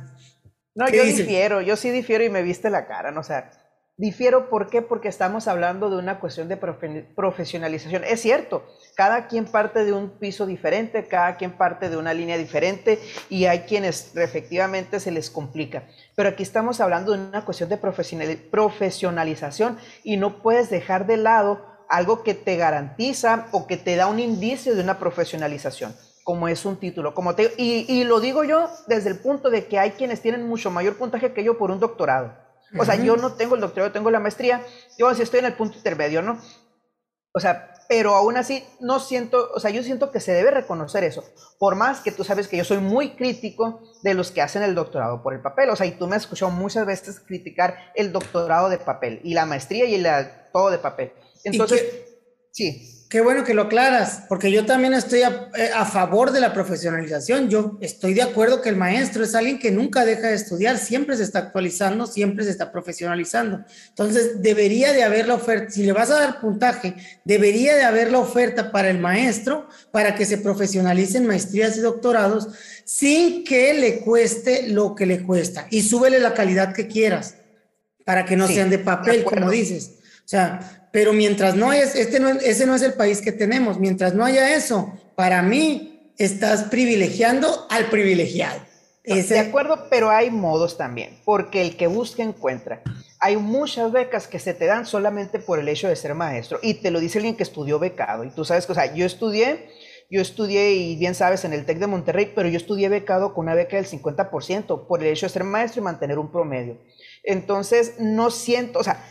No, 0.76 0.88
yo 0.90 1.04
difiero, 1.04 1.62
yo 1.62 1.76
sí 1.76 1.90
difiero 1.90 2.24
y 2.24 2.30
me 2.30 2.44
viste 2.44 2.70
la 2.70 2.86
cara, 2.88 3.12
¿no? 3.12 3.20
O 3.22 3.24
sea, 3.24 3.50
difiero 3.98 4.50
¿por 4.50 4.70
qué? 4.70 4.82
Porque 4.82 5.10
estamos 5.10 5.50
hablando 5.50 5.90
de 5.90 5.98
una 5.98 6.22
cuestión 6.22 6.48
de 6.48 6.56
profesionalización. 6.56 8.06
Es 8.06 8.22
cierto, 8.22 8.66
cada 8.96 9.28
quien 9.28 9.44
parte 9.46 9.84
de 9.84 9.92
un 9.92 10.12
piso 10.20 10.46
diferente, 10.46 11.04
cada 11.06 11.36
quien 11.36 11.52
parte 11.52 11.90
de 11.90 11.98
una 11.98 12.14
línea 12.14 12.38
diferente 12.38 12.98
y 13.30 13.44
hay 13.46 13.60
quienes 13.62 14.16
efectivamente 14.16 15.02
se 15.02 15.12
les 15.12 15.30
complica. 15.30 15.84
Pero 16.16 16.30
aquí 16.30 16.44
estamos 16.44 16.80
hablando 16.80 17.12
de 17.12 17.20
una 17.20 17.44
cuestión 17.44 17.68
de 17.70 17.78
profesionalización 17.78 19.78
y 20.04 20.16
no 20.16 20.42
puedes 20.42 20.70
dejar 20.70 21.06
de 21.08 21.18
lado 21.18 21.68
algo 21.90 22.24
que 22.24 22.36
te 22.36 22.56
garantiza 22.56 23.48
o 23.52 23.68
que 23.68 23.76
te 23.76 23.98
da 23.98 24.08
un 24.08 24.20
indicio 24.20 24.76
de 24.76 24.84
una 24.84 24.98
profesionalización, 25.00 25.94
como 26.30 26.48
es 26.48 26.64
un 26.64 26.78
título. 26.78 27.16
Como 27.16 27.34
te, 27.34 27.56
y, 27.58 28.04
lo 28.04 28.20
digo 28.20 28.44
yo 28.44 28.70
desde 28.86 29.10
el 29.10 29.18
punto 29.18 29.50
de 29.50 29.66
que 29.66 29.80
hay 29.80 29.94
quienes 29.94 30.22
tienen 30.22 30.48
mucho 30.48 30.70
mayor 30.70 30.96
puntaje 30.96 31.34
que 31.34 31.44
yo 31.44 31.58
por 31.58 31.72
un 31.72 31.80
doctorado. 31.80 32.38
O 32.78 32.86
sea, 32.86 32.94
yo 32.98 33.18
no 33.18 33.34
tengo 33.34 33.56
el 33.56 33.62
doctorado, 33.62 33.92
tengo 33.92 34.12
la 34.12 34.20
maestría, 34.20 34.64
yo 35.00 35.08
así 35.08 35.24
estoy 35.24 35.40
en 35.40 35.48
el 35.48 35.56
punto 35.56 35.78
intermedio, 35.78 36.22
¿no? 36.22 36.40
O 37.34 37.40
sea, 37.40 37.74
pero 37.88 38.14
aún 38.14 38.38
así 38.38 38.64
no 38.80 39.00
siento, 39.00 39.50
o 39.56 39.60
sea, 39.60 39.72
yo 39.72 39.82
siento 39.82 40.12
que 40.12 40.20
se 40.20 40.32
debe 40.32 40.52
reconocer 40.52 41.04
eso. 41.04 41.24
Por 41.58 41.74
más 41.74 42.02
que 42.02 42.12
tú 42.12 42.24
sabes 42.24 42.48
que 42.48 42.58
yo 42.58 42.64
soy 42.64 42.78
muy 42.78 43.16
crítico 43.16 43.82
de 44.04 44.14
los 44.14 44.30
que 44.30 44.44
hacen 44.44 44.62
el 44.62 44.76
doctorado 44.76 45.24
por 45.24 45.34
el 45.34 45.42
papel. 45.42 45.72
O 45.72 45.76
sea, 45.76 45.88
y 45.88 45.94
tú 45.94 46.06
me 46.06 46.16
has 46.16 46.22
escuchado 46.22 46.52
muchas 46.52 46.86
veces 46.86 47.20
criticar 47.22 47.92
el 47.96 48.12
doctorado 48.12 48.70
de 48.70 48.78
papel 48.78 49.20
y 49.24 49.34
la 49.34 49.48
maestría 49.48 49.86
y 49.86 49.96
el, 49.96 50.06
todo 50.54 50.70
de 50.70 50.78
papel. 50.78 51.12
Entonces, 51.44 51.84
sí. 52.52 52.99
Qué 53.10 53.22
bueno 53.22 53.44
que 53.44 53.56
lo 53.56 53.64
aclaras, 53.64 54.22
porque 54.30 54.52
yo 54.52 54.68
también 54.68 54.94
estoy 54.94 55.22
eh, 55.22 55.72
a, 55.74 55.84
favor 55.86 56.32
de 56.32 56.40
la 56.40 56.54
profesionalización. 56.54 57.50
Yo 57.50 57.80
estoy 57.82 58.14
de 58.14 58.22
acuerdo 58.22 58.62
que 58.62 58.70
el 58.70 58.76
maestro 58.76 59.24
es 59.24 59.34
alguien 59.34 59.58
que 59.58 59.72
nunca 59.72 60.06
deja 60.06 60.28
de 60.28 60.36
estudiar, 60.36 60.78
siempre 60.78 61.18
se 61.18 61.24
está 61.24 61.40
actualizando, 61.40 62.06
siempre 62.06 62.46
se 62.46 62.52
está 62.52 62.72
profesionalizando. 62.72 63.66
Entonces, 63.88 64.44
debería 64.44 64.94
de 64.94 65.02
haber 65.02 65.28
la 65.28 65.34
oferta, 65.34 65.72
si 65.72 65.82
le 65.82 65.92
vas 65.92 66.12
a 66.12 66.20
dar 66.20 66.40
puntaje, 66.40 66.94
debería 67.26 67.76
de 67.76 67.82
haber 67.82 68.12
la 68.12 68.20
oferta 68.20 68.72
para 68.72 68.92
el 68.92 69.00
maestro 69.00 69.68
para 69.90 70.14
que 70.14 70.28
se 70.28 70.38
profesionalicen 70.38 71.26
maestrías 71.26 71.78
y 71.78 71.82
doctorados 71.82 72.50
sin 72.86 73.44
que 73.44 73.74
le 73.74 74.02
cueste 74.02 74.68
lo 74.68 74.94
que 74.94 75.08
le 75.08 75.24
cuesta 75.24 75.66
y 75.72 75.82
súbele 75.82 76.20
la 76.20 76.36
calidad 76.36 76.76
que 76.76 76.88
quieras 76.88 77.38
para 78.06 78.24
que 78.24 78.36
no 78.36 78.48
sean 78.48 78.70
de 78.70 78.78
papel, 78.78 79.24
como 79.24 79.50
dices. 79.50 79.94
O 80.20 80.28
sea, 80.30 80.79
pero 80.92 81.14
mientras 81.14 81.56
no 81.56 81.74
es, 81.74 81.96
este 81.96 82.20
no, 82.20 82.30
ese 82.30 82.66
no 82.66 82.76
es 82.76 82.82
el 82.82 82.94
país 82.94 83.22
que 83.22 83.32
tenemos, 83.32 83.80
mientras 83.80 84.14
no 84.14 84.26
haya 84.26 84.56
eso, 84.56 84.94
para 85.16 85.42
mí 85.42 86.14
estás 86.18 86.64
privilegiando 86.66 87.68
al 87.70 87.86
privilegiado. 87.86 88.60
De 89.04 89.40
acuerdo, 89.40 89.88
pero 89.90 90.12
hay 90.12 90.30
modos 90.30 90.78
también, 90.78 91.18
porque 91.26 91.62
el 91.62 91.78
que 91.78 91.88
busca 91.88 92.22
encuentra. 92.22 92.84
Hay 93.20 93.38
muchas 93.38 93.92
becas 93.92 94.28
que 94.28 94.40
se 94.40 94.54
te 94.54 94.66
dan 94.66 94.86
solamente 94.86 95.40
por 95.40 95.58
el 95.58 95.68
hecho 95.68 95.88
de 95.88 95.96
ser 95.96 96.14
maestro 96.14 96.60
y 96.62 96.76
te 96.76 96.92
lo 96.92 97.00
dice 97.00 97.18
alguien 97.18 97.36
que 97.36 97.44
estudió 97.44 97.80
becado 97.80 98.24
y 98.24 98.30
tú 98.30 98.46
sabes 98.46 98.66
que, 98.66 98.72
o 98.74 98.76
sea, 98.76 98.94
yo 98.94 99.06
estudié, 99.06 99.70
yo 100.12 100.22
estudié 100.22 100.74
y 100.74 100.96
bien 100.96 101.16
sabes 101.16 101.44
en 101.44 101.54
el 101.54 101.66
TEC 101.66 101.80
de 101.80 101.88
Monterrey, 101.88 102.32
pero 102.36 102.50
yo 102.50 102.58
estudié 102.58 102.88
becado 102.88 103.34
con 103.34 103.46
una 103.46 103.56
beca 103.56 103.78
del 103.78 103.88
50% 103.88 104.88
por 104.88 105.02
el 105.02 105.08
hecho 105.08 105.26
de 105.26 105.32
ser 105.32 105.44
maestro 105.44 105.82
y 105.82 105.84
mantener 105.84 106.20
un 106.20 106.32
promedio. 106.32 106.78
Entonces, 107.24 107.96
no 108.00 108.32
siento, 108.32 108.80
o 108.80 108.84
sea, 108.84 109.04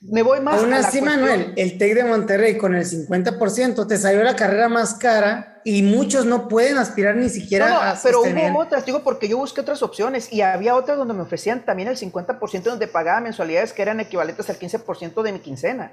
me 0.00 0.22
voy 0.22 0.40
más 0.40 0.60
Aún 0.60 0.72
así, 0.72 1.02
Manuel, 1.02 1.52
el 1.56 1.76
TEC 1.76 1.94
de 1.94 2.04
Monterrey 2.04 2.56
con 2.56 2.74
el 2.74 2.86
50% 2.86 3.86
te 3.86 3.98
salió 3.98 4.22
la 4.22 4.34
carrera 4.34 4.68
más 4.68 4.94
cara 4.94 5.60
y 5.62 5.82
muchos 5.82 6.24
no 6.24 6.48
pueden 6.48 6.78
aspirar 6.78 7.16
ni 7.16 7.28
siquiera 7.28 7.68
no, 7.68 7.80
a 7.80 7.98
Pero 8.02 8.22
hubo 8.22 8.58
otras, 8.58 8.86
digo, 8.86 9.04
porque 9.04 9.28
yo 9.28 9.36
busqué 9.36 9.60
otras 9.60 9.82
opciones 9.82 10.32
y 10.32 10.40
había 10.40 10.74
otras 10.74 10.96
donde 10.96 11.12
me 11.12 11.20
ofrecían 11.20 11.66
también 11.66 11.88
el 11.88 11.98
50% 11.98 12.62
donde 12.62 12.88
pagaba 12.88 13.20
mensualidades 13.20 13.74
que 13.74 13.82
eran 13.82 14.00
equivalentes 14.00 14.48
al 14.48 14.58
15% 14.58 15.22
de 15.22 15.32
mi 15.32 15.40
quincena. 15.40 15.92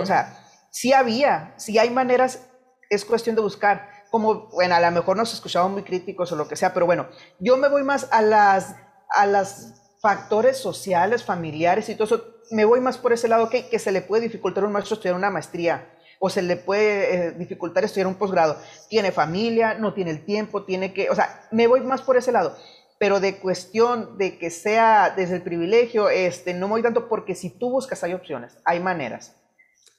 O 0.00 0.06
sea, 0.06 0.36
sí 0.72 0.92
había, 0.92 1.54
sí 1.56 1.78
hay 1.78 1.90
maneras, 1.90 2.48
es 2.90 3.04
cuestión 3.04 3.36
de 3.36 3.42
buscar. 3.42 3.90
Como, 4.10 4.48
bueno, 4.48 4.74
a 4.74 4.80
lo 4.80 4.90
mejor 4.90 5.16
nos 5.16 5.34
escuchaban 5.34 5.72
muy 5.72 5.82
críticos 5.82 6.32
o 6.32 6.36
lo 6.36 6.48
que 6.48 6.56
sea, 6.56 6.72
pero 6.72 6.86
bueno, 6.86 7.08
yo 7.38 7.58
me 7.58 7.68
voy 7.68 7.84
más 7.84 8.08
a 8.10 8.22
las, 8.22 8.74
a 9.10 9.26
las 9.26 9.74
factores 10.00 10.56
sociales, 10.56 11.22
familiares 11.22 11.88
y 11.90 11.94
todo 11.94 12.04
eso 12.04 12.37
me 12.50 12.64
voy 12.64 12.80
más 12.80 12.98
por 12.98 13.12
ese 13.12 13.28
lado 13.28 13.50
que, 13.50 13.68
que 13.68 13.78
se 13.78 13.92
le 13.92 14.02
puede 14.02 14.22
dificultar 14.22 14.64
a 14.64 14.66
un 14.66 14.72
maestro 14.72 14.94
estudiar 14.94 15.14
una 15.14 15.30
maestría 15.30 15.86
o 16.18 16.30
se 16.30 16.42
le 16.42 16.56
puede 16.56 17.14
eh, 17.14 17.30
dificultar 17.32 17.84
estudiar 17.84 18.06
un 18.06 18.16
posgrado. 18.16 18.58
Tiene 18.88 19.12
familia, 19.12 19.74
no 19.74 19.94
tiene 19.94 20.10
el 20.10 20.24
tiempo, 20.24 20.64
tiene 20.64 20.92
que, 20.92 21.10
o 21.10 21.14
sea, 21.14 21.48
me 21.52 21.66
voy 21.66 21.80
más 21.80 22.02
por 22.02 22.16
ese 22.16 22.32
lado. 22.32 22.56
Pero 22.98 23.20
de 23.20 23.38
cuestión 23.38 24.18
de 24.18 24.38
que 24.38 24.50
sea 24.50 25.14
desde 25.16 25.36
el 25.36 25.42
privilegio, 25.42 26.08
este, 26.08 26.52
no 26.54 26.66
me 26.66 26.72
voy 26.72 26.82
tanto 26.82 27.08
porque 27.08 27.36
si 27.36 27.50
tú 27.50 27.70
buscas 27.70 28.02
hay 28.02 28.14
opciones, 28.14 28.58
hay 28.64 28.80
maneras. 28.80 29.36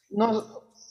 No, 0.09 0.43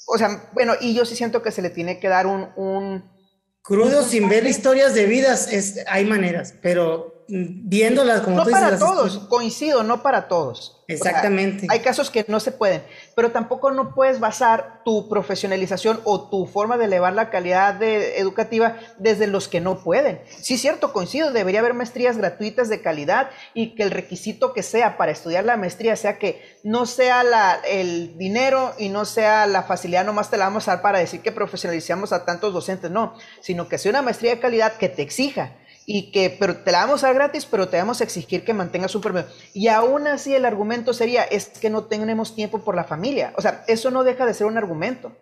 o 0.07 0.17
sea, 0.17 0.49
bueno, 0.55 0.73
y 0.81 0.95
yo 0.95 1.05
sí 1.05 1.15
siento 1.15 1.43
que 1.43 1.51
se 1.51 1.63
le 1.63 1.71
tiene 1.71 1.99
que 2.01 2.09
dar 2.09 2.27
un... 2.27 2.49
un 2.57 3.19
Crudo, 3.61 4.03
sin 4.03 4.31
ver 4.31 4.47
historias 4.47 4.95
de 4.95 5.05
vidas, 5.05 5.53
es, 5.53 5.85
hay 5.89 6.07
maneras, 6.07 6.55
pero 6.63 7.18
viéndolas 7.29 8.23
como 8.23 8.39
no 8.39 8.45
para 8.47 8.79
todos, 8.79 9.19
coincido, 9.29 9.83
no 9.83 10.03
para 10.03 10.29
todos. 10.29 10.75
Exactamente. 10.91 11.67
hay 11.69 11.81
casos 11.81 12.11
que 12.11 12.25
no 12.29 12.41
se 12.41 12.51
pueden, 12.51 12.83
pero 13.15 13.31
tampoco 13.31 13.71
no 13.71 13.95
puedes 13.95 14.21
basar 14.21 14.81
tu 14.87 15.07
profesionalización 15.11 16.01
o 16.05 16.31
tu 16.31 16.47
forma 16.47 16.79
de 16.79 16.87
elevar 16.87 17.13
la 17.13 17.29
calidad 17.29 17.75
de, 17.75 18.19
educativa 18.19 18.79
desde 18.99 19.27
los 19.27 19.49
que 19.49 19.61
no 19.61 19.85
pueden. 19.85 20.23
Sí, 20.41 20.57
cierto, 20.57 20.95
coincido, 20.95 21.31
debería 21.31 21.61
haber 21.61 21.75
maestrías 21.75 22.17
gratuitas 22.17 22.71
de 22.71 22.81
calidad 22.81 23.29
y 23.53 23.75
que 23.75 23.83
el 23.83 23.91
requisito 23.91 24.55
que 24.55 24.63
sea 24.63 24.97
para 24.97 25.13
estudiar 25.13 25.45
la 25.45 25.59
maestría 25.59 25.95
sea 25.95 26.19
que 26.19 26.43
no 26.65 26.87
sea 26.87 27.23
la, 27.23 27.61
el 27.69 28.17
dinero 28.17 28.73
y 28.79 28.89
no 28.89 29.05
sea 29.05 29.47
la 29.47 29.65
facilidad, 29.65 30.07
nomás 30.07 30.31
te 30.31 30.39
la 30.39 30.47
vamos 30.47 30.69
a 30.69 30.77
dar 30.77 30.83
para 30.83 31.01
decir 31.01 31.21
que 31.21 31.33
profesionalizamos 31.33 32.15
a 32.15 32.25
tantos 32.25 32.55
docentes, 32.55 32.91
no, 32.91 33.15
sino 33.43 33.69
que 33.69 33.77
sea 33.77 33.91
una 33.91 34.01
maestría 34.01 34.35
de 34.35 34.41
calidad 34.41 34.79
que 34.79 34.89
te 34.89 35.03
exija 35.03 35.53
y 35.91 36.11
que, 36.11 36.37
pero 36.39 36.55
te 36.55 36.71
la 36.71 36.81
vamos 36.85 37.03
a 37.03 37.07
dar 37.07 37.15
gratis, 37.17 37.47
pero 37.47 37.67
te 37.67 37.79
vamos 37.79 38.03
a 38.03 38.05
exigir 38.05 38.45
que 38.45 38.53
mantengas 38.53 38.95
un 38.95 39.01
promedio. 39.01 39.27
Y 39.55 39.69
aún 39.69 40.07
así 40.07 40.35
el 40.35 40.45
argumento 40.45 40.93
sería, 40.93 41.23
es 41.23 41.47
que 41.47 41.71
no 41.71 41.85
tenemos 41.85 42.35
tiempo 42.35 42.59
por 42.59 42.77
la 42.77 42.85
familia. 42.85 43.33
O 43.39 43.41
sea, 43.41 43.65
eso 43.67 43.91
no 43.91 44.05
deja 44.05 44.27
de 44.27 44.35
ser 44.35 44.47
un 44.47 44.59
argumento. 44.59 45.17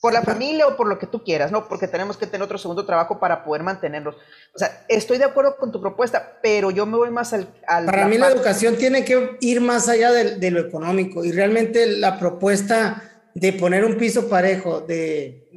por 0.00 0.12
la 0.12 0.22
familia 0.22 0.68
o 0.68 0.76
por 0.76 0.86
lo 0.86 0.98
que 0.98 1.08
tú 1.08 1.24
quieras, 1.24 1.50
¿no? 1.50 1.66
Porque 1.66 1.88
tenemos 1.88 2.16
que 2.16 2.26
tener 2.26 2.44
otro 2.44 2.58
segundo 2.58 2.86
trabajo 2.86 3.18
para 3.18 3.42
poder 3.42 3.64
mantenerlos. 3.64 4.14
O 4.54 4.58
sea, 4.58 4.84
estoy 4.88 5.18
de 5.18 5.24
acuerdo 5.24 5.56
con 5.56 5.72
tu 5.72 5.80
propuesta, 5.80 6.38
pero 6.40 6.70
yo 6.70 6.86
me 6.86 6.96
voy 6.96 7.10
más 7.10 7.32
al... 7.32 7.48
para 7.66 8.06
mí 8.06 8.16
la 8.16 8.28
educación 8.28 8.76
tiene 8.76 9.04
que 9.04 9.38
ir 9.40 9.60
más 9.60 9.88
allá 9.88 10.12
de, 10.12 10.50
lo 10.52 10.60
económico 10.60 11.24
y 11.24 11.32
realmente 11.32 11.86
la 11.86 12.16
propuesta 12.20 13.02
de 13.34 13.54
poner 13.54 13.84
un 13.84 13.96
piso 13.96 14.28
parejo 14.28 14.82
de, 14.82 15.48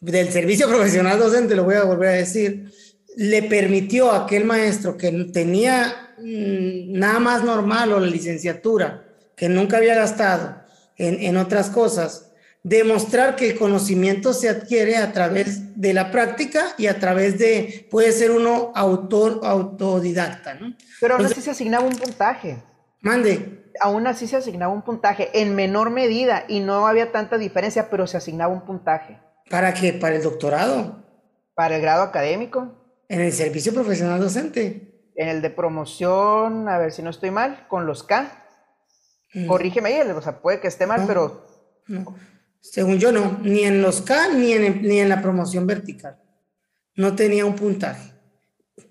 del 0.00 0.32
servicio 0.32 0.68
profesional 0.70 1.18
docente, 1.18 1.54
lo 1.54 1.64
voy 1.64 1.74
a 1.74 1.84
volver 1.84 2.08
a 2.08 2.12
decir, 2.12 2.72
le 3.16 3.42
permitió 3.42 4.12
a 4.12 4.24
aquel 4.24 4.44
maestro 4.44 4.96
que 4.96 5.10
tenía 5.32 6.14
mm, 6.18 6.92
nada 6.98 7.18
más 7.18 7.42
normal 7.42 7.92
o 7.92 8.00
la 8.00 8.06
licenciatura, 8.06 9.04
que 9.34 9.48
nunca 9.48 9.78
había 9.78 9.94
gastado 9.94 10.62
en, 10.96 11.20
en 11.22 11.36
otras 11.36 11.70
cosas, 11.70 12.30
demostrar 12.62 13.36
que 13.36 13.50
el 13.50 13.58
conocimiento 13.58 14.32
se 14.32 14.48
adquiere 14.48 14.96
a 14.96 15.12
través 15.12 15.80
de 15.80 15.94
la 15.94 16.10
práctica 16.10 16.74
y 16.76 16.88
a 16.88 16.98
través 16.98 17.38
de, 17.38 17.86
puede 17.90 18.12
ser 18.12 18.32
uno 18.32 18.72
autor, 18.74 19.40
autodidacta, 19.44 20.54
¿no? 20.54 20.74
Pero 21.00 21.14
aún 21.14 21.26
así 21.26 21.40
se 21.40 21.52
asignaba 21.52 21.86
un 21.86 21.96
puntaje. 21.96 22.62
Mande. 23.00 23.70
Aún 23.80 24.06
así 24.06 24.26
se 24.26 24.36
asignaba 24.36 24.72
un 24.72 24.82
puntaje, 24.82 25.30
en 25.40 25.54
menor 25.54 25.90
medida, 25.90 26.44
y 26.48 26.60
no 26.60 26.86
había 26.86 27.12
tanta 27.12 27.38
diferencia, 27.38 27.88
pero 27.88 28.06
se 28.06 28.16
asignaba 28.16 28.52
un 28.52 28.62
puntaje. 28.62 29.20
¿Para 29.48 29.72
qué? 29.72 29.92
¿Para 29.92 30.16
el 30.16 30.22
doctorado? 30.22 31.04
¿Para 31.54 31.76
el 31.76 31.82
grado 31.82 32.02
académico? 32.02 32.85
En 33.08 33.20
el 33.20 33.32
servicio 33.32 33.72
profesional 33.72 34.20
docente. 34.20 35.10
En 35.14 35.28
el 35.28 35.42
de 35.42 35.50
promoción, 35.50 36.68
a 36.68 36.78
ver 36.78 36.92
si 36.92 37.02
no 37.02 37.10
estoy 37.10 37.30
mal, 37.30 37.66
con 37.68 37.86
los 37.86 38.02
K. 38.02 38.44
Mm. 39.34 39.46
Corrígeme 39.46 39.88
ahí, 39.88 40.10
o 40.10 40.22
sea, 40.22 40.40
puede 40.40 40.60
que 40.60 40.68
esté 40.68 40.86
mal, 40.86 41.04
pero... 41.06 41.46
No. 41.86 42.16
Según 42.60 42.98
yo 42.98 43.12
no, 43.12 43.38
ni 43.42 43.62
en 43.62 43.80
los 43.80 44.02
K 44.02 44.28
ni 44.34 44.52
en, 44.52 44.82
ni 44.82 44.98
en 44.98 45.08
la 45.08 45.22
promoción 45.22 45.66
vertical. 45.66 46.18
No 46.96 47.14
tenía 47.14 47.46
un 47.46 47.54
puntaje. 47.54 48.12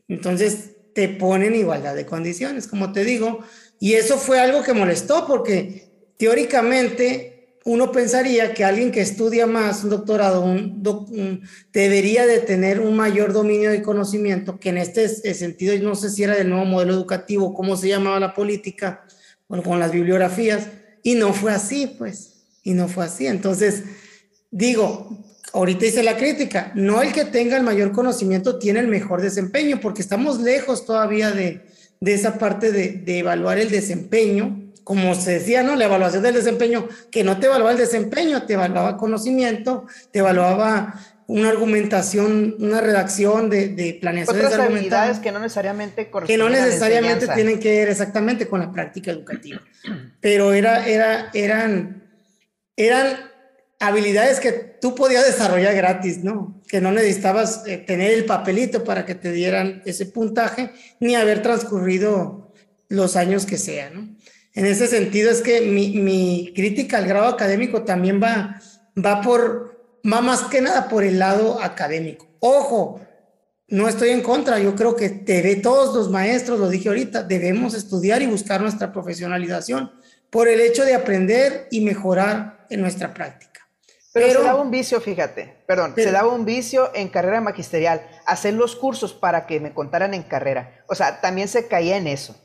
Entonces 0.08 0.94
te 0.94 1.10
ponen 1.10 1.56
igualdad 1.56 1.94
de 1.96 2.06
condiciones, 2.06 2.68
como 2.68 2.94
te 2.94 3.04
digo. 3.04 3.40
Y 3.80 3.94
eso 3.94 4.18
fue 4.18 4.40
algo 4.40 4.64
que 4.64 4.74
molestó 4.74 5.28
porque 5.28 6.14
teóricamente 6.18 7.35
uno 7.66 7.92
pensaría 7.92 8.54
que 8.54 8.64
alguien 8.64 8.92
que 8.92 9.02
estudia 9.02 9.48
más 9.48 9.84
un 9.84 9.90
doctorado 9.90 10.42
un, 10.42 11.42
debería 11.74 12.28
de 12.28 12.40
tener 12.40 12.80
un 12.80 12.96
mayor 12.96 13.34
dominio 13.34 13.72
de 13.72 13.82
conocimiento, 13.82 14.60
que 14.60 14.70
en 14.70 14.78
este 14.78 15.10
sentido 15.34 15.76
no 15.84 15.96
sé 15.96 16.12
si 16.12 16.24
era 16.24 16.36
del 16.36 16.50
nuevo 16.50 16.66
modelo 16.66 16.94
educativo, 16.94 17.56
cómo 17.56 17.76
se 17.76 17.90
llamaba 17.90 18.20
la 18.20 18.36
política, 18.36 19.04
bueno, 19.48 19.64
con 19.64 19.80
las 19.80 19.92
bibliografías, 19.92 20.68
y 21.02 21.16
no 21.16 21.34
fue 21.34 21.52
así, 21.52 21.88
pues 21.98 22.36
y 22.66 22.74
no 22.74 22.88
fue 22.88 23.06
así. 23.06 23.26
Entonces, 23.26 23.84
digo, 24.52 25.26
ahorita 25.54 25.86
hice 25.86 26.04
la 26.04 26.18
crítica, 26.18 26.72
no 26.76 27.02
el 27.02 27.14
que 27.14 27.26
tenga 27.26 27.58
el 27.58 27.64
mayor 27.64 27.94
conocimiento 27.94 28.60
tiene 28.60 28.80
el 28.80 28.88
mejor 28.88 29.22
desempeño, 29.22 29.80
porque 29.80 30.02
estamos 30.02 30.40
lejos 30.40 30.86
todavía 30.86 31.32
de, 31.32 31.62
esa 32.02 32.38
parte 32.38 32.72
de, 32.72 33.20
evaluar 33.20 33.58
el 33.58 33.72
desempeño. 33.72 34.65
Como 34.86 35.14
se 35.16 35.34
decía, 35.40 35.64
¿no? 35.64 35.76
La 35.76 35.86
evaluación 35.86 36.24
del 36.24 36.36
desempeño, 36.36 36.88
que 37.12 37.26
no 37.26 37.38
te 37.38 37.48
evaluaba 37.48 37.74
el 37.74 37.78
desempeño, 37.78 38.46
te 38.46 38.54
evaluaba 38.54 38.96
conocimiento, 38.96 39.86
te 40.12 40.20
evaluaba 40.20 40.94
una 41.28 41.50
argumentación, 41.50 42.56
una 42.60 42.80
redacción 42.80 43.50
de, 43.50 43.68
de 43.70 43.98
planeación. 44.00 44.38
Otras 44.38 44.58
habilidades 44.58 45.20
que 45.20 45.34
no 45.34 45.40
necesariamente 45.40 46.10
Que 46.26 46.38
no 46.38 46.48
necesariamente 46.48 47.28
tienen 47.28 47.60
que 47.60 47.80
ver 47.80 47.90
exactamente 47.90 48.48
con 48.48 48.62
la 48.62 48.72
práctica 48.72 49.12
educativa. 49.12 49.60
Pero 50.22 50.54
era, 50.54 50.88
era, 50.88 51.30
eran 51.34 52.06
eran 52.76 53.32
habilidades 53.80 54.40
que 54.40 54.52
tú 54.52 54.96
podías 54.96 55.26
desarrollar 55.26 55.76
gratis, 55.76 56.24
¿no? 56.24 56.62
Que 56.68 56.82
no 56.82 56.92
necesitabas 56.92 57.64
eh, 57.66 57.78
tener 57.78 58.12
el 58.12 58.26
papelito 58.26 58.84
para 58.84 59.06
que 59.06 59.16
te 59.16 59.32
dieran 59.32 59.82
ese 59.86 60.06
puntaje, 60.06 60.72
ni 61.00 61.16
haber 61.16 61.42
transcurrido 61.42 62.54
los 62.88 63.16
años 63.16 63.46
que 63.46 63.58
sean, 63.58 63.94
¿no? 63.94 64.16
En 64.56 64.66
ese 64.66 64.88
sentido 64.88 65.30
es 65.30 65.42
que 65.42 65.62
mi, 65.62 66.54
crítica 66.56 66.98
al 66.98 67.08
grado 67.08 67.28
académico 67.28 67.84
también 67.84 68.22
va, 68.24 68.62
va 68.98 69.22
por, 69.22 70.00
va 70.12 70.22
más 70.22 70.44
que 70.44 70.62
nada 70.62 70.88
por 70.88 71.04
el 71.04 71.20
lado 71.20 71.62
académico. 71.62 72.26
Ojo, 72.40 73.02
no 73.68 73.90
estoy 73.90 74.10
en 74.12 74.22
contra, 74.22 74.58
yo 74.60 74.74
creo 74.74 74.96
que 74.96 75.10
debe, 75.10 75.58
todos 75.58 75.94
los 75.94 76.10
maestros, 76.10 76.58
lo 76.58 76.70
dije 76.70 76.88
ahorita, 76.88 77.24
debemos 77.24 77.74
estudiar 77.74 78.22
y 78.22 78.28
buscar 78.28 78.62
nuestra 78.62 78.94
profesionalización 78.94 79.92
por 80.30 80.48
el 80.48 80.62
hecho 80.62 80.86
de 80.86 80.96
aprender 80.96 81.68
y 81.70 81.82
mejorar 81.82 82.66
en 82.70 82.80
nuestra 82.80 83.14
práctica. 83.14 83.68
Pero, 84.14 84.40
se 84.40 84.46
daba 84.46 84.62
un 84.62 84.72
vicio, 84.72 85.02
fíjate, 85.02 85.54
perdón, 85.68 85.94
se 85.96 86.10
daba 86.10 86.34
un 86.34 86.46
vicio 86.46 86.92
en 86.96 87.10
carrera 87.10 87.42
magisterial, 87.42 88.08
hacer 88.26 88.54
los 88.54 88.78
cursos 88.78 89.14
para 89.14 89.46
que 89.46 89.60
me 89.60 89.74
contaran 89.74 90.14
en 90.14 90.24
carrera. 90.24 90.86
O 90.88 90.96
sea, 90.96 91.20
también 91.20 91.50
se 91.50 91.68
caía 91.68 91.98
en 91.98 92.08
eso. 92.08 92.38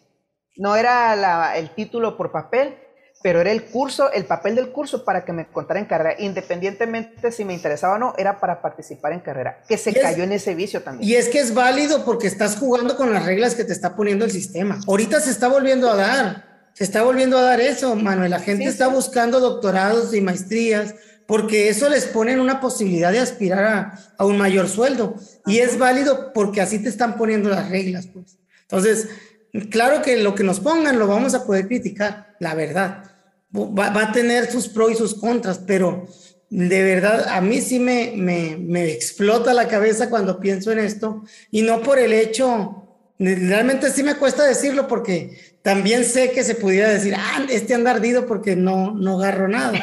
No 0.60 0.76
era 0.76 1.56
el 1.56 1.70
título 1.70 2.16
por 2.16 2.30
papel, 2.30 2.76
pero 3.22 3.40
era 3.40 3.50
el 3.50 3.64
curso, 3.64 4.12
el 4.12 4.24
papel 4.24 4.54
del 4.54 4.70
curso 4.70 5.04
para 5.04 5.24
que 5.24 5.32
me 5.32 5.46
contara 5.46 5.80
en 5.80 5.86
carrera, 5.86 6.16
independientemente 6.18 7.32
si 7.32 7.44
me 7.44 7.54
interesaba 7.54 7.94
o 7.96 7.98
no, 7.98 8.14
era 8.16 8.40
para 8.40 8.62
participar 8.62 9.12
en 9.12 9.20
carrera, 9.20 9.62
que 9.66 9.76
se 9.76 9.92
cayó 9.92 10.22
en 10.22 10.32
ese 10.32 10.54
vicio 10.54 10.82
también. 10.82 11.08
Y 11.08 11.14
es 11.14 11.28
que 11.28 11.40
es 11.40 11.54
válido 11.54 12.04
porque 12.04 12.26
estás 12.26 12.56
jugando 12.56 12.96
con 12.96 13.12
las 13.12 13.26
reglas 13.26 13.54
que 13.54 13.64
te 13.64 13.72
está 13.72 13.96
poniendo 13.96 14.24
el 14.24 14.30
sistema. 14.30 14.78
Ahorita 14.86 15.20
se 15.20 15.30
está 15.30 15.48
volviendo 15.48 15.90
a 15.90 15.96
dar 15.96 16.50
se 16.72 16.84
está 16.84 17.02
volviendo 17.02 17.36
a 17.36 17.42
dar 17.42 17.60
eso, 17.60 17.94
Manuel. 17.96 18.30
La 18.30 18.38
gente 18.38 18.64
está 18.64 18.88
buscando 18.88 19.40
doctorados 19.40 20.14
y 20.14 20.20
maestrías 20.20 20.94
porque 21.26 21.68
eso 21.68 21.88
les 21.88 22.06
pone 22.06 22.32
en 22.32 22.40
una 22.40 22.60
posibilidad 22.60 23.12
de 23.12 23.18
aspirar 23.18 23.92
a, 24.16 24.24
un 24.24 24.38
mayor 24.38 24.68
sueldo. 24.68 25.14
Y 25.46 25.58
es 25.58 25.78
válido 25.78 26.32
porque 26.32 26.60
así 26.60 26.78
te 26.78 26.88
están 26.88 27.16
poniendo 27.16 27.50
las 27.50 27.68
reglas. 27.68 28.06
Pues. 28.06 28.38
Entonces, 28.62 29.08
claro 29.70 30.02
que 30.02 30.16
lo 30.16 30.34
que 30.34 30.44
nos 30.44 30.60
pongan 30.60 30.98
lo 30.98 31.06
vamos 31.06 31.34
a 31.34 31.44
poder 31.44 31.66
criticar, 31.68 32.36
la 32.40 32.54
verdad. 32.54 33.04
Va, 33.54 34.00
a 34.00 34.12
tener 34.12 34.50
sus 34.50 34.68
pros 34.68 34.92
y 34.92 34.94
sus 34.94 35.14
contras, 35.14 35.58
pero 35.58 36.06
de 36.50 36.82
verdad 36.82 37.28
a 37.28 37.40
mí 37.40 37.60
sí 37.60 37.78
me, 37.78 38.12
me, 38.16 38.56
me 38.56 38.90
explota 38.90 39.54
la 39.54 39.68
cabeza 39.68 40.08
cuando 40.08 40.40
pienso 40.40 40.70
en 40.72 40.78
esto 40.80 41.24
y 41.50 41.62
no 41.62 41.80
por 41.82 41.98
el 41.98 42.12
hecho 42.12 42.80
Realmente 43.20 43.90
sí 43.90 44.02
me 44.02 44.14
cuesta 44.14 44.44
decirlo 44.44 44.88
porque 44.88 45.38
también 45.60 46.06
sé 46.06 46.30
que 46.30 46.42
se 46.42 46.54
pudiera 46.54 46.88
decir, 46.88 47.14
ah, 47.18 47.44
este 47.50 47.74
anda 47.74 47.90
ardido 47.90 48.26
porque 48.26 48.56
no, 48.56 48.92
no 48.92 49.20
agarro 49.20 49.46
nada. 49.46 49.78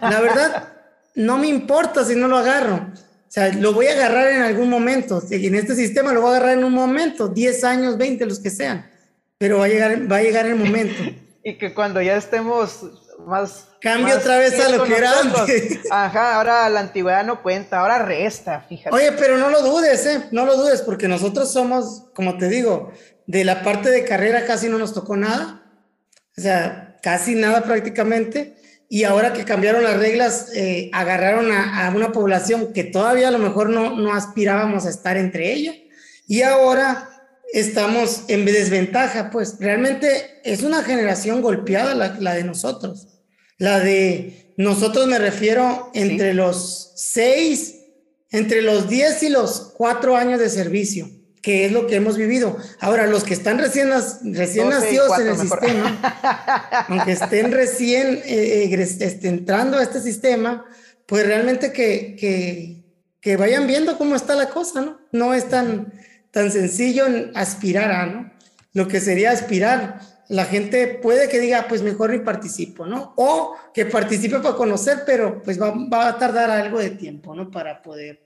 La 0.00 0.22
verdad, 0.22 0.72
no 1.14 1.36
me 1.36 1.48
importa 1.48 2.02
si 2.02 2.16
no 2.16 2.28
lo 2.28 2.38
agarro. 2.38 2.76
O 2.76 3.30
sea, 3.30 3.52
lo 3.52 3.74
voy 3.74 3.88
a 3.88 3.92
agarrar 3.92 4.32
en 4.32 4.40
algún 4.40 4.70
momento. 4.70 5.22
En 5.30 5.54
este 5.54 5.74
sistema 5.74 6.14
lo 6.14 6.22
voy 6.22 6.32
a 6.32 6.36
agarrar 6.36 6.56
en 6.56 6.64
un 6.64 6.72
momento, 6.72 7.28
10 7.28 7.64
años, 7.64 7.98
20, 7.98 8.24
los 8.24 8.38
que 8.38 8.48
sean. 8.48 8.90
Pero 9.38 9.58
va 9.58 9.66
a 9.66 9.68
llegar, 9.68 10.10
va 10.10 10.16
a 10.16 10.22
llegar 10.22 10.46
el 10.46 10.56
momento. 10.56 11.02
y 11.44 11.56
que 11.56 11.72
cuando 11.74 12.02
ya 12.02 12.16
estemos 12.16 12.84
más. 13.26 13.68
Cambio 13.80 14.16
otra 14.16 14.38
vez 14.38 14.58
a 14.60 14.68
lo 14.70 14.84
que 14.84 14.96
era 14.96 15.20
antes. 15.20 15.78
Ajá, 15.90 16.36
ahora 16.36 16.68
la 16.68 16.80
antigüedad 16.80 17.24
no 17.24 17.42
cuenta, 17.42 17.78
ahora 17.78 18.00
resta, 18.00 18.66
fíjate. 18.68 18.94
Oye, 18.94 19.12
pero 19.12 19.38
no 19.38 19.50
lo 19.50 19.62
dudes, 19.62 20.04
¿eh? 20.06 20.24
No 20.32 20.44
lo 20.44 20.56
dudes, 20.56 20.82
porque 20.82 21.06
nosotros 21.06 21.52
somos, 21.52 22.06
como 22.14 22.36
te 22.38 22.48
digo, 22.48 22.92
de 23.26 23.44
la 23.44 23.62
parte 23.62 23.90
de 23.90 24.04
carrera 24.04 24.46
casi 24.46 24.68
no 24.68 24.78
nos 24.78 24.94
tocó 24.94 25.16
nada. 25.16 25.62
O 26.36 26.40
sea, 26.40 26.96
casi 27.02 27.36
nada 27.36 27.62
prácticamente. 27.62 28.56
Y 28.88 29.04
ahora 29.04 29.32
que 29.32 29.44
cambiaron 29.44 29.84
las 29.84 29.98
reglas, 29.98 30.50
eh, 30.54 30.90
agarraron 30.92 31.52
a, 31.52 31.86
a, 31.86 31.90
una 31.90 32.10
población 32.10 32.72
que 32.72 32.84
todavía 32.84 33.28
a 33.28 33.32
lo 33.32 33.38
mejor 33.38 33.68
no, 33.68 33.94
no 33.96 34.14
aspirábamos 34.14 34.86
a 34.86 34.90
estar 34.90 35.16
entre 35.16 35.52
ella. 35.52 35.74
Y 36.26 36.42
ahora 36.42 37.08
estamos 37.52 38.24
en 38.28 38.44
desventaja, 38.44 39.30
pues 39.30 39.56
realmente 39.58 40.40
es 40.44 40.62
una 40.62 40.82
generación 40.82 41.42
golpeada 41.42 41.94
la, 41.94 42.34
de 42.34 42.44
nosotros. 42.44 43.08
La 43.58 43.80
de 43.80 44.52
nosotros 44.56 45.06
me 45.06 45.18
refiero 45.18 45.90
entre 45.94 46.34
los 46.34 46.92
seis, 46.96 47.76
entre 48.30 48.62
los 48.62 48.88
diez 48.88 49.22
y 49.22 49.30
los 49.30 49.72
cuatro 49.76 50.16
años 50.16 50.38
de 50.38 50.50
servicio, 50.50 51.10
que 51.42 51.64
es 51.64 51.72
lo 51.72 51.86
que 51.86 51.96
hemos 51.96 52.16
vivido. 52.16 52.56
Ahora, 52.80 53.06
los 53.06 53.24
que 53.24 53.34
están 53.34 53.58
recién, 53.58 53.90
recién 54.34 54.68
nacidos 54.68 55.18
en 55.18 55.28
el 55.28 55.38
sistema, 55.38 56.86
aunque 56.88 57.12
estén 57.12 57.50
recién 57.52 58.20
eh, 58.24 58.72
este, 58.78 59.28
entrando 59.28 59.78
a 59.78 59.82
este 59.82 60.00
sistema, 60.00 60.64
pues 61.06 61.26
realmente 61.26 61.72
que, 61.72 62.16
que, 62.16 62.84
que 63.20 63.36
vayan 63.36 63.66
viendo 63.66 63.96
cómo 63.96 64.14
está 64.14 64.34
la 64.34 64.50
cosa, 64.50 64.82
¿no? 64.82 65.00
No 65.10 65.32
es 65.32 65.48
tan 65.48 65.92
tan 66.38 66.52
sencillo 66.52 67.04
aspirar 67.34 67.90
a, 67.90 68.06
¿no? 68.06 68.30
Lo 68.72 68.86
que 68.86 69.00
sería 69.00 69.32
aspirar. 69.32 69.98
La 70.28 70.44
gente 70.44 70.86
puede 70.86 71.28
que 71.28 71.40
diga, 71.40 71.66
pues 71.68 71.82
mejor 71.82 72.10
ni 72.10 72.20
participo, 72.20 72.86
¿no? 72.86 73.12
O 73.16 73.56
que 73.74 73.86
participe 73.86 74.38
para 74.38 74.54
conocer, 74.54 75.02
pero 75.04 75.42
pues 75.42 75.60
va, 75.60 76.06
a 76.06 76.16
tardar 76.16 76.48
algo 76.48 76.78
de 76.78 76.90
tiempo, 76.90 77.34
¿no? 77.34 77.50
Para 77.50 77.82
poder. 77.82 78.24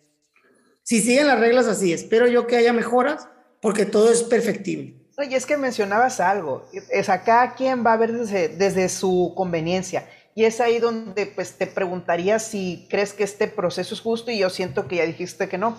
Si 0.82 1.00
siguen 1.00 1.26
las 1.26 1.40
reglas 1.40 1.66
así, 1.68 1.90
espero 1.94 2.26
yo 2.26 2.46
que 2.46 2.56
haya 2.56 2.74
mejoras, 2.74 3.28
porque 3.62 3.86
todo 3.86 4.12
es 4.12 4.22
perfectible. 4.22 4.94
Oye, 5.16 5.34
es 5.34 5.46
que 5.46 5.56
mencionabas 5.56 6.20
algo. 6.20 6.68
Es 6.90 7.08
acá 7.08 7.54
quien 7.56 7.82
va 7.86 7.94
a 7.94 7.96
ver 7.96 8.12
desde 8.12 8.90
su 8.90 9.32
conveniencia. 9.34 10.06
Y 10.34 10.44
es 10.44 10.60
ahí 10.60 10.80
donde 10.80 11.24
pues 11.24 11.52
te 11.52 11.66
preguntaría 11.66 12.38
si 12.38 12.86
crees 12.90 13.14
que 13.14 13.24
este 13.24 13.48
proceso 13.48 13.94
es 13.94 14.00
justo 14.02 14.30
y 14.30 14.38
yo 14.38 14.50
siento 14.50 14.86
que 14.86 14.96
ya 14.96 15.06
dijiste 15.06 15.48
que 15.48 15.56
no, 15.56 15.78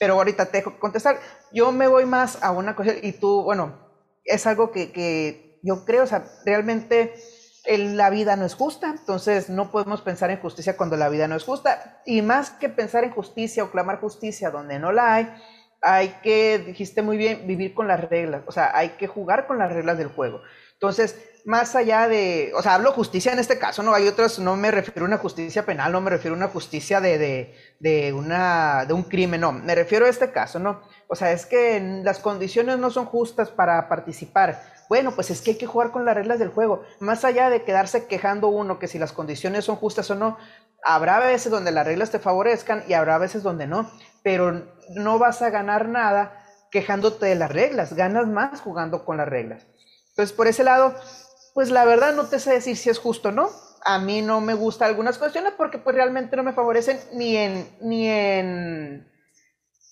pero 0.00 0.14
ahorita 0.14 0.46
te 0.46 0.58
dejo 0.58 0.80
contestar. 0.80 1.20
Yo 1.52 1.72
me 1.72 1.86
voy 1.86 2.06
más 2.06 2.42
a 2.42 2.52
una 2.52 2.74
cosa 2.74 2.92
y 3.02 3.12
tú, 3.12 3.42
bueno, 3.42 3.78
es 4.24 4.46
algo 4.46 4.70
que, 4.70 4.92
que 4.92 5.60
yo 5.62 5.84
creo, 5.84 6.04
o 6.04 6.06
sea, 6.06 6.24
realmente 6.46 7.14
la 7.66 8.08
vida 8.08 8.34
no 8.36 8.46
es 8.46 8.54
justa, 8.54 8.88
entonces 8.88 9.50
no 9.50 9.70
podemos 9.70 10.00
pensar 10.00 10.30
en 10.30 10.40
justicia 10.40 10.78
cuando 10.78 10.96
la 10.96 11.10
vida 11.10 11.28
no 11.28 11.36
es 11.36 11.44
justa. 11.44 12.00
Y 12.06 12.22
más 12.22 12.48
que 12.48 12.70
pensar 12.70 13.04
en 13.04 13.10
justicia 13.10 13.62
o 13.62 13.70
clamar 13.70 14.00
justicia 14.00 14.50
donde 14.50 14.78
no 14.78 14.90
la 14.90 15.14
hay, 15.14 15.34
hay 15.82 16.08
que, 16.22 16.58
dijiste 16.58 17.02
muy 17.02 17.18
bien, 17.18 17.46
vivir 17.46 17.74
con 17.74 17.86
las 17.86 18.00
reglas, 18.00 18.42
o 18.46 18.52
sea, 18.52 18.74
hay 18.74 18.90
que 18.90 19.06
jugar 19.06 19.46
con 19.46 19.58
las 19.58 19.70
reglas 19.70 19.98
del 19.98 20.08
juego. 20.08 20.40
Entonces, 20.72 21.29
más 21.44 21.74
allá 21.76 22.08
de, 22.08 22.52
o 22.54 22.62
sea, 22.62 22.74
hablo 22.74 22.92
justicia 22.92 23.32
en 23.32 23.38
este 23.38 23.58
caso, 23.58 23.82
no 23.82 23.94
hay 23.94 24.08
otras, 24.08 24.38
no 24.38 24.56
me 24.56 24.70
refiero 24.70 25.04
a 25.04 25.08
una 25.08 25.18
justicia 25.18 25.64
penal, 25.64 25.92
no 25.92 26.00
me 26.00 26.10
refiero 26.10 26.34
a 26.34 26.38
una 26.38 26.48
justicia 26.48 27.00
de, 27.00 27.18
de, 27.18 27.54
de, 27.78 28.12
una, 28.12 28.84
de 28.86 28.92
un 28.92 29.04
crimen, 29.04 29.40
no, 29.40 29.52
me 29.52 29.74
refiero 29.74 30.06
a 30.06 30.08
este 30.08 30.30
caso, 30.30 30.58
¿no? 30.58 30.82
O 31.08 31.16
sea, 31.16 31.32
es 31.32 31.46
que 31.46 31.80
las 32.04 32.18
condiciones 32.18 32.78
no 32.78 32.90
son 32.90 33.06
justas 33.06 33.50
para 33.50 33.88
participar. 33.88 34.62
Bueno, 34.88 35.12
pues 35.12 35.30
es 35.30 35.40
que 35.40 35.52
hay 35.52 35.58
que 35.58 35.66
jugar 35.66 35.90
con 35.90 36.04
las 36.04 36.14
reglas 36.14 36.38
del 36.38 36.50
juego. 36.50 36.82
Más 36.98 37.24
allá 37.24 37.48
de 37.50 37.62
quedarse 37.62 38.06
quejando 38.06 38.48
uno 38.48 38.78
que 38.78 38.88
si 38.88 38.98
las 38.98 39.12
condiciones 39.12 39.64
son 39.64 39.76
justas 39.76 40.10
o 40.10 40.14
no, 40.14 40.36
habrá 40.84 41.18
veces 41.20 41.50
donde 41.50 41.70
las 41.72 41.86
reglas 41.86 42.10
te 42.10 42.18
favorezcan 42.18 42.84
y 42.88 42.94
habrá 42.94 43.18
veces 43.18 43.42
donde 43.42 43.66
no, 43.66 43.90
pero 44.22 44.66
no 44.94 45.18
vas 45.18 45.42
a 45.42 45.50
ganar 45.50 45.88
nada 45.88 46.44
quejándote 46.70 47.26
de 47.26 47.34
las 47.34 47.50
reglas, 47.50 47.94
ganas 47.94 48.26
más 48.26 48.60
jugando 48.60 49.04
con 49.04 49.16
las 49.16 49.28
reglas. 49.28 49.66
Entonces, 50.10 50.36
por 50.36 50.46
ese 50.46 50.64
lado, 50.64 50.94
pues 51.54 51.70
la 51.70 51.84
verdad 51.84 52.14
no 52.14 52.26
te 52.26 52.38
sé 52.38 52.52
decir 52.52 52.76
si 52.76 52.90
es 52.90 52.98
justo 52.98 53.30
o 53.30 53.32
no. 53.32 53.50
A 53.84 53.98
mí 53.98 54.22
no 54.22 54.40
me 54.40 54.54
gustan 54.54 54.88
algunas 54.88 55.18
cuestiones 55.18 55.52
porque 55.56 55.78
pues 55.78 55.96
realmente 55.96 56.36
no 56.36 56.42
me 56.42 56.52
favorecen 56.52 57.00
ni 57.14 57.36
en, 57.36 57.68
ni 57.80 58.08
en, 58.08 59.10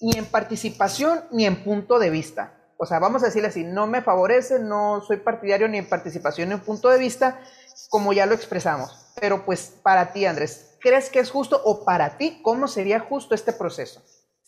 ni 0.01 0.13
en 0.19 0.27
participación 0.27 1.25
ni 1.31 1.47
en 1.47 1.65
punto 1.65 1.99
de 1.99 2.11
vista. 2.11 2.55
O 2.77 2.87
sea, 2.87 2.99
vamos 2.99 3.23
a 3.23 3.27
decirle 3.27 3.49
así, 3.49 3.65
no 3.65 3.87
me 3.87 4.03
favorece, 4.03 4.61
no 4.61 5.01
soy 5.01 5.17
partidario 5.17 5.67
ni 5.69 5.79
en 5.79 5.89
participación 5.89 6.49
ni 6.49 6.55
en 6.55 6.61
punto 6.61 6.89
de 6.91 6.99
vista, 6.99 7.41
como 7.89 8.13
ya 8.13 8.27
lo 8.27 8.35
expresamos. 8.35 9.13
Pero 9.21 9.45
pues 9.45 9.73
para 9.83 10.13
ti, 10.13 10.27
Andrés, 10.27 10.77
¿crees 10.81 11.11
que 11.11 11.19
es 11.19 11.31
justo 11.31 11.61
o 11.65 11.85
para 11.85 12.17
ti 12.19 12.41
cómo 12.43 12.69
sería 12.69 13.01
justo 13.01 13.35
este 13.35 13.53
proceso? 13.53 14.03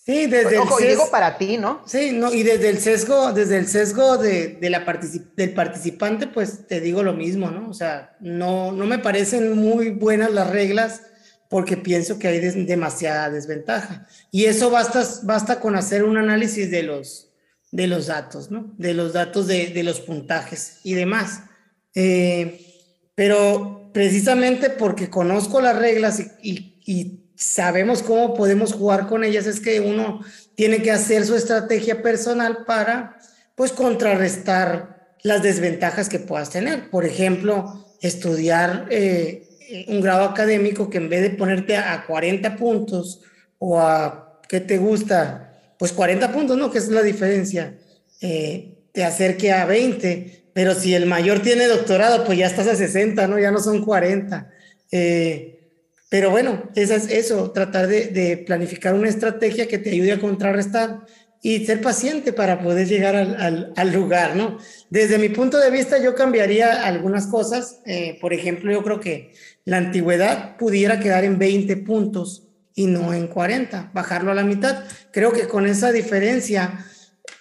Sí, 0.04 0.26
desde 0.26 0.56
el 0.56 0.62
sesgo, 0.62 0.78
digo 0.78 1.10
para 1.10 1.36
ti, 1.36 1.58
¿no? 1.58 1.82
Sí, 1.86 2.12
no, 2.12 2.32
y 2.32 2.42
desde 2.42 2.70
el 2.70 2.78
sesgo, 2.78 3.32
desde 3.32 3.58
el 3.58 3.68
sesgo 3.68 4.16
de, 4.16 4.56
de 4.60 4.70
la 4.70 4.84
del 5.36 5.52
participante, 5.52 6.26
pues 6.26 6.66
te 6.66 6.80
digo 6.80 7.02
lo 7.02 7.12
mismo, 7.12 7.50
¿no? 7.50 7.68
O 7.68 7.74
sea, 7.74 8.16
no, 8.20 8.72
no 8.72 8.86
me 8.86 8.98
parecen 8.98 9.56
muy 9.56 9.90
buenas 9.90 10.32
las 10.32 10.50
reglas 10.50 11.02
porque 11.50 11.76
pienso 11.76 12.18
que 12.18 12.28
hay 12.28 12.38
demasiada 12.38 13.28
desventaja. 13.28 14.06
Y 14.30 14.46
eso 14.46 14.70
basta, 14.70 15.04
basta 15.24 15.60
con 15.60 15.76
hacer 15.76 16.04
un 16.04 16.16
análisis 16.16 16.70
de 16.70 16.82
los, 16.82 17.32
de 17.70 17.86
los 17.86 18.06
datos, 18.06 18.50
¿no? 18.50 18.72
De 18.78 18.94
los 18.94 19.12
datos 19.12 19.48
de, 19.48 19.66
de 19.66 19.82
los 19.82 20.00
puntajes 20.00 20.78
y 20.82 20.94
demás. 20.94 21.42
Eh, 21.94 22.64
pero 23.14 23.90
precisamente 23.92 24.70
porque 24.70 25.10
conozco 25.10 25.60
las 25.60 25.76
reglas 25.76 26.20
y, 26.40 26.80
y 26.86 27.19
sabemos 27.40 28.02
cómo 28.02 28.34
podemos 28.34 28.74
jugar 28.74 29.06
con 29.06 29.24
ellas, 29.24 29.46
es 29.46 29.60
que 29.60 29.80
uno 29.80 30.20
tiene 30.54 30.82
que 30.82 30.90
hacer 30.90 31.24
su 31.24 31.34
estrategia 31.34 32.02
personal 32.02 32.64
para, 32.66 33.16
pues, 33.54 33.72
contrarrestar 33.72 35.14
las 35.22 35.42
desventajas 35.42 36.10
que 36.10 36.18
puedas 36.18 36.50
tener. 36.50 36.90
Por 36.90 37.06
ejemplo, 37.06 37.86
estudiar 38.02 38.86
eh, 38.90 39.48
un 39.88 40.02
grado 40.02 40.24
académico 40.24 40.90
que 40.90 40.98
en 40.98 41.08
vez 41.08 41.22
de 41.22 41.30
ponerte 41.30 41.76
a 41.76 42.04
40 42.06 42.56
puntos 42.56 43.22
o 43.58 43.80
a, 43.80 44.38
¿qué 44.46 44.60
te 44.60 44.76
gusta? 44.76 45.74
Pues 45.78 45.92
40 45.92 46.32
puntos, 46.32 46.58
¿no? 46.58 46.70
Que 46.70 46.78
es 46.78 46.88
la 46.88 47.02
diferencia. 47.02 47.74
Eh, 48.20 48.74
te 48.92 49.02
acerque 49.02 49.50
a 49.50 49.64
20, 49.64 50.50
pero 50.52 50.74
si 50.74 50.94
el 50.94 51.06
mayor 51.06 51.40
tiene 51.40 51.66
doctorado, 51.66 52.24
pues 52.24 52.36
ya 52.36 52.46
estás 52.46 52.66
a 52.66 52.76
60, 52.76 53.26
¿no? 53.28 53.38
Ya 53.38 53.50
no 53.50 53.60
son 53.60 53.82
40. 53.82 54.50
Eh, 54.92 55.59
pero 56.10 56.30
bueno, 56.30 56.64
eso 56.74 56.94
es 56.94 57.08
eso, 57.08 57.52
tratar 57.52 57.86
de, 57.86 58.42
planificar 58.44 58.94
una 58.94 59.08
estrategia 59.08 59.68
que 59.68 59.78
te 59.78 59.90
ayude 59.90 60.12
a 60.12 60.18
contrarrestar 60.18 61.06
y 61.40 61.64
ser 61.64 61.80
paciente 61.80 62.32
para 62.32 62.60
poder 62.60 62.88
llegar 62.88 63.14
al, 63.14 63.92
lugar, 63.92 64.34
¿no? 64.34 64.58
Desde 64.90 65.18
mi 65.18 65.28
punto 65.28 65.58
de 65.58 65.70
vista, 65.70 66.02
yo 66.02 66.16
cambiaría 66.16 66.84
algunas 66.84 67.28
cosas. 67.28 67.80
Eh, 67.86 68.18
por 68.20 68.34
ejemplo, 68.34 68.72
yo 68.72 68.82
creo 68.82 68.98
que 68.98 69.32
la 69.64 69.76
antigüedad 69.76 70.56
pudiera 70.56 70.98
quedar 70.98 71.22
en 71.24 71.38
20 71.38 71.76
puntos 71.76 72.48
y 72.74 72.86
no 72.86 73.14
en 73.14 73.28
40, 73.28 73.92
bajarlo 73.94 74.32
a 74.32 74.34
la 74.34 74.42
mitad. 74.42 74.84
Creo 75.12 75.32
que 75.32 75.46
con 75.46 75.64
esa 75.64 75.92
diferencia 75.92 76.84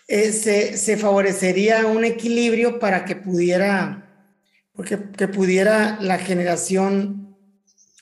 eh, 0.07 0.31
se, 0.31 0.77
se, 0.77 0.95
favorecería 0.95 1.87
un 1.87 2.05
equilibrio 2.05 2.77
para 2.77 3.03
que 3.03 3.15
pudiera, 3.15 4.29
porque, 4.73 4.99
que 5.17 5.27
pudiera 5.27 5.97
la 6.01 6.19
generación 6.19 7.28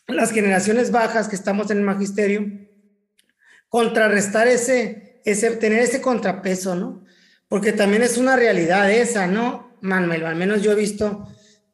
las 0.07 0.31
generaciones 0.31 0.91
bajas 0.91 1.27
que 1.27 1.35
estamos 1.35 1.69
en 1.69 1.79
el 1.79 1.83
magisterio, 1.83 2.49
contrarrestar 3.69 4.47
ese, 4.47 5.21
ese, 5.25 5.51
tener 5.51 5.79
ese 5.79 6.01
contrapeso, 6.01 6.75
¿no? 6.75 7.03
Porque 7.47 7.73
también 7.73 8.03
es 8.03 8.17
una 8.17 8.35
realidad 8.35 8.91
esa, 8.91 9.27
¿no? 9.27 9.77
Manuel, 9.81 10.25
al 10.25 10.35
menos 10.35 10.61
yo 10.63 10.71
he 10.71 10.75
visto, 10.75 11.27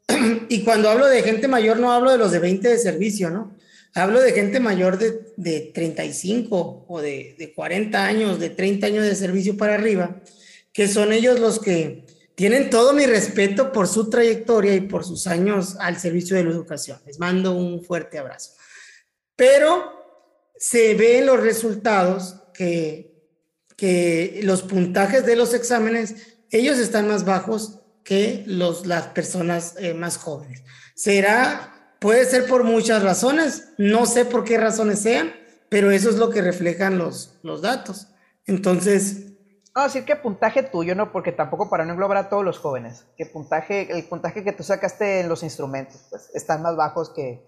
y 0.48 0.62
cuando 0.62 0.90
hablo 0.90 1.06
de 1.06 1.22
gente 1.22 1.48
mayor 1.48 1.78
no 1.78 1.92
hablo 1.92 2.10
de 2.10 2.18
los 2.18 2.32
de 2.32 2.40
20 2.40 2.68
de 2.68 2.78
servicio, 2.78 3.30
¿no? 3.30 3.56
Hablo 3.94 4.20
de 4.20 4.32
gente 4.32 4.58
mayor 4.58 4.98
de, 4.98 5.20
de 5.36 5.70
35 5.72 6.86
o 6.88 7.00
de, 7.00 7.36
de 7.38 7.54
40 7.54 8.04
años, 8.04 8.40
de 8.40 8.50
30 8.50 8.88
años 8.88 9.04
de 9.04 9.14
servicio 9.14 9.56
para 9.56 9.74
arriba, 9.74 10.20
que 10.72 10.88
son 10.88 11.12
ellos 11.12 11.38
los 11.38 11.60
que 11.60 12.04
tienen 12.34 12.70
todo 12.70 12.92
mi 12.92 13.06
respeto 13.06 13.72
por 13.72 13.86
su 13.86 14.10
trayectoria 14.10 14.74
y 14.74 14.80
por 14.80 15.04
sus 15.04 15.26
años 15.26 15.76
al 15.78 15.98
servicio 15.98 16.36
de 16.36 16.44
la 16.44 16.50
educación. 16.50 17.00
Les 17.06 17.18
mando 17.18 17.52
un 17.52 17.82
fuerte 17.82 18.18
abrazo. 18.18 18.52
Pero 19.36 19.92
se 20.56 20.94
ven 20.94 21.26
los 21.26 21.40
resultados 21.40 22.36
que, 22.52 23.28
que 23.76 24.40
los 24.42 24.62
puntajes 24.62 25.26
de 25.26 25.36
los 25.36 25.54
exámenes, 25.54 26.14
ellos 26.50 26.78
están 26.78 27.08
más 27.08 27.24
bajos 27.24 27.80
que 28.02 28.44
los, 28.46 28.86
las 28.86 29.08
personas 29.08 29.74
eh, 29.78 29.94
más 29.94 30.16
jóvenes. 30.16 30.62
Será, 30.94 31.96
puede 32.00 32.24
ser 32.26 32.46
por 32.46 32.64
muchas 32.64 33.02
razones, 33.02 33.68
no 33.78 34.06
sé 34.06 34.24
por 34.24 34.44
qué 34.44 34.58
razones 34.58 35.00
sean, 35.00 35.34
pero 35.68 35.90
eso 35.90 36.10
es 36.10 36.16
lo 36.16 36.30
que 36.30 36.42
reflejan 36.42 36.98
los, 36.98 37.38
los 37.42 37.62
datos. 37.62 38.08
Entonces, 38.46 39.33
no, 39.74 39.82
decir 39.82 40.04
que 40.04 40.16
puntaje 40.16 40.62
tuyo, 40.62 40.94
no, 40.94 41.12
porque 41.12 41.32
tampoco 41.32 41.68
para 41.68 41.84
no 41.84 41.92
englobar 41.92 42.16
a 42.16 42.28
todos 42.28 42.44
los 42.44 42.58
jóvenes. 42.58 43.04
Que 43.16 43.26
puntaje, 43.26 43.92
el 43.92 44.04
puntaje 44.04 44.44
que 44.44 44.52
tú 44.52 44.62
sacaste 44.62 45.20
en 45.20 45.28
los 45.28 45.42
instrumentos, 45.42 46.06
pues, 46.10 46.30
están 46.34 46.62
más 46.62 46.76
bajos 46.76 47.10
que. 47.10 47.44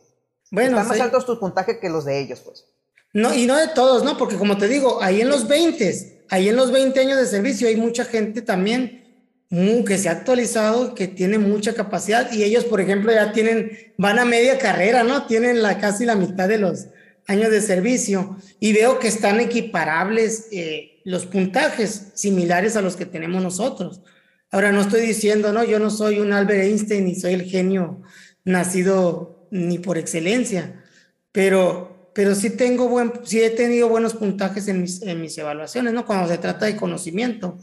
Bueno, 0.51 0.79
están 0.79 0.89
más 0.89 1.01
altos 1.01 1.27
tus 1.27 1.39
puntajes 1.39 1.79
que 1.79 1.89
los 1.89 2.05
de 2.05 2.19
ellos, 2.21 2.41
pues. 2.41 2.67
No, 3.13 3.33
y 3.33 3.47
no 3.47 3.57
de 3.57 3.69
todos, 3.69 4.05
¿no? 4.05 4.19
Porque 4.19 4.37
como 4.37 4.59
te 4.59 4.69
digo, 4.69 5.03
ahí 5.03 5.21
en 5.21 5.29
los 5.29 5.49
20, 5.49 6.27
ahí 6.29 6.49
en 6.49 6.57
los 6.57 6.71
20 6.71 7.01
años 7.01 7.17
de 7.17 7.27
servicio 7.27 7.69
hay 7.69 7.77
mucha 7.77 8.05
gente 8.05 8.43
también 8.43 9.07
que 9.49 9.97
se 9.97 10.09
ha 10.09 10.13
actualizado, 10.13 10.95
que 10.95 11.07
tiene 11.07 11.39
mucha 11.39 11.75
capacidad 11.75 12.33
y 12.33 12.43
ellos, 12.43 12.65
por 12.65 12.81
ejemplo, 12.81 13.13
ya 13.13 13.33
tienen, 13.33 13.95
van 13.97 14.19
a 14.19 14.25
media 14.25 14.59
carrera, 14.59 15.05
¿no? 15.05 15.27
Tienen 15.27 15.63
la, 15.63 15.79
casi 15.79 16.05
la 16.05 16.17
mitad 16.17 16.49
de 16.49 16.59
los 16.59 16.89
años 17.27 17.51
de 17.51 17.61
servicio 17.61 18.37
y 18.61 18.73
veo 18.73 18.99
que 18.99 19.09
están 19.09 19.41
equiparables. 19.41 20.49
Eh, 20.53 20.97
los 21.07 21.25
puntajes 21.25 22.09
similares 22.15 22.77
a 22.77 22.83
los 22.83 22.97
que 22.97 23.07
tenemos 23.07 23.41
nosotros. 23.41 24.03
Ahora 24.51 24.73
no 24.73 24.81
estoy 24.81 25.03
diciendo, 25.03 25.53
no, 25.53 25.63
yo 25.63 25.79
no 25.79 25.89
soy 25.89 26.19
un 26.19 26.33
Albert 26.33 26.65
Einstein 26.65 27.05
ni 27.05 27.15
soy 27.15 27.35
el 27.35 27.45
genio 27.45 28.03
nacido 28.45 29.47
ni 29.53 29.79
por 29.79 29.99
excelencia, 29.99 30.83
pero, 31.31 32.11
pero 32.13 32.35
sí 32.35 32.51
tengo 32.51 32.89
buen, 32.89 33.13
sí 33.23 33.41
he 33.41 33.51
tenido 33.51 33.89
buenos 33.89 34.15
puntajes 34.15 34.67
en 34.67 34.83
mis, 34.83 35.01
en 35.03 35.21
mis 35.21 35.39
evaluaciones, 35.39 35.93
¿no? 35.93 36.05
Cuando 36.05 36.29
se 36.29 36.39
trata 36.39 36.67
de 36.67 36.77
conocimiento, 36.77 37.57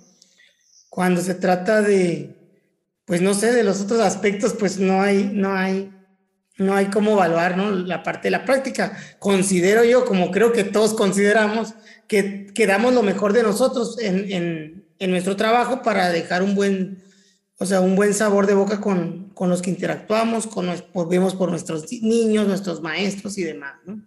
cuando 0.88 1.20
se 1.20 1.36
trata 1.36 1.82
de, 1.82 2.38
pues 3.04 3.22
no 3.22 3.34
sé, 3.34 3.52
de 3.52 3.66
los 3.66 3.82
otros 3.82 4.00
aspectos, 4.00 4.56
pues 4.58 4.80
no 4.80 5.02
hay, 5.02 5.32
no 5.34 5.54
hay, 5.54 5.92
no 6.58 6.76
hay 6.76 6.88
cómo 6.88 7.14
evaluar, 7.14 7.58
¿no? 7.58 7.72
La 7.72 8.04
parte 8.04 8.28
de 8.28 8.32
la 8.32 8.46
práctica. 8.46 8.98
Considero 9.20 9.84
yo, 9.84 10.06
como 10.06 10.32
creo 10.32 10.52
que 10.52 10.64
todos 10.64 10.94
consideramos, 10.94 11.74
que, 12.08 12.54
damos 12.68 12.94
lo 12.94 13.02
mejor 13.02 13.34
de 13.34 13.44
nosotros 13.44 13.98
en, 14.00 14.84
nuestro 15.00 15.36
trabajo 15.36 15.82
para 15.82 16.10
dejar 16.10 16.44
un 16.44 16.56
buen, 16.56 17.04
o 17.58 17.66
sea, 17.66 17.82
un 17.82 17.96
buen 17.96 18.14
sabor 18.14 18.48
de 18.48 18.54
boca 18.54 18.80
con, 18.80 19.34
los 19.38 19.62
que 19.62 19.72
interactuamos, 19.72 20.48
con 20.48 20.68
los, 20.68 20.84
vemos 21.10 21.36
por 21.36 21.50
nuestros 21.50 21.92
niños, 21.92 22.48
nuestros 22.48 22.82
maestros 22.82 23.38
y 23.38 23.44
demás, 23.44 23.76
¿no? 23.86 24.02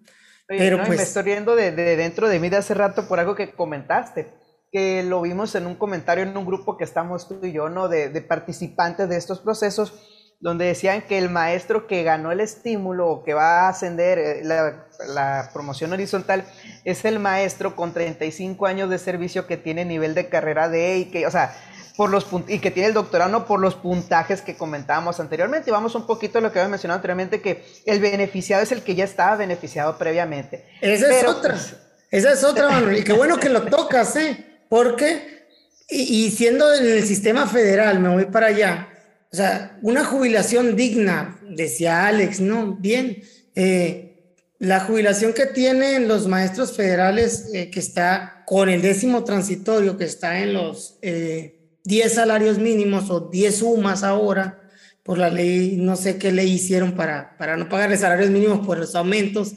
Pero 0.47 0.79
pues... 0.79 0.99
Me 0.99 1.03
estoy 1.03 1.23
riendo 1.25 1.57
de, 1.57 1.73
dentro 1.73 2.29
de 2.29 2.39
mí 2.39 2.49
de 2.49 2.59
hace 2.59 2.73
rato 2.73 3.09
por 3.09 3.19
algo 3.19 3.35
que 3.35 3.53
comentaste, 3.53 4.33
que 4.71 5.03
lo 5.03 5.21
vimos 5.21 5.55
en 5.57 5.67
un 5.67 5.75
comentario 5.75 6.23
en 6.23 6.37
un 6.37 6.47
grupo 6.47 6.79
que 6.79 6.85
estamos 6.85 7.29
tú 7.29 7.41
y 7.43 7.53
yo, 7.53 7.69
¿no? 7.69 7.89
De, 7.89 8.09
de 8.09 8.21
participantes 8.23 9.09
de 9.09 9.17
estos 9.17 9.41
procesos, 9.41 9.93
donde 10.41 10.67
decían 10.67 11.03
que 11.03 11.19
el 11.19 11.31
maestro 11.31 11.87
que 11.87 12.03
ganó 12.03 12.31
el 12.31 12.41
estímulo 12.41 13.09
o 13.09 13.25
que 13.25 13.35
va 13.35 13.61
a 13.61 13.69
ascender 13.71 14.19
eh, 14.19 14.43
la, 14.45 15.51
promoción 15.53 15.93
horizontal 15.93 16.45
es 16.85 17.05
el 17.05 17.19
maestro 17.19 17.75
con 17.75 17.93
35 17.93 18.67
años 18.67 18.91
de 18.91 18.99
servicio 18.99 19.47
que 19.47 19.57
tiene 19.57 19.85
nivel 19.85 20.15
de 20.15 20.29
carrera 20.29 20.69
de 20.69 20.99
y 20.99 21.05
que, 21.07 21.27
o 21.27 21.31
sea, 21.31 21.57
por 21.97 22.11
los 22.11 22.27
y 22.49 22.59
que 22.59 22.71
tiene 22.71 22.89
el 22.89 22.95
doctorado 22.95 23.31
no 23.31 23.47
por 23.47 23.61
los 23.61 23.75
puntajes 23.75 24.43
que 24.43 24.57
comentábamos 24.57 25.19
anteriormente. 25.19 25.71
Y 25.71 25.73
vamos 25.73 25.95
un 25.95 26.07
poquito 26.07 26.39
a 26.39 26.43
lo 26.43 26.53
que 26.53 26.59
había 26.59 26.69
mencionado 26.69 26.97
anteriormente, 26.97 27.41
que 27.41 27.65
el 27.87 28.01
beneficiado 28.01 28.63
es 28.63 28.73
el 28.73 28.83
que 28.83 28.95
ya 28.95 29.05
estaba 29.05 29.37
beneficiado 29.37 29.97
previamente. 29.97 30.67
Esa 30.83 31.11
es 31.11 31.25
otra. 31.25 31.55
Pues, 31.55 31.75
esa 32.11 32.33
es 32.33 32.45
otra, 32.45 32.69
Manuel. 32.69 32.99
Y 32.99 33.05
qué 33.05 33.15
bueno 33.15 33.39
que 33.39 33.49
lo 33.49 33.63
tocas, 33.63 34.15
¿eh? 34.17 34.45
Porque, 34.69 35.47
y, 35.89 36.27
y 36.27 36.31
siendo 36.31 36.73
en 36.75 36.85
el 36.85 37.07
sistema 37.07 37.47
federal, 37.47 37.99
me 37.99 38.11
voy 38.11 38.27
para 38.27 38.49
allá 38.49 38.89
o 39.33 39.37
sea, 39.37 39.79
una 39.83 40.05
jubilación 40.05 40.77
digna, 40.77 41.41
decía 41.51 42.07
Alex, 42.07 42.41
¿no? 42.41 42.77
Bien, 42.77 43.23
eh, 43.55 44.35
la 44.59 44.81
jubilación 44.81 45.33
que 45.33 45.47
tienen 45.47 46.09
los 46.09 46.29
maestros 46.29 46.77
federales, 46.77 47.51
eh, 47.53 47.71
que 47.71 47.81
está 47.81 48.45
con 48.47 48.69
el 48.69 48.81
décimo 48.83 49.25
transitorio, 49.25 49.99
que 49.99 50.05
está 50.05 50.41
en 50.41 50.55
los 50.55 50.99
10 51.01 51.03
eh, 51.03 52.09
salarios 52.09 52.59
mínimos 52.59 53.11
o 53.11 53.21
10 53.21 53.57
sumas 53.57 54.03
ahora, 54.03 54.63
por 55.03 55.19
la 55.19 55.31
ley, 55.31 55.77
no 55.77 55.97
sé 55.97 56.19
qué 56.19 56.33
ley 56.33 56.53
hicieron 56.53 56.93
para, 56.93 57.37
para 57.37 57.57
no 57.57 57.69
pagarle 57.69 57.97
salarios 57.97 58.31
mínimos 58.31 58.67
por 58.67 58.79
los 58.79 58.95
aumentos, 58.95 59.55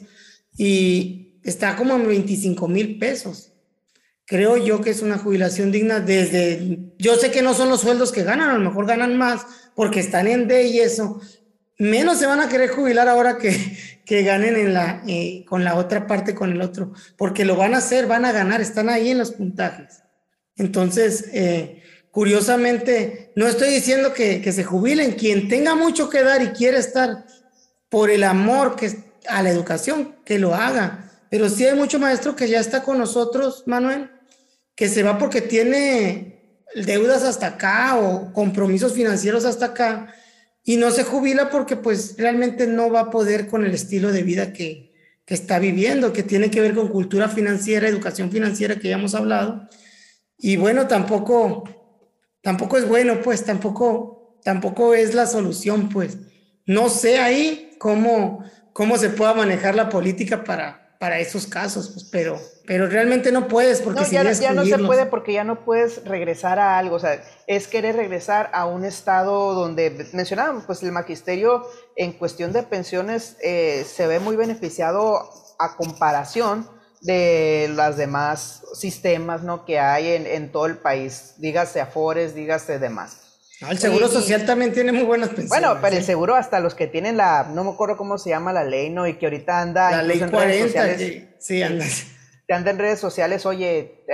y 0.58 1.40
está 1.44 1.76
como 1.76 1.96
en 1.96 2.08
25 2.08 2.68
mil 2.68 3.00
pesos 3.00 3.49
creo 4.30 4.58
yo 4.58 4.80
que 4.80 4.92
es 4.92 5.02
una 5.02 5.18
jubilación 5.18 5.72
digna 5.72 6.00
desde, 6.00 6.78
yo 7.00 7.16
sé 7.16 7.32
que 7.32 7.42
no 7.42 7.56
son 7.56 7.68
los 7.68 7.82
sueldos 7.82 8.12
que 8.12 8.24
ganan, 8.24 8.52
a 8.52 8.54
lo 8.54 8.60
mejor 8.60 8.86
ganan 8.86 9.18
más 9.18 9.42
porque 9.74 10.00
están 10.00 10.28
en 10.28 10.48
D 10.48 10.68
y 10.68 10.80
eso, 10.82 11.20
menos 11.80 12.20
se 12.20 12.28
van 12.28 12.40
a 12.40 12.48
querer 12.48 12.70
jubilar 12.70 13.08
ahora 13.08 13.40
que, 13.40 13.76
que 14.06 14.22
ganen 14.22 14.56
en 14.56 14.76
la, 14.76 15.02
eh, 15.08 15.44
con 15.48 15.64
la 15.64 15.74
otra 15.74 16.06
parte, 16.06 16.36
con 16.36 16.52
el 16.52 16.62
otro, 16.62 16.94
porque 17.18 17.44
lo 17.44 17.56
van 17.56 17.74
a 17.74 17.80
hacer, 17.80 18.06
van 18.06 18.24
a 18.24 18.32
ganar, 18.32 18.62
están 18.62 18.88
ahí 18.88 19.10
en 19.10 19.18
los 19.18 19.32
puntajes. 19.32 20.04
Entonces, 20.58 21.26
eh, 21.34 21.82
curiosamente, 22.12 23.32
no 23.36 23.48
estoy 23.48 23.70
diciendo 23.72 24.14
que, 24.14 24.42
que, 24.44 24.52
se 24.52 24.64
jubilen, 24.64 25.14
quien 25.14 25.48
tenga 25.48 25.74
mucho 25.74 26.08
que 26.08 26.22
dar 26.22 26.44
y 26.44 26.50
quiere 26.50 26.78
estar 26.78 27.26
por 27.90 28.12
el 28.12 28.24
amor 28.24 28.76
que, 28.76 28.96
a 29.28 29.42
la 29.42 29.50
educación, 29.50 30.18
que 30.24 30.38
lo 30.38 30.54
haga. 30.54 31.10
Pero 31.32 31.50
sí 31.50 31.66
hay 31.66 31.76
mucho 31.76 31.98
maestro 31.98 32.36
que 32.36 32.48
ya 32.48 32.60
está 32.60 32.84
con 32.84 33.00
nosotros, 33.00 33.64
Manuel, 33.66 34.12
que 34.80 34.88
se 34.88 35.04
va 35.04 35.18
porque 35.18 35.42
tiene 35.42 36.64
deudas 36.74 37.24
hasta 37.24 37.48
acá 37.48 37.98
o 38.00 38.32
compromisos 38.32 38.94
financieros 38.94 39.44
hasta 39.44 39.66
acá 39.66 40.16
y 40.64 40.78
no 40.78 40.90
se 40.92 41.04
jubila 41.04 41.50
porque 41.50 41.76
pues 41.76 42.16
realmente 42.18 42.66
no 42.66 42.90
va 42.90 43.02
a 43.02 43.10
poder 43.10 43.48
con 43.48 43.66
el 43.66 43.74
estilo 43.74 44.14
de 44.14 44.24
vida 44.24 44.54
que, 44.54 44.94
que 45.26 45.34
está 45.34 45.60
viviendo, 45.60 46.14
que 46.14 46.24
tiene 46.24 46.50
que 46.50 46.62
ver 46.62 46.76
con 46.76 46.88
cultura 46.88 47.28
financiera, 47.28 47.90
educación 47.90 48.32
financiera 48.32 48.78
que 48.78 48.88
ya 48.88 48.96
hemos 48.96 49.16
hablado. 49.16 49.68
Y 50.38 50.56
bueno, 50.56 50.88
tampoco, 50.88 51.66
tampoco 52.42 52.78
es 52.78 52.88
bueno, 52.88 53.20
pues 53.22 53.44
tampoco, 53.44 54.40
tampoco 54.46 54.94
es 54.94 55.14
la 55.14 55.28
solución, 55.28 55.90
pues. 55.90 56.20
No 56.66 56.88
sé 56.88 57.20
ahí 57.20 57.72
cómo, 57.80 58.46
cómo 58.72 58.98
se 58.98 59.10
pueda 59.10 59.34
manejar 59.34 59.76
la 59.76 59.90
política 59.90 60.46
para, 60.46 60.89
para 61.00 61.20
esos 61.20 61.48
casos, 61.48 61.92
pues, 61.94 62.04
pero, 62.12 62.40
pero 62.68 62.88
realmente 62.88 63.32
no 63.32 63.48
puedes 63.48 63.82
porque 63.82 64.04
si 64.04 64.16
ya, 64.16 64.32
ya 64.34 64.54
no 64.54 64.66
se 64.66 64.78
puede 64.80 65.06
porque 65.06 65.32
ya 65.32 65.46
no 65.46 65.64
puedes 65.64 66.04
regresar 66.04 66.60
a 66.60 66.78
algo, 66.78 66.98
o 66.98 67.00
sea, 67.00 67.24
es 67.48 67.68
querer 67.68 67.96
regresar 67.96 68.50
a 68.54 68.66
un 68.66 68.84
estado 68.84 69.54
donde 69.54 70.10
mencionábamos, 70.12 70.66
pues 70.66 70.84
el 70.84 70.92
magisterio 70.92 71.66
en 71.96 72.12
cuestión 72.12 72.52
de 72.52 72.64
pensiones 72.64 73.38
eh, 73.42 73.86
se 73.90 74.08
ve 74.08 74.20
muy 74.20 74.36
beneficiado 74.36 75.30
a 75.58 75.78
comparación 75.78 76.70
de 77.00 77.72
los 77.74 77.96
demás 77.96 78.64
sistemas 78.74 79.42
¿no? 79.42 79.64
que 79.64 79.80
hay 79.80 80.10
en, 80.10 80.28
en 80.28 80.52
todo 80.52 80.66
el 80.66 80.80
país, 80.80 81.36
dígase 81.38 81.80
Afores, 81.80 82.36
dígase 82.36 82.78
demás. 82.78 83.29
Ah, 83.62 83.72
el 83.72 83.78
seguro 83.78 84.08
social 84.08 84.46
también 84.46 84.72
tiene 84.72 84.92
muy 84.94 85.04
buenas 85.04 85.30
pensiones. 85.30 85.50
Bueno, 85.50 85.80
pero 85.82 85.98
el 85.98 86.04
seguro 86.04 86.36
hasta 86.36 86.62
los 86.62 86.76
que 86.76 86.88
tienen 86.88 87.18
la, 87.18 87.44
no 87.44 87.66
me 87.66 87.72
acuerdo 87.72 87.98
cómo 87.98 88.18
se 88.18 88.30
llama 88.30 88.54
la 88.54 88.64
ley, 88.64 88.90
¿no? 88.90 89.06
Y 89.06 89.18
que 89.18 89.26
ahorita 89.26 89.62
anda... 89.62 89.92
La 89.92 90.04
ley 90.04 90.20
40, 90.20 90.40
redes 90.40 90.62
sociales, 90.64 91.24
sí, 91.40 91.62
anda. 91.62 91.86
Te 92.48 92.54
anda 92.54 92.72
en 92.72 92.80
redes 92.80 93.00
sociales, 93.00 93.46
oye, 93.46 94.06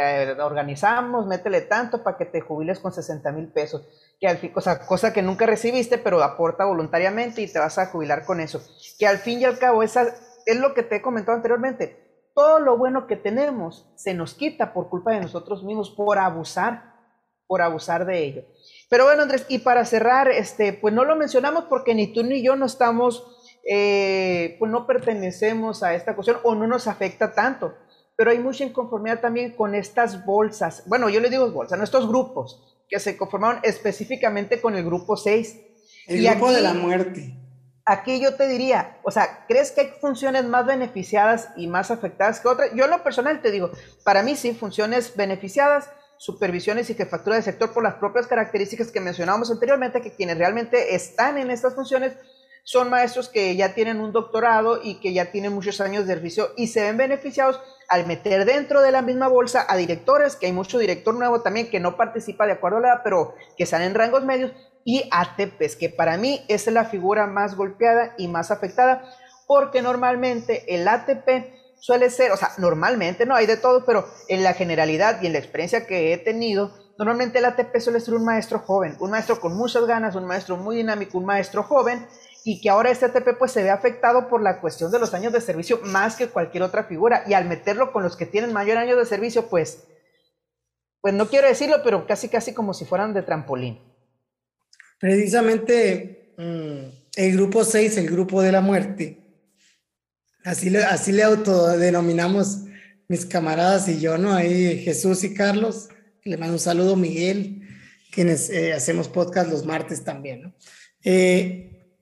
organizamos, 0.41 1.27
métele 1.27 1.61
tanto 1.61 2.03
para 2.03 2.17
que 2.17 2.25
te 2.25 2.41
jubiles 2.41 2.79
con 2.79 2.91
60 2.91 3.31
mil 3.31 3.47
pesos. 3.47 3.87
Que 4.19 4.27
al 4.27 4.39
fin, 4.39 4.51
o 4.55 4.61
sea, 4.61 4.79
cosa 4.79 5.13
que 5.13 5.21
nunca 5.21 5.45
recibiste, 5.45 5.97
pero 5.97 6.21
aporta 6.23 6.65
voluntariamente 6.65 7.41
y 7.41 7.47
te 7.47 7.59
vas 7.59 7.77
a 7.77 7.85
jubilar 7.85 8.25
con 8.25 8.39
eso. 8.39 8.61
Que 8.97 9.07
al 9.07 9.19
fin 9.19 9.39
y 9.39 9.45
al 9.45 9.59
cabo, 9.59 9.83
esa 9.83 10.15
es 10.45 10.57
lo 10.57 10.73
que 10.73 10.83
te 10.83 10.97
he 10.97 11.01
comentado 11.01 11.37
anteriormente. 11.37 12.29
Todo 12.33 12.59
lo 12.59 12.77
bueno 12.77 13.07
que 13.07 13.15
tenemos 13.15 13.89
se 13.95 14.13
nos 14.13 14.33
quita 14.33 14.73
por 14.73 14.89
culpa 14.89 15.11
de 15.11 15.21
nosotros 15.21 15.63
mismos, 15.63 15.91
por 15.91 16.17
abusar, 16.17 16.93
por 17.47 17.61
abusar 17.61 18.05
de 18.05 18.23
ello. 18.23 18.43
Pero 18.95 19.03
bueno, 19.03 19.23
Andrés, 19.23 19.45
y 19.49 19.57
para 19.59 19.83
cerrar, 19.83 20.29
este, 20.29 20.71
pues 20.71 20.93
no 20.93 21.03
lo 21.03 21.17
mencionamos 21.17 21.65
porque 21.65 21.93
ni 21.93 22.13
tú 22.13 22.23
ni 22.23 22.41
yo 22.41 22.55
no 22.55 22.65
estamos, 22.65 23.27
eh, 23.69 24.55
pues 24.57 24.71
no 24.71 24.87
pertenecemos 24.87 25.83
a 25.83 25.93
esta 25.95 26.15
cuestión 26.15 26.37
o 26.43 26.55
no 26.55 26.65
nos 26.65 26.87
afecta 26.87 27.33
tanto. 27.33 27.73
Pero 28.15 28.31
hay 28.31 28.39
mucha 28.39 28.63
inconformidad 28.63 29.19
también 29.19 29.51
con 29.51 29.75
estas 29.75 30.25
bolsas. 30.25 30.83
Bueno, 30.85 31.09
yo 31.09 31.19
le 31.19 31.29
digo 31.29 31.51
bolsas, 31.51 31.81
estos 31.81 32.07
grupos 32.07 32.63
que 32.87 33.01
se 33.01 33.17
conformaron 33.17 33.59
específicamente 33.63 34.61
con 34.61 34.75
el 34.75 34.85
grupo 34.85 35.17
6. 35.17 35.59
El 36.07 36.25
grupo 36.25 36.53
de 36.53 36.61
la 36.61 36.73
muerte. 36.73 37.37
Aquí 37.83 38.21
yo 38.21 38.35
te 38.35 38.47
diría, 38.47 38.99
o 39.03 39.11
sea, 39.11 39.43
¿crees 39.45 39.73
que 39.73 39.81
hay 39.81 39.89
funciones 39.99 40.45
más 40.45 40.65
beneficiadas 40.65 41.49
y 41.57 41.67
más 41.67 41.91
afectadas 41.91 42.39
que 42.39 42.47
otras? 42.47 42.69
Yo 42.73 42.85
en 42.85 42.91
lo 42.91 43.03
personal 43.03 43.41
te 43.41 43.51
digo, 43.51 43.71
para 44.05 44.23
mí 44.23 44.37
sí, 44.37 44.53
funciones 44.53 45.17
beneficiadas, 45.17 45.89
supervisiones 46.25 46.89
y 46.89 46.95
jefatura 46.95 47.35
de 47.35 47.43
sector 47.43 47.71
por 47.71 47.83
las 47.83 47.93
propias 47.95 48.25
características 48.25 48.91
que 48.91 48.99
mencionábamos 48.99 49.51
anteriormente, 49.51 50.01
que 50.01 50.15
quienes 50.15 50.39
realmente 50.39 50.95
están 50.95 51.37
en 51.37 51.51
estas 51.51 51.75
funciones 51.75 52.13
son 52.63 52.89
maestros 52.89 53.29
que 53.29 53.55
ya 53.55 53.75
tienen 53.75 54.01
un 54.01 54.11
doctorado 54.11 54.79
y 54.83 54.95
que 54.95 55.13
ya 55.13 55.25
tienen 55.31 55.53
muchos 55.53 55.79
años 55.81 56.07
de 56.07 56.15
servicio 56.15 56.49
y 56.57 56.65
se 56.65 56.81
ven 56.81 56.97
beneficiados 56.97 57.61
al 57.87 58.07
meter 58.07 58.45
dentro 58.45 58.81
de 58.81 58.91
la 58.91 59.03
misma 59.03 59.27
bolsa 59.27 59.67
a 59.69 59.77
directores, 59.77 60.35
que 60.35 60.47
hay 60.47 60.51
mucho 60.51 60.79
director 60.79 61.13
nuevo 61.13 61.41
también 61.41 61.69
que 61.69 61.79
no 61.79 61.95
participa 61.95 62.47
de 62.47 62.53
acuerdo 62.53 62.77
a 62.77 62.81
la 62.81 62.87
edad, 62.87 63.01
pero 63.03 63.35
que 63.55 63.65
están 63.65 63.83
en 63.83 63.93
rangos 63.93 64.25
medios, 64.25 64.51
y 64.83 65.07
ATPs, 65.11 65.75
que 65.75 65.89
para 65.89 66.17
mí 66.17 66.43
es 66.47 66.65
la 66.65 66.85
figura 66.85 67.27
más 67.27 67.55
golpeada 67.55 68.15
y 68.17 68.27
más 68.27 68.49
afectada, 68.49 69.03
porque 69.45 69.83
normalmente 69.83 70.73
el 70.73 70.87
ATP 70.87 71.53
suele 71.79 72.09
ser, 72.09 72.31
o 72.31 72.37
sea, 72.37 72.51
normalmente 72.57 73.25
no 73.25 73.35
hay 73.35 73.45
de 73.45 73.57
todo, 73.57 73.85
pero 73.85 74.07
en 74.27 74.43
la 74.43 74.53
generalidad 74.53 75.21
y 75.21 75.27
en 75.27 75.33
la 75.33 75.39
experiencia 75.39 75.85
que 75.85 76.13
he 76.13 76.17
tenido, 76.17 76.73
normalmente 76.97 77.39
el 77.39 77.45
ATP 77.45 77.77
suele 77.79 77.99
ser 77.99 78.13
un 78.13 78.25
maestro 78.25 78.59
joven, 78.59 78.95
un 78.99 79.11
maestro 79.11 79.39
con 79.39 79.55
muchas 79.55 79.85
ganas, 79.85 80.15
un 80.15 80.25
maestro 80.25 80.57
muy 80.57 80.77
dinámico, 80.77 81.17
un 81.17 81.25
maestro 81.25 81.63
joven, 81.63 82.05
y 82.43 82.61
que 82.61 82.69
ahora 82.69 82.91
este 82.91 83.05
ATP 83.05 83.37
pues 83.39 83.51
se 83.51 83.63
ve 83.63 83.71
afectado 83.71 84.27
por 84.27 84.41
la 84.41 84.61
cuestión 84.61 84.91
de 84.91 84.99
los 84.99 85.13
años 85.13 85.33
de 85.33 85.41
servicio 85.41 85.79
más 85.83 86.15
que 86.15 86.27
cualquier 86.27 86.63
otra 86.63 86.83
figura, 86.83 87.23
y 87.27 87.33
al 87.33 87.45
meterlo 87.45 87.91
con 87.91 88.03
los 88.03 88.15
que 88.15 88.25
tienen 88.25 88.53
mayor 88.53 88.77
año 88.77 88.95
de 88.95 89.05
servicio, 89.05 89.47
pues, 89.47 89.83
pues 91.01 91.13
no 91.13 91.27
quiero 91.27 91.47
decirlo, 91.47 91.77
pero 91.83 92.07
casi 92.07 92.29
casi 92.29 92.53
como 92.53 92.73
si 92.73 92.85
fueran 92.85 93.13
de 93.13 93.21
trampolín. 93.21 93.79
Precisamente 94.99 96.33
mm, 96.37 97.05
el 97.15 97.33
grupo 97.33 97.63
6, 97.63 97.97
el 97.97 98.09
grupo 98.09 98.41
de 98.41 98.51
la 98.51 98.61
muerte, 98.61 99.24
Así 100.45 100.69
le, 100.69 100.83
así 100.83 101.11
le 101.11 101.23
autodenominamos 101.23 102.59
mis 103.07 103.25
camaradas 103.25 103.87
y 103.89 103.99
yo, 103.99 104.19
¿no? 104.19 104.31
Ahí 104.31 104.79
Jesús 104.83 105.23
y 105.23 105.33
Carlos, 105.33 105.89
le 106.23 106.37
mando 106.37 106.53
un 106.53 106.59
saludo 106.59 106.95
Miguel, 106.95 107.67
quienes 108.11 108.51
eh, 108.51 108.71
hacemos 108.71 109.07
podcast 109.07 109.49
los 109.49 109.65
martes 109.65 110.03
también, 110.03 110.43
¿no? 110.43 110.53
Eh, 111.03 111.97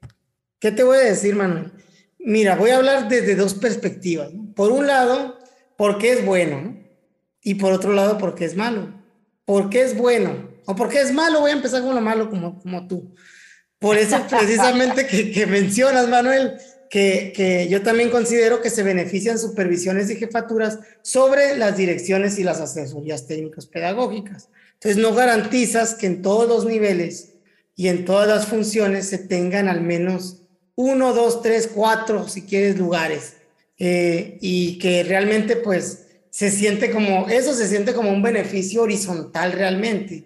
¿Qué 0.59 0.73
te 0.73 0.83
voy 0.83 0.97
a 0.97 1.01
decir, 1.01 1.37
Manuel? 1.37 1.71
Mira, 2.19 2.57
voy 2.57 2.71
a 2.71 2.77
hablar 2.77 3.07
desde 3.07 3.35
dos 3.35 3.53
perspectivas. 3.53 4.29
Por 4.55 4.73
un 4.73 4.87
lado, 4.87 5.39
porque 5.77 6.11
es 6.11 6.25
bueno, 6.25 6.61
¿no? 6.61 6.77
Y 7.41 7.55
por 7.55 7.71
otro 7.71 7.93
lado, 7.93 8.17
porque 8.17 8.43
es 8.43 8.57
malo. 8.57 8.93
¿Por 9.45 9.69
qué 9.69 9.83
es 9.83 9.95
bueno? 9.95 10.49
O 10.65 10.75
porque 10.75 10.99
es 10.99 11.13
malo, 11.13 11.39
voy 11.39 11.51
a 11.51 11.55
empezar 11.55 11.81
con 11.81 11.95
lo 11.95 12.01
malo 12.01 12.29
como, 12.29 12.59
como 12.59 12.87
tú. 12.87 13.15
Por 13.79 13.97
eso 13.97 14.17
precisamente 14.29 15.07
que, 15.07 15.31
que 15.31 15.45
mencionas, 15.45 16.09
Manuel, 16.09 16.57
que, 16.93 17.67
yo 17.71 17.81
también 17.81 18.11
considero 18.11 18.61
que 18.61 18.69
se 18.69 18.83
benefician 18.83 19.39
supervisiones 19.39 20.11
y 20.11 20.15
jefaturas 20.15 20.77
sobre 21.01 21.57
las 21.57 21.75
direcciones 21.75 22.37
y 22.37 22.43
las 22.43 22.59
asesorías 22.59 23.25
técnicas 23.25 23.65
pedagógicas. 23.65 24.49
Entonces, 24.75 25.01
no 25.01 25.15
garantizas 25.15 25.95
que 25.95 26.05
en 26.05 26.21
todos 26.21 26.47
los 26.47 26.65
niveles 26.65 27.33
y 27.75 27.87
en 27.87 28.05
todas 28.05 28.27
las 28.27 28.45
funciones 28.45 29.07
se 29.07 29.17
tengan 29.17 29.67
al 29.69 29.81
menos 29.81 30.43
uno, 30.75 31.13
dos, 31.13 31.41
tres, 31.41 31.67
cuatro, 31.73 32.27
si 32.27 32.43
quieres, 32.43 32.77
lugares. 32.77 33.37
Eh, 33.79 34.37
y 34.39 34.77
que 34.77 35.03
realmente, 35.03 35.55
pues, 35.55 36.05
se 36.29 36.51
siente 36.51 36.91
como, 36.91 37.27
eso 37.27 37.55
se 37.55 37.67
siente 37.67 37.95
como 37.95 38.11
un 38.11 38.21
beneficio 38.21 38.83
horizontal 38.83 39.53
realmente. 39.53 40.25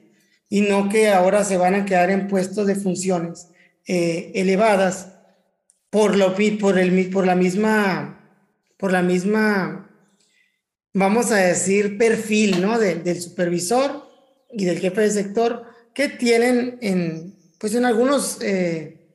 Y 0.49 0.61
no 0.61 0.89
que 0.89 1.07
ahora 1.07 1.45
se 1.45 1.55
van 1.55 1.75
a 1.75 1.85
quedar 1.85 2.09
en 2.09 2.27
puestos 2.27 2.67
de 2.67 2.75
funciones 2.75 3.47
eh, 3.87 4.33
elevadas 4.35 5.16
por, 5.97 6.15
lo, 6.15 6.35
por, 6.59 6.77
el, 6.77 7.09
por 7.09 7.25
la 7.25 7.33
misma, 7.33 8.19
por 8.77 8.91
la 8.91 9.01
misma, 9.01 9.89
vamos 10.93 11.31
a 11.31 11.37
decir, 11.37 11.97
perfil, 11.97 12.61
¿no? 12.61 12.77
del 12.77 13.19
supervisor 13.19 14.07
y 14.51 14.65
del 14.65 14.77
jefe 14.77 15.01
de 15.01 15.09
sector 15.09 15.63
que 15.95 16.07
tienen 16.07 16.77
en, 16.83 17.35
pues 17.57 17.73
en 17.73 17.83
algunos 17.83 18.37
eh, 18.41 19.07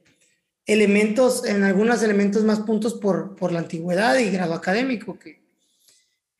elementos, 0.66 1.44
en 1.46 1.62
algunos 1.62 2.02
elementos 2.02 2.42
más 2.42 2.58
puntos 2.58 2.94
por, 2.94 3.36
por 3.36 3.52
la 3.52 3.60
antigüedad 3.60 4.18
y 4.18 4.32
grado 4.32 4.54
académico, 4.54 5.16
que, 5.20 5.40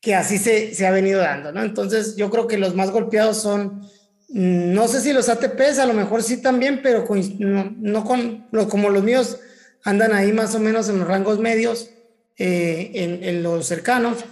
que 0.01 0.17
así 0.17 0.39
se, 0.39 0.75
se 0.75 0.89
ha 0.89 0.91
venido 0.91 1.21
dando, 1.21 1.53
¿no? 1.53 1.63
Entonces 1.63 2.17
yo 2.17 2.31
creo 2.31 2.49
que 2.49 2.59
los 2.59 2.75
más 2.75 2.91
golpeados 2.91 3.41
son 3.41 3.89
Mm, 4.33 4.73
no 4.73 4.89
sé 4.89 5.03
si 5.03 5.13
los 5.13 5.29
ATPs, 5.29 5.79
a 5.79 5.87
lo 5.87 5.93
mejor 5.93 6.23
sí 6.23 6.39
también, 6.39 6.81
pero 6.83 7.05
no, 7.39 8.05
con, 8.05 8.47
como 8.71 8.89
los 8.89 9.03
míos 9.03 9.39
andan 9.85 10.13
ahí 10.13 10.33
más 10.33 10.55
o 10.55 10.61
menos 10.61 10.89
en 10.89 10.99
los 10.99 11.09
rangos 11.09 11.39
medios, 11.39 11.91
eh, 12.39 12.91
en, 12.95 13.43
los 13.43 13.67
cercanos, 13.67 14.25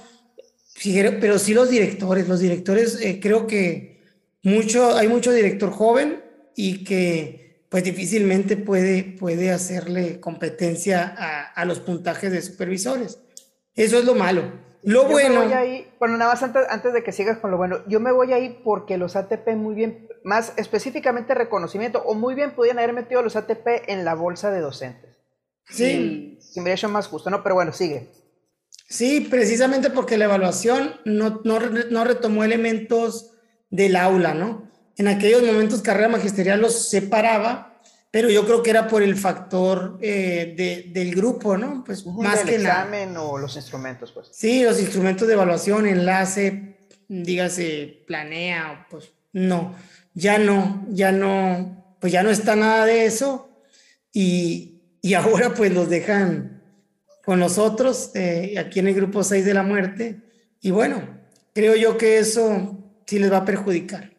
pero 1.21 1.39
sí 1.39 1.55
los 1.55 1.71
directores, 1.71 2.29
los 2.29 2.41
directores 2.41 3.01
eh, 3.01 3.21
creo 3.21 3.47
que 3.47 4.01
mucho, 4.43 4.97
hay 4.97 5.09
mucho 5.09 5.33
director 5.33 5.71
joven 5.71 6.23
y 6.57 6.85
que 6.85 7.65
pues 7.69 7.85
difícilmente 7.85 8.57
puede, 8.57 9.03
puede 9.03 9.51
hacerle 9.51 10.19
competencia 10.19 11.15
a, 11.17 11.43
a 11.53 11.65
los 11.65 11.81
puntajes 11.81 12.33
de 12.33 12.43
supervisores. 12.43 13.19
Eso 13.75 13.99
es 13.99 14.05
lo 14.05 14.15
malo. 14.15 14.71
Lo 14.83 15.05
bueno. 15.05 15.43
bueno, 15.99 16.17
nada 16.17 16.33
más 16.33 16.43
antes, 16.43 16.93
de 16.93 17.03
que 17.03 17.13
sigas 17.13 17.39
con 17.39 17.51
lo 17.51 17.59
bueno, 17.59 17.79
yo 17.87 18.01
me 18.01 18.13
voy 18.13 18.33
ahí 18.33 18.61
porque 18.65 18.97
los 18.97 19.15
ATP 19.15 19.49
muy 19.55 19.75
bien, 19.75 20.09
más 20.25 20.55
específicamente 20.57 21.35
reconocimiento, 21.35 22.03
o 22.05 22.15
muy 22.15 22.35
bien 22.35 22.53
podían 22.53 22.79
haber 22.79 22.95
metido 22.95 23.23
los 23.23 23.37
ATP 23.37 23.89
en 23.89 24.05
la 24.05 24.15
bolsa 24.15 24.51
de 24.51 24.61
docentes. 24.61 25.10
Sí. 25.71 26.39
Si 26.41 26.61
me 26.61 26.73
hecho 26.73 26.89
más 26.89 27.07
justo, 27.07 27.31
¿no? 27.31 27.43
Pero 27.43 27.55
bueno, 27.55 27.73
sigue. 27.73 28.11
Sí, 28.89 29.27
precisamente 29.31 29.91
porque 29.91 30.19
la 30.19 30.25
evaluación 30.25 30.97
no, 31.05 31.41
no, 31.45 31.61
no 31.61 32.05
retomó 32.05 32.43
elementos 32.43 33.33
del 33.71 33.97
aula, 33.97 34.35
¿no? 34.35 34.69
En 34.97 35.09
aquellos 35.09 35.43
momentos 35.43 35.81
carrera 35.81 36.09
magisterial 36.09 36.61
los 36.61 36.89
separaba 36.89 37.71
pero 38.11 38.29
yo 38.29 38.45
creo 38.45 38.63
que 38.63 38.71
era 38.71 38.89
por 38.89 39.03
el 39.03 39.17
factor 39.17 39.99
eh, 40.01 40.55
de, 40.57 40.91
del 40.93 41.15
grupo, 41.15 41.57
¿no? 41.57 41.85
Pues 41.85 42.05
más 42.07 42.41
que 42.41 42.57
examen 42.57 43.17
o 43.17 43.39
los 43.39 43.55
instrumentos, 43.55 44.11
pues. 44.11 44.29
Sí, 44.33 44.65
los 44.65 44.81
instrumentos 44.81 45.29
de 45.29 45.35
evaluación, 45.35 45.87
enlace, 45.87 46.77
dígase, 47.07 48.03
planea, 48.07 48.87
pues 48.91 49.13
no, 49.33 49.77
ya 50.13 50.39
no, 50.39 50.87
ya 50.91 51.13
no, 51.13 51.97
pues 52.01 52.13
ya 52.13 52.25
no 52.25 52.31
está 52.31 52.57
nada 52.57 52.85
de 52.85 53.05
eso 53.05 53.49
y, 54.13 54.70
y 55.03 55.15
ahora 55.15 55.55
pues 55.55 55.73
los 55.73 55.89
dejan 55.89 56.63
con 57.25 57.39
nosotros 57.39 58.11
eh, 58.15 58.55
aquí 58.59 58.81
en 58.81 58.89
el 58.89 58.95
grupo 58.95 59.23
6 59.23 59.45
de 59.45 59.55
la 59.55 59.63
muerte 59.63 60.21
y 60.61 60.71
bueno, 60.71 61.21
creo 61.55 61.75
yo 61.77 61.97
que 61.97 62.19
eso 62.19 62.79
sí 63.07 63.19
les 63.19 63.33
va 63.33 63.39
a 63.39 63.45
perjudicar. 63.45 64.13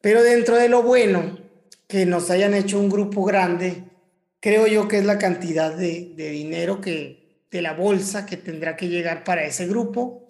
Pero 0.00 0.22
dentro 0.22 0.56
de 0.56 0.68
lo 0.68 0.82
bueno, 0.82 1.38
que 1.88 2.06
nos 2.06 2.30
hayan 2.30 2.54
hecho 2.54 2.78
un 2.78 2.88
grupo 2.88 3.24
grande, 3.24 3.84
creo 4.40 4.66
yo 4.66 4.86
que 4.86 4.98
es 4.98 5.04
la 5.04 5.18
cantidad 5.18 5.74
de, 5.74 6.14
dinero 6.14 6.80
que 6.80 7.44
de 7.50 7.62
la 7.62 7.72
bolsa 7.72 8.26
que 8.26 8.36
tendrá 8.36 8.76
que 8.76 8.88
llegar 8.88 9.24
para 9.24 9.44
ese 9.44 9.66
grupo, 9.66 10.26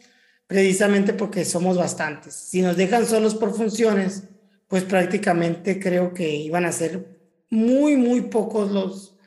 precisamente 0.47 1.13
porque 1.13 1.45
somos 1.45 1.77
bastantes. 1.77 2.35
Si 2.35 2.63
nos 2.63 2.77
dejan 2.77 3.07
solos 3.07 3.35
por 3.35 3.55
funciones, 3.55 4.23
pues 4.69 4.85
prácticamente 4.85 5.81
creo 5.81 6.15
que 6.15 6.35
iban 6.35 6.65
a 6.65 6.73
ser 6.73 7.19
muy, 7.51 7.97
muy 7.97 8.23
pocos 8.23 8.71
los, 8.71 9.18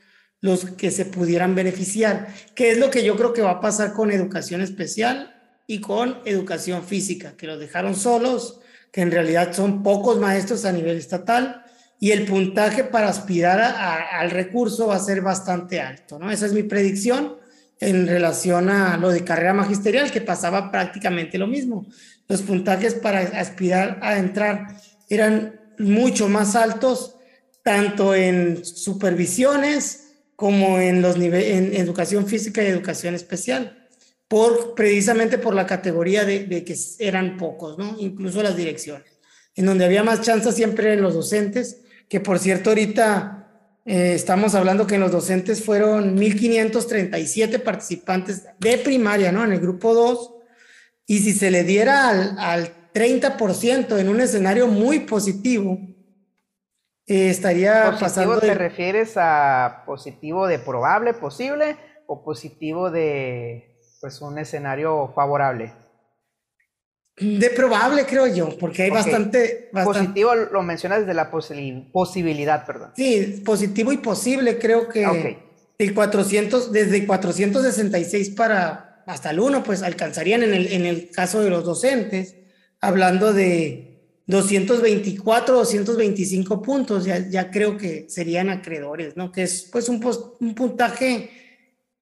los 0.42 0.66
que 0.66 0.92
se 0.92 1.06
pudieran 1.06 1.56
beneficiar, 1.56 2.28
que 2.56 2.72
es 2.72 2.78
lo 2.80 2.90
que 2.90 3.04
yo 3.04 3.16
creo 3.16 3.32
que 3.32 3.44
va 3.44 3.52
a 3.52 3.62
pasar 3.62 3.94
con 3.94 4.12
educación 4.12 4.62
especial 4.62 5.36
y 5.68 5.80
con 5.80 6.20
educación 6.26 6.84
física, 6.84 7.38
que 7.38 7.48
los 7.48 7.60
dejaron 7.60 7.96
solos, 7.96 8.60
que 8.92 9.02
en 9.02 9.12
realidad 9.12 9.54
son 9.54 9.84
pocos 9.84 10.20
maestros 10.20 10.66
a 10.66 10.72
nivel 10.72 10.98
estatal 10.98 11.64
y 12.00 12.12
el 12.12 12.26
puntaje 12.26 12.84
para 12.84 13.10
aspirar 13.10 13.62
al 13.62 14.32
recurso 14.32 14.88
va 14.88 14.96
a 14.96 15.00
ser 15.00 15.22
bastante 15.22 15.80
alto, 15.80 16.18
¿no? 16.18 16.32
Esa 16.32 16.48
es 16.48 16.54
mi 16.54 16.64
predicción 16.64 17.38
en 17.80 18.08
relación 18.08 18.70
a 18.70 18.98
lo 18.98 19.10
de 19.10 19.24
carrera 19.24 19.54
magisterial, 19.54 20.12
que 20.12 20.22
pasaba 20.22 20.72
prácticamente 20.72 21.38
lo 21.38 21.48
mismo. 21.48 21.86
Los 22.28 22.42
puntajes 22.42 22.96
para 22.96 23.20
aspirar 23.20 24.00
a 24.02 24.18
entrar 24.18 24.78
eran 25.10 25.60
mucho 25.78 26.28
más 26.28 26.56
altos, 26.56 27.16
tanto 27.64 28.16
en 28.16 28.66
supervisiones 28.66 30.11
como 30.42 30.80
en 30.80 31.04
los 31.04 31.18
en 31.18 31.76
educación 31.76 32.26
física 32.26 32.64
y 32.64 32.66
educación 32.66 33.14
especial, 33.14 33.88
por, 34.28 34.74
precisamente 34.74 35.38
por 35.38 35.54
la 35.54 35.68
categoría 35.68 36.26
de, 36.26 36.64
que 36.64 36.76
eran 36.98 37.38
pocos, 37.38 37.78
¿no? 37.78 37.96
Incluso 38.00 38.42
las 38.42 38.58
direcciones. 38.58 39.20
En 39.54 39.68
donde 39.68 39.86
había 39.86 40.04
más 40.04 40.22
chance 40.22 40.52
siempre 40.52 40.94
en 40.94 41.04
los 41.04 41.14
docentes, 41.14 41.82
que 42.10 42.20
por 42.22 42.40
cierto 42.40 42.72
ahorita 42.72 43.78
eh, 43.86 44.14
estamos 44.16 44.56
hablando 44.56 44.88
que 44.88 44.96
en 44.96 45.02
los 45.02 45.12
docentes 45.12 45.64
fueron 45.64 46.18
1.537 46.18 47.62
participantes 47.62 48.46
de 48.58 48.80
primaria, 48.80 49.32
¿no? 49.32 49.46
En 49.46 49.52
el 49.52 49.60
grupo 49.60 49.94
2, 49.94 50.34
y 51.06 51.20
si 51.20 51.34
se 51.34 51.52
le 51.52 51.64
diera 51.64 52.10
al, 52.10 52.36
al 52.40 52.92
30% 52.96 54.00
en 54.00 54.10
un 54.10 54.20
escenario 54.20 54.66
muy 54.66 55.02
positivo, 55.02 55.80
eh, 57.08 57.30
estaría 57.30 57.86
¿Positivo 57.86 58.00
pasando... 58.00 58.40
¿Te 58.40 58.54
refieres 58.54 59.14
a 59.16 59.84
positivo 59.86 60.48
de 60.48 60.60
probable, 60.60 61.14
posible, 61.14 61.78
o 62.08 62.24
positivo 62.24 62.92
de 62.92 63.78
pues 64.00 64.22
un 64.22 64.40
escenario 64.40 65.12
favorable? 65.14 65.74
De 67.18 67.50
probable, 67.52 68.06
creo 68.06 68.26
yo, 68.26 68.58
porque 68.58 68.84
hay 68.84 68.90
bastante, 68.90 69.70
Positivo 69.84 70.34
lo 70.34 70.64
mencionas 70.64 71.02
desde 71.02 71.14
la 71.14 71.30
posibilidad, 71.30 72.66
perdón. 72.66 72.92
Sí, 72.96 73.44
positivo 73.46 73.92
y 73.92 73.98
posible, 73.98 74.58
creo 74.58 74.88
que 74.88 75.06
ah, 75.06 75.14
el 75.78 75.94
400, 75.94 76.72
desde 76.72 77.06
466 77.06 78.30
para 78.32 79.04
hasta 79.06 79.32
el 79.32 79.40
1, 79.40 79.64
pues 79.64 79.84
alcanzarían 79.84 80.44
en 80.44 80.54
el, 80.54 80.72
en 80.72 80.86
el 80.86 81.12
caso 81.12 81.42
de 81.42 81.50
los 81.50 81.64
docentes, 81.64 82.36
hablando 82.80 83.34
de 83.34 83.91
224, 84.32 85.56
225 85.56 86.62
puntos, 86.62 87.06
ya, 87.06 87.30
ya 87.30 87.52
creo 87.52 87.78
que 87.78 88.08
serían 88.10 88.50
acreedores, 88.50 89.16
¿no? 89.16 89.32
Que 89.32 89.44
es 89.44 89.70
pues 89.72 89.88
un, 89.90 90.04
un 90.40 90.56
puntaje 90.56 91.30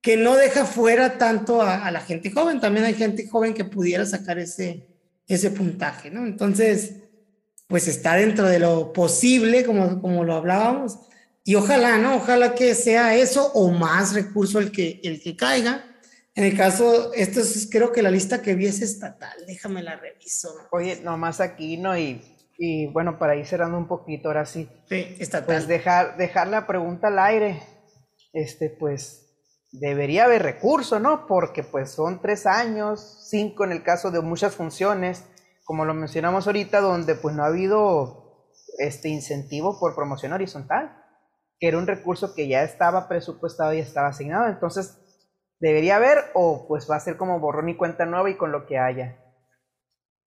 que 0.01 0.15
no 0.15 0.37
deja 0.37 0.65
fuera 0.65 1.17
tanto 1.17 1.61
a, 1.61 1.85
a 1.85 1.91
la 1.91 1.99
gente 1.99 2.31
joven, 2.31 2.61
también 2.61 2.85
hay 2.85 2.93
gente 2.93 3.27
joven 3.27 3.53
que 3.53 3.65
pudiera 3.65 4.05
sacar 4.05 4.39
ese 4.39 4.87
ese 5.29 5.51
puntaje, 5.51 6.09
¿no? 6.09 6.25
Entonces, 6.25 6.95
pues 7.67 7.87
está 7.87 8.15
dentro 8.15 8.47
de 8.47 8.59
lo 8.59 8.91
posible, 8.91 9.63
como, 9.63 10.01
como 10.01 10.23
lo 10.25 10.33
hablábamos, 10.33 10.97
y 11.45 11.55
ojalá, 11.55 11.99
¿no? 11.99 12.15
Ojalá 12.15 12.55
que 12.55 12.73
sea 12.75 13.15
eso 13.15 13.51
o 13.53 13.71
más 13.71 14.13
recurso 14.13 14.59
el 14.59 14.71
que, 14.71 14.99
el 15.03 15.21
que 15.21 15.35
caiga. 15.35 15.85
En 16.35 16.43
el 16.43 16.55
caso, 16.55 17.13
esto 17.13 17.39
es 17.41 17.67
creo 17.71 17.91
que 17.91 18.01
la 18.01 18.11
lista 18.11 18.41
que 18.41 18.55
vi 18.55 18.67
es 18.67 18.81
estatal, 18.81 19.37
déjame 19.47 19.83
la 19.83 19.95
reviso. 19.95 20.49
Oye, 20.71 21.01
nomás 21.01 21.41
aquí, 21.41 21.77
¿no? 21.77 21.97
Y, 21.97 22.21
y 22.57 22.87
bueno, 22.87 23.17
para 23.17 23.35
ir 23.35 23.45
cerrando 23.45 23.77
un 23.77 23.87
poquito, 23.87 24.29
ahora 24.29 24.45
sí. 24.45 24.69
Sí, 24.87 25.17
estatal. 25.19 25.45
Pues 25.45 25.67
dejar, 25.67 26.17
dejar 26.17 26.47
la 26.47 26.67
pregunta 26.67 27.07
al 27.07 27.19
aire, 27.19 27.61
este, 28.33 28.69
pues 28.69 29.29
debería 29.71 30.25
haber 30.25 30.43
recurso, 30.43 30.99
¿no? 30.99 31.27
Porque 31.27 31.63
pues 31.63 31.91
son 31.91 32.21
tres 32.21 32.45
años, 32.45 33.27
cinco 33.29 33.63
en 33.63 33.71
el 33.71 33.83
caso 33.83 34.11
de 34.11 34.21
muchas 34.21 34.55
funciones, 34.55 35.25
como 35.65 35.85
lo 35.85 35.93
mencionamos 35.93 36.47
ahorita, 36.47 36.81
donde 36.81 37.15
pues 37.15 37.35
no 37.35 37.43
ha 37.43 37.47
habido 37.47 38.49
este 38.79 39.09
incentivo 39.09 39.79
por 39.79 39.95
promoción 39.95 40.33
horizontal, 40.33 40.95
que 41.59 41.67
era 41.67 41.77
un 41.77 41.87
recurso 41.87 42.33
que 42.33 42.47
ya 42.47 42.63
estaba 42.63 43.07
presupuestado 43.07 43.73
y 43.73 43.79
estaba 43.79 44.07
asignado. 44.07 44.47
Entonces, 44.47 44.97
debería 45.59 45.97
haber 45.97 46.25
o 46.33 46.67
pues 46.67 46.89
va 46.89 46.95
a 46.95 46.99
ser 46.99 47.17
como 47.17 47.39
borrón 47.39 47.69
y 47.69 47.75
cuenta 47.75 48.05
nueva 48.05 48.29
y 48.29 48.35
con 48.37 48.51
lo 48.51 48.65
que 48.65 48.77
haya. 48.77 49.17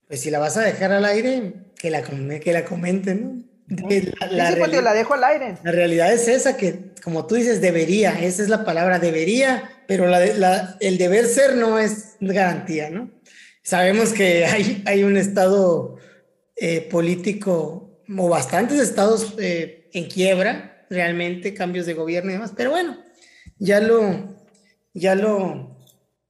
Pues 0.07 0.20
si 0.20 0.30
la 0.30 0.39
vas 0.39 0.57
a 0.57 0.62
dejar 0.62 0.93
al 0.93 1.05
aire, 1.05 1.55
que 1.78 1.91
la, 1.91 2.03
que 2.03 2.53
la 2.53 2.64
comenten, 2.64 3.22
¿no? 3.22 3.53
La, 4.30 4.51
sí, 4.51 4.57
pues, 4.59 4.83
la 4.83 4.93
dejo 4.93 5.14
al 5.14 5.24
aire. 5.24 5.57
La 5.62 5.72
realidad 5.72 6.12
es 6.12 6.28
esa, 6.28 6.57
que 6.57 6.93
como 7.03 7.26
tú 7.26 7.37
dices, 7.37 7.61
debería, 7.61 8.12
esa 8.20 8.43
es 8.43 8.49
la 8.49 8.64
palabra, 8.64 8.99
debería, 8.99 9.70
pero 9.87 10.07
la, 10.07 10.76
el 10.80 10.99
deber 10.99 11.26
ser 11.26 11.57
no 11.57 11.78
es 11.78 12.16
garantía, 12.20 12.91
¿no? 12.91 13.11
Sabemos 13.62 14.12
que 14.12 14.45
hay, 14.45 14.83
hay 14.87 15.05
un 15.05 15.16
estado 15.16 15.97
eh, 16.57 16.87
político 16.91 18.03
o 18.18 18.28
bastantes 18.28 18.78
estados 18.78 19.35
eh, 19.39 19.89
en 19.93 20.09
quiebra, 20.09 20.87
realmente, 20.91 21.55
cambios 21.55 21.87
de 21.87 21.95
gobierno 21.95 22.30
y 22.30 22.35
demás, 22.35 22.53
pero 22.55 22.70
bueno, 22.70 23.03
ya 23.59 23.80
lo, 23.80 24.41
ya 24.95 25.14
lo, 25.14 25.76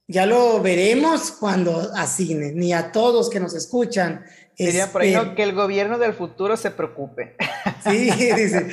ya 0.07 0.25
lo 0.25 0.61
veremos 0.61 1.31
cuando 1.31 1.91
asignen, 1.95 2.57
ni 2.57 2.73
a 2.73 2.91
todos 2.91 3.29
que 3.29 3.39
nos 3.39 3.53
escuchan, 3.53 4.23
Sería 4.57 4.91
por 4.91 5.01
ahí 5.01 5.13
este, 5.13 5.35
que 5.35 5.43
el 5.43 5.53
gobierno 5.53 5.97
del 5.97 6.13
futuro 6.13 6.57
se 6.57 6.71
preocupe. 6.71 7.35
Sí, 7.83 8.09
dice. 8.11 8.67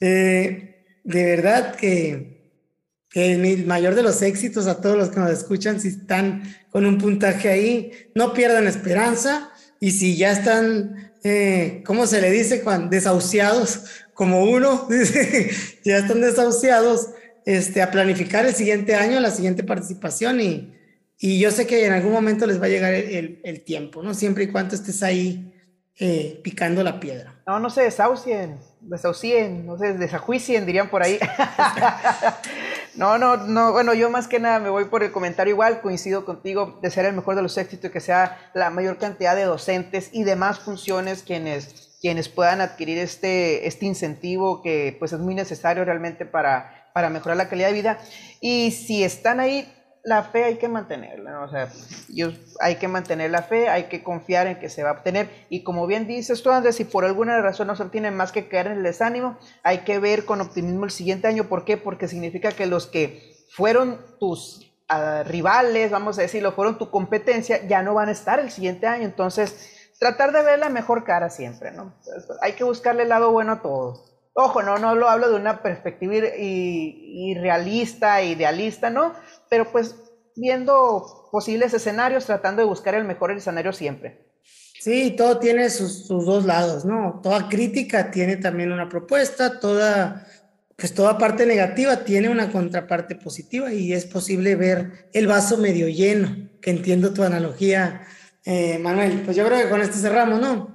Eh, 0.00 0.84
de 1.04 1.24
verdad 1.24 1.74
que, 1.74 2.50
que 3.08 3.32
el 3.32 3.64
mayor 3.64 3.94
de 3.94 4.02
los 4.02 4.20
éxitos 4.20 4.66
a 4.66 4.82
todos 4.82 4.96
los 4.96 5.08
que 5.08 5.20
nos 5.20 5.30
escuchan, 5.30 5.80
si 5.80 5.88
están 5.88 6.42
con 6.70 6.84
un 6.84 6.98
puntaje 6.98 7.48
ahí, 7.48 7.92
no 8.14 8.34
pierdan 8.34 8.66
esperanza 8.66 9.50
y 9.80 9.92
si 9.92 10.18
ya 10.18 10.32
están, 10.32 11.14
eh, 11.24 11.82
¿cómo 11.86 12.06
se 12.06 12.20
le 12.20 12.30
dice? 12.30 12.60
Cuando 12.60 12.90
desahuciados, 12.90 13.84
como 14.12 14.44
uno, 14.44 14.86
ya 15.84 15.98
están 15.98 16.20
desahuciados, 16.20 17.08
este, 17.44 17.82
a 17.82 17.90
planificar 17.90 18.46
el 18.46 18.54
siguiente 18.54 18.94
año, 18.94 19.20
la 19.20 19.30
siguiente 19.30 19.64
participación 19.64 20.40
y, 20.40 20.74
y 21.18 21.38
yo 21.38 21.50
sé 21.50 21.66
que 21.66 21.86
en 21.86 21.92
algún 21.92 22.12
momento 22.12 22.46
les 22.46 22.60
va 22.60 22.66
a 22.66 22.68
llegar 22.68 22.94
el, 22.94 23.40
el, 23.44 23.64
tiempo, 23.64 24.02
¿no? 24.02 24.12
Siempre 24.12 24.44
y 24.44 24.48
cuando 24.48 24.74
estés 24.74 25.02
ahí 25.02 25.52
eh, 26.00 26.40
picando 26.42 26.82
la 26.82 26.98
piedra. 26.98 27.40
No, 27.46 27.60
no 27.60 27.70
se 27.70 27.82
desahucien, 27.82 28.58
desahucien, 28.80 29.66
no 29.66 29.78
se 29.78 29.92
desajuicien, 29.92 30.66
dirían 30.66 30.90
por 30.90 31.02
ahí. 31.02 31.20
no, 32.96 33.18
no, 33.18 33.36
no, 33.36 33.72
bueno, 33.72 33.94
yo 33.94 34.10
más 34.10 34.26
que 34.26 34.40
nada 34.40 34.58
me 34.58 34.70
voy 34.70 34.86
por 34.86 35.02
el 35.02 35.12
comentario 35.12 35.52
igual, 35.52 35.80
coincido 35.80 36.24
contigo, 36.24 36.80
de 36.82 36.90
ser 36.90 37.04
el 37.04 37.14
mejor 37.14 37.36
de 37.36 37.42
los 37.42 37.56
éxitos 37.56 37.90
y 37.90 37.92
que 37.92 38.00
sea 38.00 38.50
la 38.54 38.70
mayor 38.70 38.98
cantidad 38.98 39.36
de 39.36 39.44
docentes 39.44 40.10
y 40.12 40.24
demás 40.24 40.58
funciones 40.58 41.22
quienes, 41.22 41.96
quienes 42.00 42.28
puedan 42.28 42.60
adquirir 42.60 42.98
este, 42.98 43.68
este 43.68 43.86
incentivo 43.86 44.60
que 44.60 44.96
pues 44.98 45.12
es 45.12 45.20
muy 45.20 45.34
necesario 45.34 45.84
realmente 45.84 46.26
para, 46.26 46.81
para 46.92 47.10
mejorar 47.10 47.36
la 47.36 47.48
calidad 47.48 47.68
de 47.68 47.74
vida. 47.74 47.98
Y 48.40 48.70
si 48.70 49.04
están 49.04 49.40
ahí, 49.40 49.70
la 50.04 50.24
fe 50.24 50.44
hay 50.44 50.56
que 50.56 50.68
mantenerla, 50.68 51.42
o 51.42 51.48
sea, 51.48 51.68
hay 52.60 52.76
que 52.76 52.88
mantener 52.88 53.30
la 53.30 53.42
fe, 53.42 53.68
hay 53.68 53.84
que 53.84 54.02
confiar 54.02 54.48
en 54.48 54.58
que 54.58 54.68
se 54.68 54.82
va 54.82 54.90
a 54.90 54.92
obtener. 54.94 55.30
Y 55.48 55.62
como 55.62 55.86
bien 55.86 56.08
dices 56.08 56.42
tú, 56.42 56.50
Andrés, 56.50 56.76
si 56.76 56.84
por 56.84 57.04
alguna 57.04 57.40
razón 57.40 57.68
no 57.68 57.76
se 57.76 57.84
obtiene 57.84 58.10
más 58.10 58.32
que 58.32 58.48
caer 58.48 58.66
en 58.66 58.78
el 58.78 58.82
desánimo, 58.82 59.38
hay 59.62 59.78
que 59.78 60.00
ver 60.00 60.24
con 60.24 60.40
optimismo 60.40 60.84
el 60.84 60.90
siguiente 60.90 61.28
año. 61.28 61.44
¿Por 61.44 61.64
qué? 61.64 61.76
Porque 61.76 62.08
significa 62.08 62.50
que 62.50 62.66
los 62.66 62.86
que 62.88 63.32
fueron 63.50 64.00
tus 64.18 64.72
ah, 64.88 65.22
rivales, 65.24 65.92
vamos 65.92 66.18
a 66.18 66.22
decirlo, 66.22 66.52
fueron 66.52 66.78
tu 66.78 66.90
competencia, 66.90 67.64
ya 67.66 67.82
no 67.82 67.94
van 67.94 68.08
a 68.08 68.12
estar 68.12 68.40
el 68.40 68.50
siguiente 68.50 68.88
año. 68.88 69.04
Entonces, 69.04 69.92
tratar 70.00 70.32
de 70.32 70.42
ver 70.42 70.58
la 70.58 70.68
mejor 70.68 71.04
cara 71.04 71.30
siempre, 71.30 71.70
¿no? 71.70 71.94
hay 72.40 72.54
que 72.54 72.64
buscarle 72.64 73.04
el 73.04 73.08
lado 73.08 73.30
bueno 73.30 73.52
a 73.52 73.62
todo. 73.62 74.11
Ojo, 74.34 74.62
no, 74.62 74.78
no 74.78 74.94
lo 74.94 75.08
hablo 75.08 75.28
de 75.28 75.36
una 75.36 75.62
perspectiva 75.62 76.14
irrealista, 76.36 78.22
idealista, 78.22 78.88
¿no? 78.88 79.12
Pero 79.50 79.70
pues 79.70 79.94
viendo 80.34 81.28
posibles 81.30 81.74
escenarios, 81.74 82.26
tratando 82.26 82.62
de 82.62 82.68
buscar 82.68 82.94
el 82.94 83.04
mejor 83.04 83.30
escenario 83.32 83.72
siempre. 83.72 84.32
Sí, 84.80 85.14
todo 85.16 85.38
tiene 85.38 85.70
sus, 85.70 86.08
dos 86.08 86.44
lados, 86.44 86.84
¿no? 86.84 87.20
Toda 87.22 87.48
crítica 87.48 88.10
tiene 88.10 88.36
también 88.36 88.72
una 88.72 88.88
propuesta, 88.88 89.60
toda, 89.60 90.26
pues 90.76 90.92
toda 90.92 91.18
parte 91.18 91.46
negativa 91.46 91.98
tiene 91.98 92.28
una 92.28 92.50
contraparte 92.50 93.14
positiva 93.14 93.72
y 93.72 93.92
es 93.92 94.06
posible 94.06 94.56
ver 94.56 95.08
el 95.12 95.26
vaso 95.28 95.56
medio 95.58 95.88
lleno, 95.88 96.48
que 96.60 96.70
entiendo 96.70 97.12
tu 97.12 97.22
analogía, 97.22 98.02
eh, 98.44 98.78
Manuel. 98.78 99.22
Pues 99.24 99.36
yo 99.36 99.46
creo 99.46 99.62
que 99.62 99.68
con 99.68 99.82
esto 99.82 99.98
cerramos, 99.98 100.40
¿no? 100.40 100.71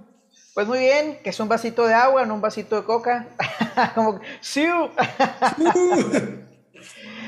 Pues 0.58 0.66
muy 0.66 0.80
bien, 0.80 1.20
que 1.24 1.30
es 1.30 1.40
un 1.40 1.48
vasito 1.48 1.86
de 1.86 1.94
agua, 1.94 2.26
no 2.26 2.34
un 2.34 2.42
vasito 2.42 2.78
de 2.78 2.84
coca. 2.84 3.28
Como, 3.94 4.20
¡siu! 4.42 4.90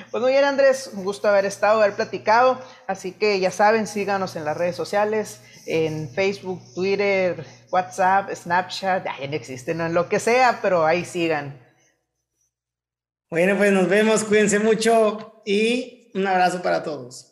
pues 0.10 0.24
muy 0.24 0.32
bien, 0.32 0.44
Andrés, 0.44 0.90
un 0.96 1.04
gusto 1.04 1.28
haber 1.28 1.46
estado, 1.46 1.80
haber 1.80 1.94
platicado. 1.94 2.60
Así 2.88 3.12
que 3.12 3.40
ya 3.40 3.52
saben, 3.52 3.86
síganos 3.86 4.36
en 4.36 4.46
las 4.46 4.58
redes 4.58 4.76
sociales, 4.76 5.42
en 5.68 6.10
Facebook, 6.10 6.60
Twitter, 6.74 7.46
WhatsApp, 7.70 8.34
Snapchat, 8.34 9.06
ya 9.06 9.28
no 9.28 9.36
existen, 9.36 9.78
no 9.78 9.86
en 9.86 9.94
lo 9.94 10.10
que 10.10 10.20
sea, 10.20 10.58
pero 10.60 10.84
ahí 10.84 11.06
sigan. 11.06 11.56
Bueno, 13.30 13.56
pues 13.60 13.72
nos 13.72 13.88
vemos, 13.88 14.24
cuídense 14.24 14.58
mucho 14.58 15.44
y 15.46 16.10
un 16.16 16.26
abrazo 16.26 16.64
para 16.64 16.82
todos. 16.82 17.29